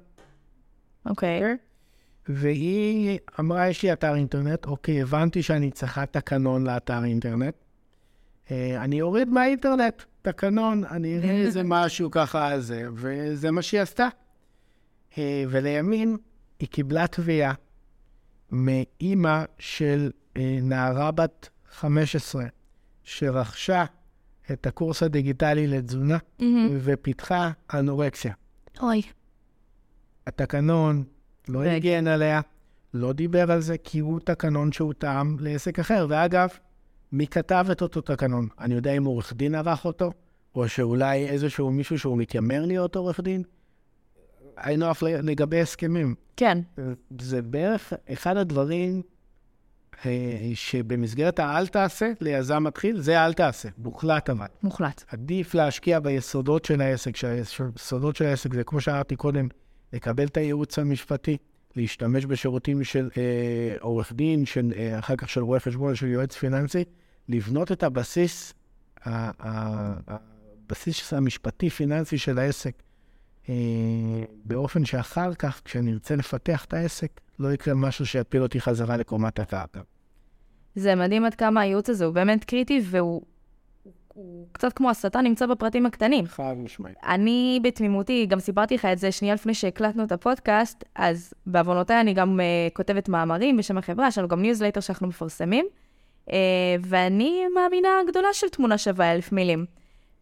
אוקיי. 1.06 1.58
והיא 2.28 3.20
אמרה, 3.40 3.70
יש 3.70 3.84
לי 3.84 3.94
אתר 3.94 4.16
אינטרנט, 4.16 4.66
אוקיי, 4.66 5.02
הבנתי 5.02 5.44
שאני 5.44 5.72
צריכה 5.72 6.06
תקנון 6.06 6.68
לאתר 6.68 7.04
אינטרנט. 7.04 7.56
אה, 8.52 8.84
אני 8.84 9.02
אוריד 9.02 9.30
מהאינטרנט 9.30 10.04
תקנון, 10.22 10.84
אני 10.84 11.18
אראה 11.18 11.32
איזה 11.46 11.62
משהו 11.64 12.12
ככה 12.12 12.60
זה, 12.60 12.88
וזה 12.94 13.52
מה 13.52 13.62
שהיא 13.62 13.82
עשתה. 13.82 14.08
אה, 15.18 15.44
ולימים 15.50 16.18
היא 16.60 16.70
קיבלה 16.70 17.08
תביעה 17.08 17.54
מאימא 18.52 19.44
של 19.60 20.12
אה, 20.38 20.58
נערה 20.62 21.12
בת 21.12 21.50
15, 21.72 22.46
שרכשה 23.04 23.86
את 24.52 24.68
הקורס 24.68 25.04
הדיגיטלי 25.04 25.68
לתזונה 25.68 26.18
מהמם. 26.40 26.78
ופיתחה 26.82 27.52
אנורקסיה. 27.74 28.34
אוי. 28.82 29.02
התקנון 30.28 31.04
לא 31.48 31.60
רגע. 31.60 31.72
הגן 31.72 32.08
עליה, 32.08 32.42
לא 32.94 33.14
דיבר 33.14 33.52
על 33.52 33.62
זה, 33.62 33.78
כי 33.78 34.00
הוא 34.00 34.20
תקנון 34.20 34.72
שהותאם 34.72 35.40
לעסק 35.40 35.80
אחר. 35.80 36.06
ואגב, 36.10 36.50
מי 37.12 37.28
כתב 37.28 37.66
את 37.72 37.82
אותו 37.82 38.02
תקנון? 38.02 38.48
אני 38.60 38.74
יודע 38.74 38.92
אם 38.92 39.06
עורך 39.06 39.34
דין 39.34 39.56
ערך 39.56 39.86
אותו, 39.86 40.12
או 40.56 40.68
שאולי 40.70 41.28
איזשהו 41.28 41.72
מישהו 41.72 42.00
שהוא 42.00 42.18
מתיימר 42.18 42.66
להיות 42.66 42.96
עורך 42.96 43.20
דין. 43.20 43.44
היינו 44.58 44.92
אף 44.92 45.04
לגבי 45.04 45.62
הסכמים. 45.62 46.16
כן. 46.38 46.58
זה 47.22 47.42
בערך 47.42 47.94
אחד 48.14 48.38
הדברים 48.38 49.02
שבמסגרת 50.54 51.40
האל 51.40 51.68
תעשה 51.68 52.12
ליזם 52.22 52.64
מתחיל, 52.64 53.02
זה 53.02 53.26
אל 53.26 53.34
תעשה, 53.34 53.70
מוחלט 53.78 54.30
אבל. 54.30 54.46
מוחלט. 54.64 55.04
עדיף 55.08 55.54
להשקיע 55.54 56.00
ביסודות 56.00 56.66
של 56.66 56.82
העסק, 56.82 57.16
שהיסודות 57.16 58.16
של 58.16 58.26
העסק 58.26 58.54
זה, 58.54 58.64
כמו 58.64 58.82
שאמרתי 58.82 59.16
קודם, 59.16 59.48
לקבל 59.94 60.26
את 60.26 60.38
הייעוץ 60.38 60.80
המשפטי, 60.80 61.38
להשתמש 61.76 62.26
בשירותים 62.26 62.84
של 62.84 63.10
אה, 63.18 63.76
עורך 63.80 64.14
דין, 64.14 64.46
של, 64.46 64.74
אה, 64.76 65.00
אחר 65.00 65.16
כך 65.16 65.30
של 65.30 65.42
רואה 65.42 65.60
חשבון, 65.60 65.96
של 65.96 66.08
יועץ 66.08 66.36
פיננסי, 66.36 66.84
לבנות 67.30 67.72
את 67.72 67.84
הבסיס, 67.84 68.54
הבסיס 70.70 71.14
המשפטי-פיננסי 71.14 72.18
של 72.18 72.40
העסק, 72.40 72.74
אה, 72.78 72.85
באופן 74.46 74.86
שאחר 74.86 75.34
כך, 75.34 75.62
כשנרצה 75.66 76.16
לפתח 76.16 76.66
את 76.66 76.74
העסק, 76.74 77.22
לא 77.40 77.54
יקרה 77.54 77.74
משהו 77.74 78.06
שיפיל 78.06 78.42
אותי 78.42 78.62
חזרה 78.62 78.98
לקומת 78.98 79.40
הקרקע. 79.40 79.82
זה 80.76 80.96
מדהים 80.96 81.26
עד 81.26 81.36
כמה 81.36 81.62
הייעוץ 81.62 81.90
הזה 81.90 82.06
הוא 82.06 82.14
באמת 82.14 82.44
קריטי, 82.44 82.82
והוא 82.84 83.22
הוא 84.16 84.48
קצת 84.52 84.74
כמו 84.74 84.90
השטן 84.90 85.24
נמצא 85.24 85.46
בפרטים 85.46 85.86
הקטנים. 85.86 86.26
חד 86.26 86.54
משמעית. 86.58 86.98
אני 87.06 87.60
בתמימותי, 87.64 88.26
גם 88.26 88.40
סיפרתי 88.40 88.76
לך 88.76 88.86
את 88.86 88.98
זה 88.98 89.12
שנייה 89.12 89.34
לפני 89.34 89.54
שהקלטנו 89.54 90.04
את 90.04 90.12
הפודקאסט, 90.12 90.84
אז 90.96 91.34
בעוונותיי 91.46 92.00
אני 92.02 92.14
גם 92.14 92.40
אה, 92.40 92.74
כותבת 92.74 93.10
מאמרים 93.10 93.58
בשם 93.58 93.78
החברה, 93.78 94.08
יש 94.08 94.18
לנו 94.18 94.28
גם 94.28 94.42
ניוזלטר 94.42 94.80
שאנחנו 94.80 95.08
מפרסמים, 95.08 95.66
אה, 96.28 96.32
ואני 96.82 97.44
מאמינה 97.56 97.90
גדולה 98.08 98.28
של 98.34 98.50
תמונה 98.50 98.78
שווה 98.78 99.12
אלף 99.14 99.32
מילים. 99.32 99.66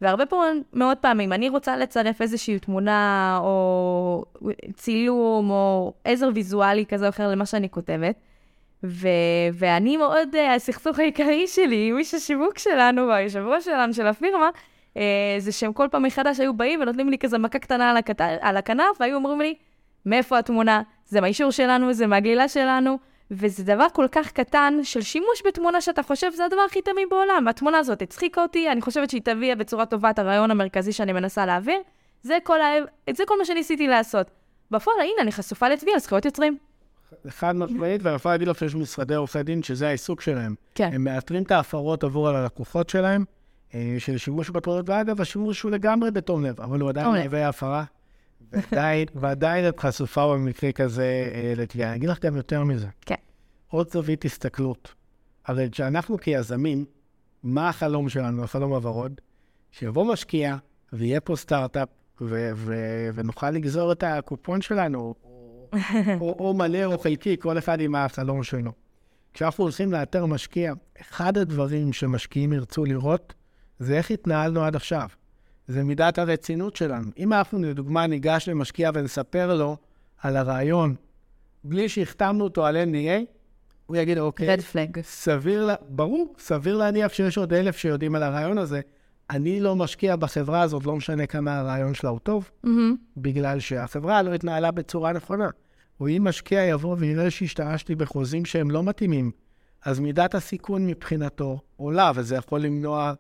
והרבה 0.04 0.26
פעמים, 0.26 0.64
מאוד 0.74 0.98
פעמים, 0.98 1.34
אני 1.34 1.50
רוצה 1.50 1.78
לצרף 1.78 2.22
איזושהי 2.22 2.60
תמונה, 2.60 3.40
או 3.42 4.26
צילום, 4.74 5.50
או 5.50 5.94
עזר 6.04 6.30
ויזואלי 6.36 6.86
כזה 6.86 7.06
או 7.06 7.10
אחר 7.10 7.28
למה 7.28 7.46
שאני 7.46 7.70
כותבת. 7.70 8.16
ו- 8.84 9.08
ואני 9.54 9.98
מאוד, 9.98 10.36
uh, 10.36 10.38
הסכסוך 10.56 11.00
העיקרי 11.00 11.48
שלי 11.48 11.88
עם 11.90 11.98
איש 11.98 12.14
השיווק 12.14 12.58
שלנו, 12.58 13.08
והיושב 13.08 13.40
ראש 13.40 13.66
שלנו, 13.66 13.94
של 13.94 14.08
הפירמה, 14.08 14.50
uh, 14.94 15.00
זה 15.38 15.52
שהם 15.52 15.74
כל 15.74 15.88
פעם 15.92 16.04
מחדש 16.04 16.40
היו 16.40 16.54
באים 16.54 16.82
ונותנים 16.82 17.10
לי 17.10 17.18
כזה 17.18 17.38
מכה 17.38 17.60
קטנה 17.60 17.92
על, 17.92 17.98
הכת... 17.98 18.22
על 18.42 18.58
הכנף, 18.58 18.98
והיו 19.00 19.16
אומרים 19.16 19.42
לי, 19.42 19.56
מאיפה 20.06 20.40
התמונה? 20.40 20.82
זה 21.06 21.22
מהאישור 21.22 21.52
שלנו, 21.52 21.94
זה 21.94 22.08
מהגלילה 22.08 22.48
שלנו, 22.48 22.98
וזה 23.34 23.64
דבר 23.64 23.86
כל 23.94 24.06
כך 24.12 24.32
קטן 24.32 24.80
של 24.84 25.02
שימוש 25.02 25.42
בתמונה 25.46 25.82
שאתה 25.82 26.04
חושב 26.04 26.32
זה 26.36 26.46
הדבר 26.46 26.62
הכי 26.70 26.82
תמים 26.82 27.08
בעולם. 27.10 27.48
התמונה 27.48 27.78
הזאת 27.78 28.02
הצחיקה 28.02 28.42
אותי, 28.42 28.72
אני 28.72 28.82
חושבת 28.82 29.10
שהיא 29.10 29.22
תביא 29.22 29.56
בצורה 29.56 29.86
טובה 29.86 30.10
את 30.10 30.20
הרעיון 30.20 30.52
המרכזי 30.52 30.92
שאני 30.92 31.14
מנסה 31.14 31.46
להעביר. 31.46 31.80
זה 32.24 32.38
כל, 32.44 32.62
ה... 32.62 32.72
זה 33.14 33.24
כל 33.28 33.38
מה 33.40 33.46
שניסיתי 33.46 33.88
לעשות. 33.88 34.32
בפועל, 34.72 34.98
הנה, 35.00 35.22
אני 35.22 35.32
חשופה 35.32 35.70
לתביעה 35.70 35.94
על 35.96 36.00
זכויות 36.00 36.26
יוצרים. 36.26 36.58
חד 37.28 37.56
משמעית, 37.56 38.02
ואני 38.04 38.16
יכול 38.16 38.32
להגיד 38.32 38.48
לך 38.48 38.60
שיש 38.60 38.76
משרדי 38.76 39.16
עורכי 39.16 39.44
דין 39.44 39.64
שזה 39.64 39.88
העיסוק 39.88 40.22
שלהם. 40.22 40.56
כן. 40.76 40.90
הם 40.94 41.04
מאתרים 41.04 41.44
את 41.44 41.52
ההפרות 41.52 42.04
עבור 42.04 42.30
הלקוחות 42.30 42.90
שלהם, 42.90 43.26
אה, 43.74 43.96
של 43.98 44.18
שימוש 44.18 44.50
בתמונות, 44.50 44.90
ואגב, 44.90 45.22
השימוש 45.22 45.62
הוא 45.62 45.72
לגמרי 45.72 46.12
בתום 46.12 46.46
לב, 46.46 46.62
אבל 46.62 46.80
הוא 46.80 46.90
עדיין. 46.90 47.08
מהווה 47.08 47.50
הפרה. 47.50 47.84
ועדיין, 48.52 49.08
ועדיין 49.22 49.70
את 49.70 49.80
חשופה 49.80 50.34
במקרה 50.34 50.72
כזה 50.72 51.30
אה, 51.34 51.54
לתביעה. 51.58 51.90
אני 51.90 51.98
אגיד 51.98 52.10
לך 52.10 52.26
גם 52.26 52.38
יותר 52.38 52.64
מזה. 52.64 52.88
כן. 53.06 53.16
עוד 53.74 53.90
זווית 53.92 54.26
הסתכלות. 54.26 54.94
הרי 55.46 55.70
כשאנחנו 55.72 56.18
כיזמים, 56.18 56.86
מה 57.44 57.70
החלום 57.70 58.10
שלנו, 58.10 58.44
החלום 58.44 58.74
הוורוד? 58.74 59.22
שיבוא 59.72 60.14
משקיע 60.14 60.56
ויהיה 60.94 61.22
פה 61.22 61.36
סטארט-אפ, 61.36 61.90
ו- 62.22 62.52
ו- 62.56 63.10
ונוכל 63.14 63.50
לגזור 63.50 63.92
את 63.92 64.04
הקופון 64.04 64.62
שלנו, 64.62 65.16
או, 66.22 66.36
או 66.40 66.54
מלא 66.54 66.86
או 66.86 67.00
חלקי, 67.00 67.36
כל 67.40 67.58
אחד 67.58 67.82
עם 67.82 67.96
החלום 67.96 68.44
שלו. 68.44 68.72
כשאנחנו 69.34 69.64
הולכים 69.64 69.92
לאתר 69.92 70.26
משקיע, 70.26 70.74
אחד 71.02 71.38
הדברים 71.38 71.94
שמשקיעים 71.94 72.54
ירצו 72.54 72.86
לראות, 72.86 73.34
זה 73.80 73.98
איך 73.98 74.12
התנהלנו 74.12 74.64
עד 74.64 74.76
עכשיו. 74.76 75.08
זה 75.68 75.84
מידת 75.84 76.18
הרצינות 76.18 76.76
שלנו. 76.76 77.12
אם 77.18 77.34
אנחנו, 77.34 77.60
לדוגמה, 77.60 78.08
ניגש 78.08 78.50
למשקיע 78.50 78.92
ונספר 78.94 79.56
לו 79.56 79.78
על 80.18 80.38
הרעיון, 80.38 80.96
בלי 81.64 81.90
שהחתמנו 81.90 82.44
אותו 82.44 82.66
על 82.66 82.78
NDA, 82.78 83.43
הוא 83.86 83.98
יגיד, 83.98 84.18
אוקיי. 84.18 84.48
סביר, 85.04 85.66
לה- 85.66 85.76
ברור, 85.90 86.34
סביר 86.40 86.78
להניח 86.78 87.14
שיש 87.14 87.38
עוד 87.38 87.54
אלף 87.54 87.78
שיודעים 87.78 88.16
על 88.16 88.24
הרעיון 88.24 88.58
הזה. 88.58 88.82
אני 89.30 89.60
לא 89.60 89.76
משקיע 89.76 90.16
בחברה 90.16 90.62
הזאת, 90.62 90.86
לא 90.86 90.96
משנה 90.96 91.26
כמה 91.26 91.60
הרעיון 91.60 91.94
שלה 91.94 92.10
הוא 92.10 92.20
טוב, 92.20 92.52
בגלל 93.18 93.60
שהחברה 93.60 94.22
לא 94.22 94.34
התנהלה 94.34 94.72
בצורה 94.72 95.14
נכונה. 95.14 95.50
או 96.00 96.08
אם 96.08 96.24
משקיע 96.28 96.64
יבוא 96.64 96.96
ויראה 97.00 97.32
שהשתמשתי 97.32 97.96
בחוזים 97.96 98.46
שהם 98.46 98.72
לא 98.72 98.84
מתאימים, 98.84 99.32
אז 99.86 100.00
מידת 100.00 100.36
הסיכון 100.36 100.88
מבחינתו 100.88 101.60
עולה, 101.76 102.12
וזה 102.16 102.36
יכול 102.36 102.60
למנוע 102.62 103.14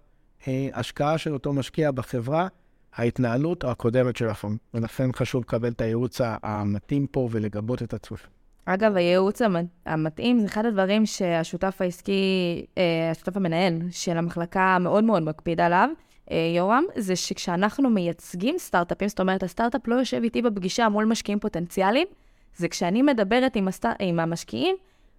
אה, 0.47 0.69
השקעה 0.73 1.17
של 1.17 1.33
אותו 1.33 1.53
משקיע 1.53 1.91
בחברה, 1.91 2.47
ההתנהלות 2.95 3.63
הקודמת 3.63 4.15
של 4.15 4.29
הפון. 4.29 4.57
ולכן 4.73 5.09
חשוב 5.15 5.41
לקבל 5.41 5.71
את 5.71 5.81
הייעוץ 5.81 6.21
המתאים 6.43 7.07
פה 7.07 7.27
ולגבות 7.31 7.83
את 7.83 7.93
עצמך. 7.93 8.19
אגב, 8.65 8.95
הייעוץ 8.95 9.41
המת- 9.41 9.65
המתאים 9.85 10.39
זה 10.39 10.45
אחד 10.45 10.65
הדברים 10.65 11.05
שהשותף 11.05 11.77
העסקי, 11.79 12.65
אה, 12.77 13.11
השותף 13.11 13.37
המנהל 13.37 13.79
של 13.91 14.17
המחלקה 14.17 14.77
מאוד 14.79 15.03
מאוד 15.03 15.23
מקפיד 15.23 15.61
עליו, 15.61 15.89
אה, 16.31 16.51
יורם, 16.55 16.83
זה 16.95 17.15
שכשאנחנו 17.15 17.89
מייצגים 17.89 18.55
סטארט-אפים, 18.57 19.07
זאת 19.07 19.19
אומרת, 19.19 19.43
הסטארט-אפ 19.43 19.87
לא 19.87 19.95
יושב 19.95 20.21
איתי 20.23 20.41
בפגישה 20.41 20.89
מול 20.89 21.05
משקיעים 21.05 21.39
פוטנציאליים, 21.39 22.07
זה 22.55 22.67
כשאני 22.67 23.01
מדברת 23.01 23.55
עם, 23.55 23.67
הסט... 23.67 23.85
עם 23.99 24.19
המשקיעים, 24.19 24.75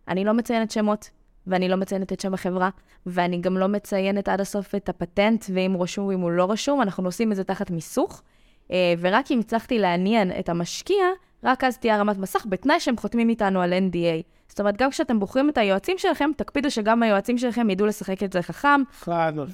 אני 0.09 0.25
לא 0.25 0.33
מציינת 0.33 0.71
שמות, 0.71 1.11
ואני 1.47 1.69
לא 1.69 1.77
מציינת 1.77 2.13
את 2.13 2.21
שם 2.21 2.35
החברה, 2.35 2.71
ואני 3.07 3.41
גם 3.41 3.59
לא 3.59 3.67
מציינת 3.67 4.29
עד 4.29 4.41
הסוף 4.41 4.75
את 4.75 4.89
הפטנט, 4.89 5.45
ואם 5.55 5.77
רשום 5.81 6.07
ואם 6.07 6.21
הוא 6.21 6.31
לא 6.31 6.51
רשום, 6.51 6.83
אנחנו 6.83 7.05
עושים 7.05 7.33
את 7.33 7.37
זה 7.37 7.45
תחת 7.45 7.71
מיסוך. 7.71 8.23
אה, 8.71 8.95
ורק 8.99 9.31
אם 9.31 9.39
הצלחתי 9.39 9.79
לעניין 9.79 10.33
את 10.39 10.49
המשקיע, 10.49 11.05
רק 11.45 11.65
אז 11.65 11.79
תהיה 11.79 11.95
הרמת 11.97 12.19
מסך, 12.19 12.47
בתנאי 12.49 12.81
שהם 12.81 12.97
חותמים 12.97 13.29
איתנו 13.29 13.61
על 13.61 13.73
NDA. 13.73 14.23
זאת 14.49 14.61
אומרת, 14.61 14.77
גם 14.77 14.91
כשאתם 14.91 15.21
בוחרים 15.21 15.49
את 15.51 15.59
היועצים 15.59 15.99
שלכם, 15.99 16.31
תקפידו 16.37 16.71
שגם 16.71 17.03
היועצים 17.03 17.39
שלכם 17.39 17.71
ידעו 17.71 17.87
לשחק 17.87 18.23
את 18.23 18.33
זה 18.33 18.43
חכם, 18.43 18.81
חד 18.93 19.33
משמעית. 19.37 19.49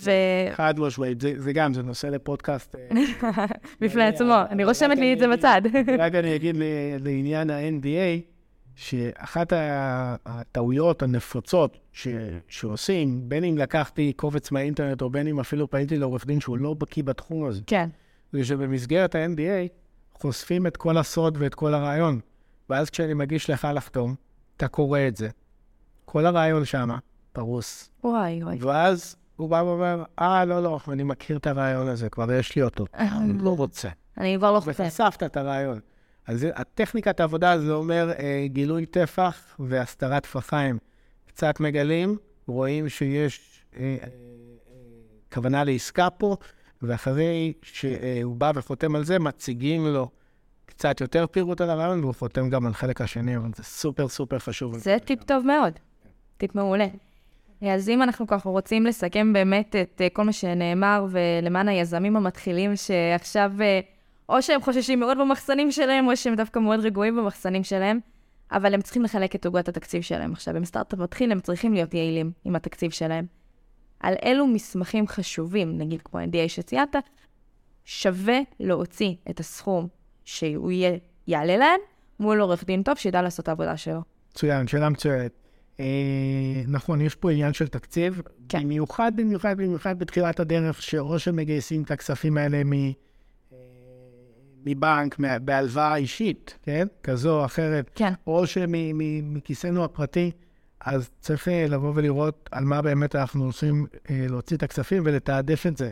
ו- 0.52 0.54
חד 0.54 0.80
משמעית. 0.80 1.20
זה, 1.20 1.32
זה 1.36 1.52
גם, 1.52 1.74
זה 1.74 1.82
נושא 1.82 2.06
לפודקאסט. 2.06 2.74
אה, 2.76 2.88
בפני 3.80 4.04
עצמו. 4.04 4.34
אני 4.50 4.64
רושמת 4.64 4.98
לי 4.98 5.12
את 5.12 5.18
זה 5.18 5.28
בצד. 5.28 5.62
רק 5.98 6.14
אני 6.14 6.34
אגיד 6.36 6.56
לעניין 7.00 7.50
ה-NDA, 7.50 8.20
שאחת 8.76 9.52
הטעויות 10.26 11.02
הנפוצות 11.02 11.78
ש- 11.92 12.08
שעושים, 12.48 13.20
בין 13.28 13.44
אם 13.44 13.58
לקחתי 13.58 14.12
קובץ 14.12 14.50
מהאינטרנט 14.50 15.02
או 15.02 15.10
בין 15.10 15.26
אם 15.26 15.40
אפילו 15.40 15.70
פניתי 15.70 15.98
לעורך 15.98 16.26
דין 16.26 16.40
שהוא 16.40 16.58
לא 16.58 16.74
בקיא 16.74 17.02
בתחום 17.02 17.44
הזה, 17.44 17.60
כן. 17.66 17.88
זה 18.32 18.44
שבמסגרת 18.44 19.14
ה-NDA 19.14 19.68
חושפים 20.20 20.66
את 20.66 20.76
כל 20.76 20.98
הסוד 20.98 21.36
ואת 21.40 21.54
כל 21.54 21.74
הרעיון. 21.74 22.20
ואז 22.70 22.90
כשאני 22.90 23.14
מגיש 23.14 23.50
לך 23.50 23.68
לחתום, 23.74 24.14
אתה 24.56 24.68
קורא 24.68 25.00
את 25.08 25.16
זה. 25.16 25.28
כל 26.04 26.26
הרעיון 26.26 26.64
שמה, 26.64 26.98
פרוס. 27.32 27.90
וואי, 28.04 28.44
וואי. 28.44 28.58
ואז 28.60 29.16
הוא 29.36 29.48
בא 29.48 29.62
ואומר, 29.66 30.04
אה, 30.18 30.44
לא, 30.44 30.62
לא, 30.62 30.80
אני 30.88 31.02
מכיר 31.02 31.36
את 31.36 31.46
הרעיון 31.46 31.88
הזה, 31.88 32.08
כבר 32.08 32.32
יש 32.32 32.56
לי 32.56 32.62
אותו. 32.62 32.84
אני 32.94 33.38
לא 33.38 33.56
רוצה. 33.56 33.88
אני 34.18 34.36
כבר 34.38 34.52
לא 34.52 34.60
חושבת. 34.60 34.80
וחשפת 34.80 35.22
את 35.22 35.36
הרעיון. 35.36 35.80
אז 36.26 36.46
הטכניקת 36.54 37.20
העבודה 37.20 37.58
זה 37.58 37.72
אומר 37.72 38.12
אה, 38.18 38.46
גילוי 38.48 38.86
טפח 38.86 39.56
והסתרת 39.58 40.22
טפחיים. 40.22 40.78
קצת 41.26 41.60
מגלים, 41.60 42.16
רואים 42.46 42.88
שיש 42.88 43.64
אה, 43.76 43.80
אה, 43.80 43.86
אה, 44.02 44.08
כוונה 45.32 45.64
לעסקה 45.64 46.10
פה, 46.10 46.36
ואחרי 46.82 47.52
שהוא 47.62 48.36
בא 48.36 48.52
וחותם 48.54 48.96
על 48.96 49.04
זה, 49.04 49.18
מציגים 49.18 49.86
לו 49.86 50.08
קצת 50.66 51.00
יותר 51.00 51.26
פירוט 51.26 51.60
על 51.60 51.70
הרעיון, 51.70 52.00
והוא 52.00 52.14
חותם 52.14 52.50
גם 52.50 52.66
על 52.66 52.72
חלק 52.72 53.00
השני, 53.00 53.36
אבל 53.36 53.48
זה 53.56 53.62
סופר 53.62 54.08
סופר 54.08 54.38
חשוב. 54.38 54.78
זה 54.78 54.96
טיפ 55.04 55.24
טוב 55.24 55.46
מאוד. 55.46 55.72
טיפ 56.36 56.54
מעולה. 56.54 56.86
אז 57.62 57.88
אם 57.88 58.02
אנחנו 58.02 58.26
ככה 58.26 58.48
רוצים 58.48 58.86
לסכם 58.86 59.32
באמת 59.32 59.76
את 59.76 60.00
אה, 60.00 60.08
כל 60.08 60.24
מה 60.24 60.32
שנאמר, 60.32 61.06
ולמען 61.10 61.68
היזמים 61.68 62.16
המתחילים 62.16 62.76
שעכשיו, 62.76 63.52
אה, 63.60 63.80
או 64.28 64.42
שהם 64.42 64.62
חוששים 64.62 65.00
מאוד 65.00 65.18
במחסנים 65.18 65.70
שלהם, 65.70 66.06
או 66.06 66.16
שהם 66.16 66.34
דווקא 66.34 66.58
מאוד 66.58 66.80
רגועים 66.80 67.16
במחסנים 67.16 67.64
שלהם, 67.64 67.98
אבל 68.52 68.74
הם 68.74 68.82
צריכים 68.82 69.02
לחלק 69.02 69.34
את 69.34 69.46
עוגת 69.46 69.68
התקציב 69.68 70.02
שלהם. 70.02 70.32
עכשיו, 70.32 70.56
הם 70.56 70.64
סטארט-אפ 70.64 70.98
מתחיל, 70.98 71.32
הם 71.32 71.40
צריכים 71.40 71.74
להיות 71.74 71.94
יעילים 71.94 72.32
עם 72.44 72.56
התקציב 72.56 72.90
שלהם. 72.90 73.26
על 74.00 74.14
אילו 74.22 74.46
מסמכים 74.46 75.08
חשובים, 75.08 75.78
נגיד 75.78 76.02
כמו 76.02 76.20
ה-NDA 76.20 76.48
שציינת, 76.48 76.96
שווה 77.84 78.38
להוציא 78.60 79.14
את 79.30 79.40
הסכום 79.40 79.88
שהוא 80.24 80.70
יהיה, 80.70 80.98
יעלה 81.26 81.56
להם, 81.56 81.80
מול 82.20 82.40
עורך 82.40 82.64
דין 82.64 82.82
טוב 82.82 82.94
שידע 82.94 83.22
לעשות 83.22 83.42
את 83.42 83.48
העבודה 83.48 83.76
שלו. 83.76 84.00
מצוין, 84.30 84.66
שאלה 84.66 84.88
מצוינת. 84.88 85.32
אה, 85.80 86.62
נכון, 86.68 87.00
יש 87.00 87.14
פה 87.14 87.30
עניין 87.30 87.52
של 87.52 87.68
תקציב. 87.68 88.22
כן. 88.48 88.60
במיוחד, 88.60 89.12
במיוחד, 89.16 89.56
במיוחד 89.56 89.98
בתחילת 89.98 90.40
הדרך, 90.40 90.82
שאו 90.82 91.18
שמגייסים 91.18 91.82
את 91.82 91.90
הכספים 91.90 92.38
האלה 92.38 92.64
מ, 92.64 92.72
אה, 92.72 92.90
מבנק, 94.66 95.16
בהלוואה 95.42 95.96
אישית, 95.96 96.58
כן? 96.62 96.86
כזו 97.02 97.40
או 97.40 97.44
אחרת, 97.44 97.90
כן. 97.94 98.12
או 98.26 98.46
שמכיסנו 98.46 99.84
הפרטי, 99.84 100.30
אז 100.80 101.10
צריך 101.20 101.48
אה, 101.48 101.66
לבוא 101.68 101.92
ולראות 101.94 102.48
על 102.52 102.64
מה 102.64 102.82
באמת 102.82 103.16
אנחנו 103.16 103.44
הולכים 103.44 103.86
אה, 104.10 104.26
להוציא 104.28 104.56
את 104.56 104.62
הכספים 104.62 105.02
ולתעדף 105.06 105.66
את 105.66 105.76
זה. 105.76 105.90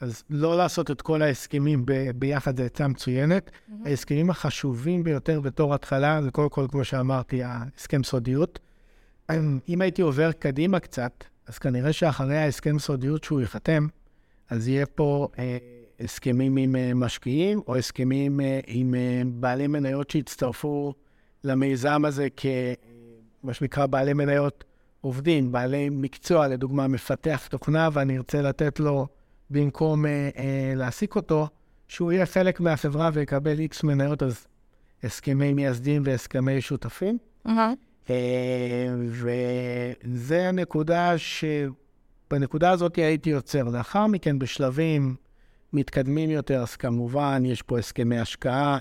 אז 0.00 0.24
לא 0.30 0.56
לעשות 0.56 0.90
את 0.90 1.02
כל 1.02 1.22
ההסכמים 1.22 1.86
ב- 1.86 2.10
ביחד, 2.10 2.56
זו 2.56 2.62
עצה 2.62 2.88
מצוינת. 2.88 3.50
ההסכמים 3.84 4.30
החשובים 4.30 5.04
ביותר 5.04 5.40
בתור 5.40 5.74
התחלה, 5.74 6.22
זה 6.22 6.30
קודם 6.30 6.48
כל, 6.48 6.66
כמו 6.70 6.84
שאמרתי, 6.84 7.42
ההסכם 7.42 8.04
סודיות. 8.04 8.58
אם 9.68 9.80
הייתי 9.80 10.02
עובר 10.02 10.32
קדימה 10.32 10.80
קצת, 10.80 11.24
אז 11.46 11.58
כנראה 11.58 11.92
שאחרי 11.92 12.36
ההסכם 12.36 12.78
סודיות 12.78 13.24
שהוא 13.24 13.40
ייחתם, 13.40 13.86
אז 14.50 14.68
יהיה 14.68 14.86
פה 14.86 15.28
אה, 15.38 15.58
הסכמים 16.00 16.56
עם 16.56 16.76
אה, 16.76 16.94
משקיעים, 16.94 17.60
או 17.68 17.76
הסכמים 17.76 18.40
אה, 18.40 18.60
עם 18.66 18.94
אה, 18.94 19.22
בעלי 19.26 19.66
מניות 19.66 20.10
שהצטרפו 20.10 20.94
למיזם 21.44 22.04
הזה 22.04 22.28
כ... 22.36 22.46
מה 23.46 23.54
שנקרא 23.54 23.86
בעלי 23.86 24.12
מניות 24.12 24.64
עובדים, 25.00 25.52
בעלי 25.52 25.88
מקצוע, 25.88 26.48
לדוגמה, 26.48 26.88
מפתח 26.88 27.46
תוכנה, 27.46 27.88
ואני 27.92 28.16
ארצה 28.16 28.42
לתת 28.42 28.80
לו, 28.80 29.06
במקום 29.50 30.06
אה, 30.06 30.30
אה, 30.36 30.72
להעסיק 30.76 31.16
אותו, 31.16 31.48
שהוא 31.88 32.12
יהיה 32.12 32.26
חלק 32.26 32.60
מהחברה 32.60 33.10
ויקבל 33.12 33.58
איקס 33.58 33.82
מניות, 33.82 34.22
אז 34.22 34.46
הסכמי 35.02 35.52
מייסדים 35.52 36.02
והסכמי 36.04 36.60
שותפים. 36.60 37.18
אה, 38.10 38.94
וזה 39.08 40.48
הנקודה 40.48 41.18
ש... 41.18 41.44
בנקודה 42.30 42.70
הזאת 42.70 42.96
הייתי 42.96 43.30
יוצר. 43.30 43.62
לאחר 43.62 44.06
מכן, 44.06 44.38
בשלבים 44.38 45.14
מתקדמים 45.72 46.30
יותר, 46.30 46.62
אז 46.62 46.76
כמובן, 46.76 47.42
יש 47.46 47.62
פה 47.62 47.78
הסכמי 47.78 48.18
השקעה 48.18 48.78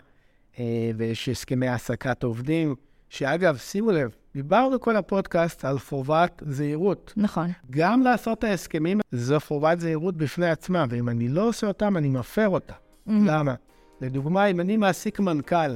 אה, 0.60 0.92
ויש 0.98 1.30
הסכמי 1.30 1.68
העסקת 1.68 2.24
עובדים, 2.24 2.76
שאגב, 3.10 3.58
שימו 3.58 3.92
לב, 3.92 4.16
דיברנו 4.36 4.80
כל 4.80 4.96
הפודקאסט 4.96 5.66
על 5.66 5.80
חובת 5.80 6.44
זהירות. 6.48 7.14
נכון. 7.18 7.52
גם 7.70 8.02
לעשות 8.02 8.40
את 8.40 8.44
ההסכמים, 8.44 9.00
זו 9.12 9.40
חובת 9.40 9.80
זהירות 9.80 10.18
בפני 10.18 10.50
עצמה, 10.50 10.86
ואם 10.90 11.10
אני 11.10 11.28
לא 11.28 11.48
עושה 11.48 11.68
אותם, 11.68 11.98
אני 11.98 12.10
מפר 12.10 12.50
אותה. 12.50 12.74
למה? 13.08 13.54
לדוגמה, 14.02 14.46
אם 14.46 14.60
אני 14.60 14.78
מעסיק 14.78 15.20
מנכ"ל, 15.20 15.76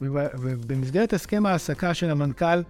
ובמסגרת 0.00 1.12
הסכם 1.12 1.46
ההעסקה 1.46 1.94
של 1.94 2.10
המנכ"ל 2.10 2.62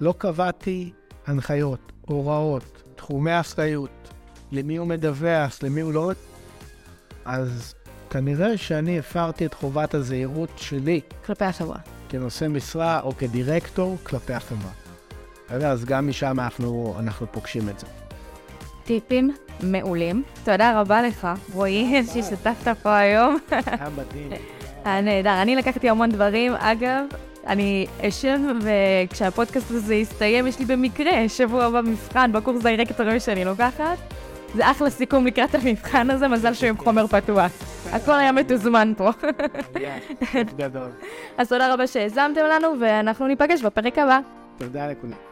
לא 0.00 0.14
קבעתי 0.18 0.92
הנחיות, 1.26 1.92
הוראות, 2.00 2.82
תחומי 2.96 3.40
אחריות, 3.40 4.12
למי 4.52 4.76
הוא 4.76 4.86
מדווח, 4.86 5.62
למי 5.62 5.80
הוא 5.80 5.92
לא... 5.92 6.10
אז 7.24 7.74
כנראה 8.10 8.56
שאני 8.56 8.98
הפרתי 8.98 9.46
את 9.46 9.54
חובת 9.54 9.94
הזהירות 9.94 10.50
שלי. 10.56 11.00
כלפי 11.26 11.44
החברה. 11.44 11.97
כנושא 12.08 12.44
משרה 12.48 13.00
או 13.00 13.16
כדירקטור 13.16 13.96
כלפי 14.02 14.32
החברה. 14.32 14.70
אז 15.48 15.84
גם 15.84 16.08
משם 16.08 16.40
אנחנו, 16.40 16.94
אנחנו 16.98 17.26
פוגשים 17.32 17.68
את 17.68 17.78
זה. 17.78 17.86
טיפים 18.84 19.34
מעולים. 19.62 20.22
תודה 20.44 20.80
רבה 20.80 21.02
לך, 21.02 21.28
רועי, 21.52 22.02
שהשתתפת 22.12 22.76
פה 22.82 22.96
היום. 22.96 23.38
היה 23.50 23.88
מדהים. 23.96 24.30
היה 24.84 25.00
נהדר. 25.00 25.42
אני 25.42 25.56
לקחתי 25.56 25.88
המון 25.88 26.10
דברים. 26.10 26.52
אגב, 26.54 27.04
אני 27.46 27.86
אשב, 28.00 28.38
וכשהפודקאסט 28.62 29.70
הזה 29.70 29.94
יסתיים, 29.94 30.46
יש 30.46 30.58
לי 30.58 30.64
במקרה 30.64 31.28
שבוע 31.28 31.64
הבא 31.64 31.80
מבחן 31.80 32.32
בקורס 32.32 32.62
דירקטורים 32.62 33.20
שאני 33.20 33.44
לוקחת. 33.44 33.98
זה 34.54 34.70
אחלה 34.70 34.90
סיכום 34.90 35.26
לקראת 35.26 35.54
המבחן 35.54 36.10
הזה, 36.10 36.28
מזל 36.28 36.54
שהוא 36.54 36.68
עם 36.68 36.76
חומר 36.76 37.06
פתוח. 37.06 37.52
הכל 37.92 38.12
היה 38.18 38.32
מתוזמן 38.32 38.92
פה. 38.96 39.10
גדול. 40.56 40.88
אז 41.38 41.48
תודה 41.48 41.74
רבה 41.74 41.86
שהאזנתם 41.86 42.40
לנו, 42.50 42.68
ואנחנו 42.80 43.26
ניפגש 43.26 43.62
בפרק 43.62 43.98
הבא. 43.98 44.18
תודה 44.58 44.86
לכולם. 44.90 45.27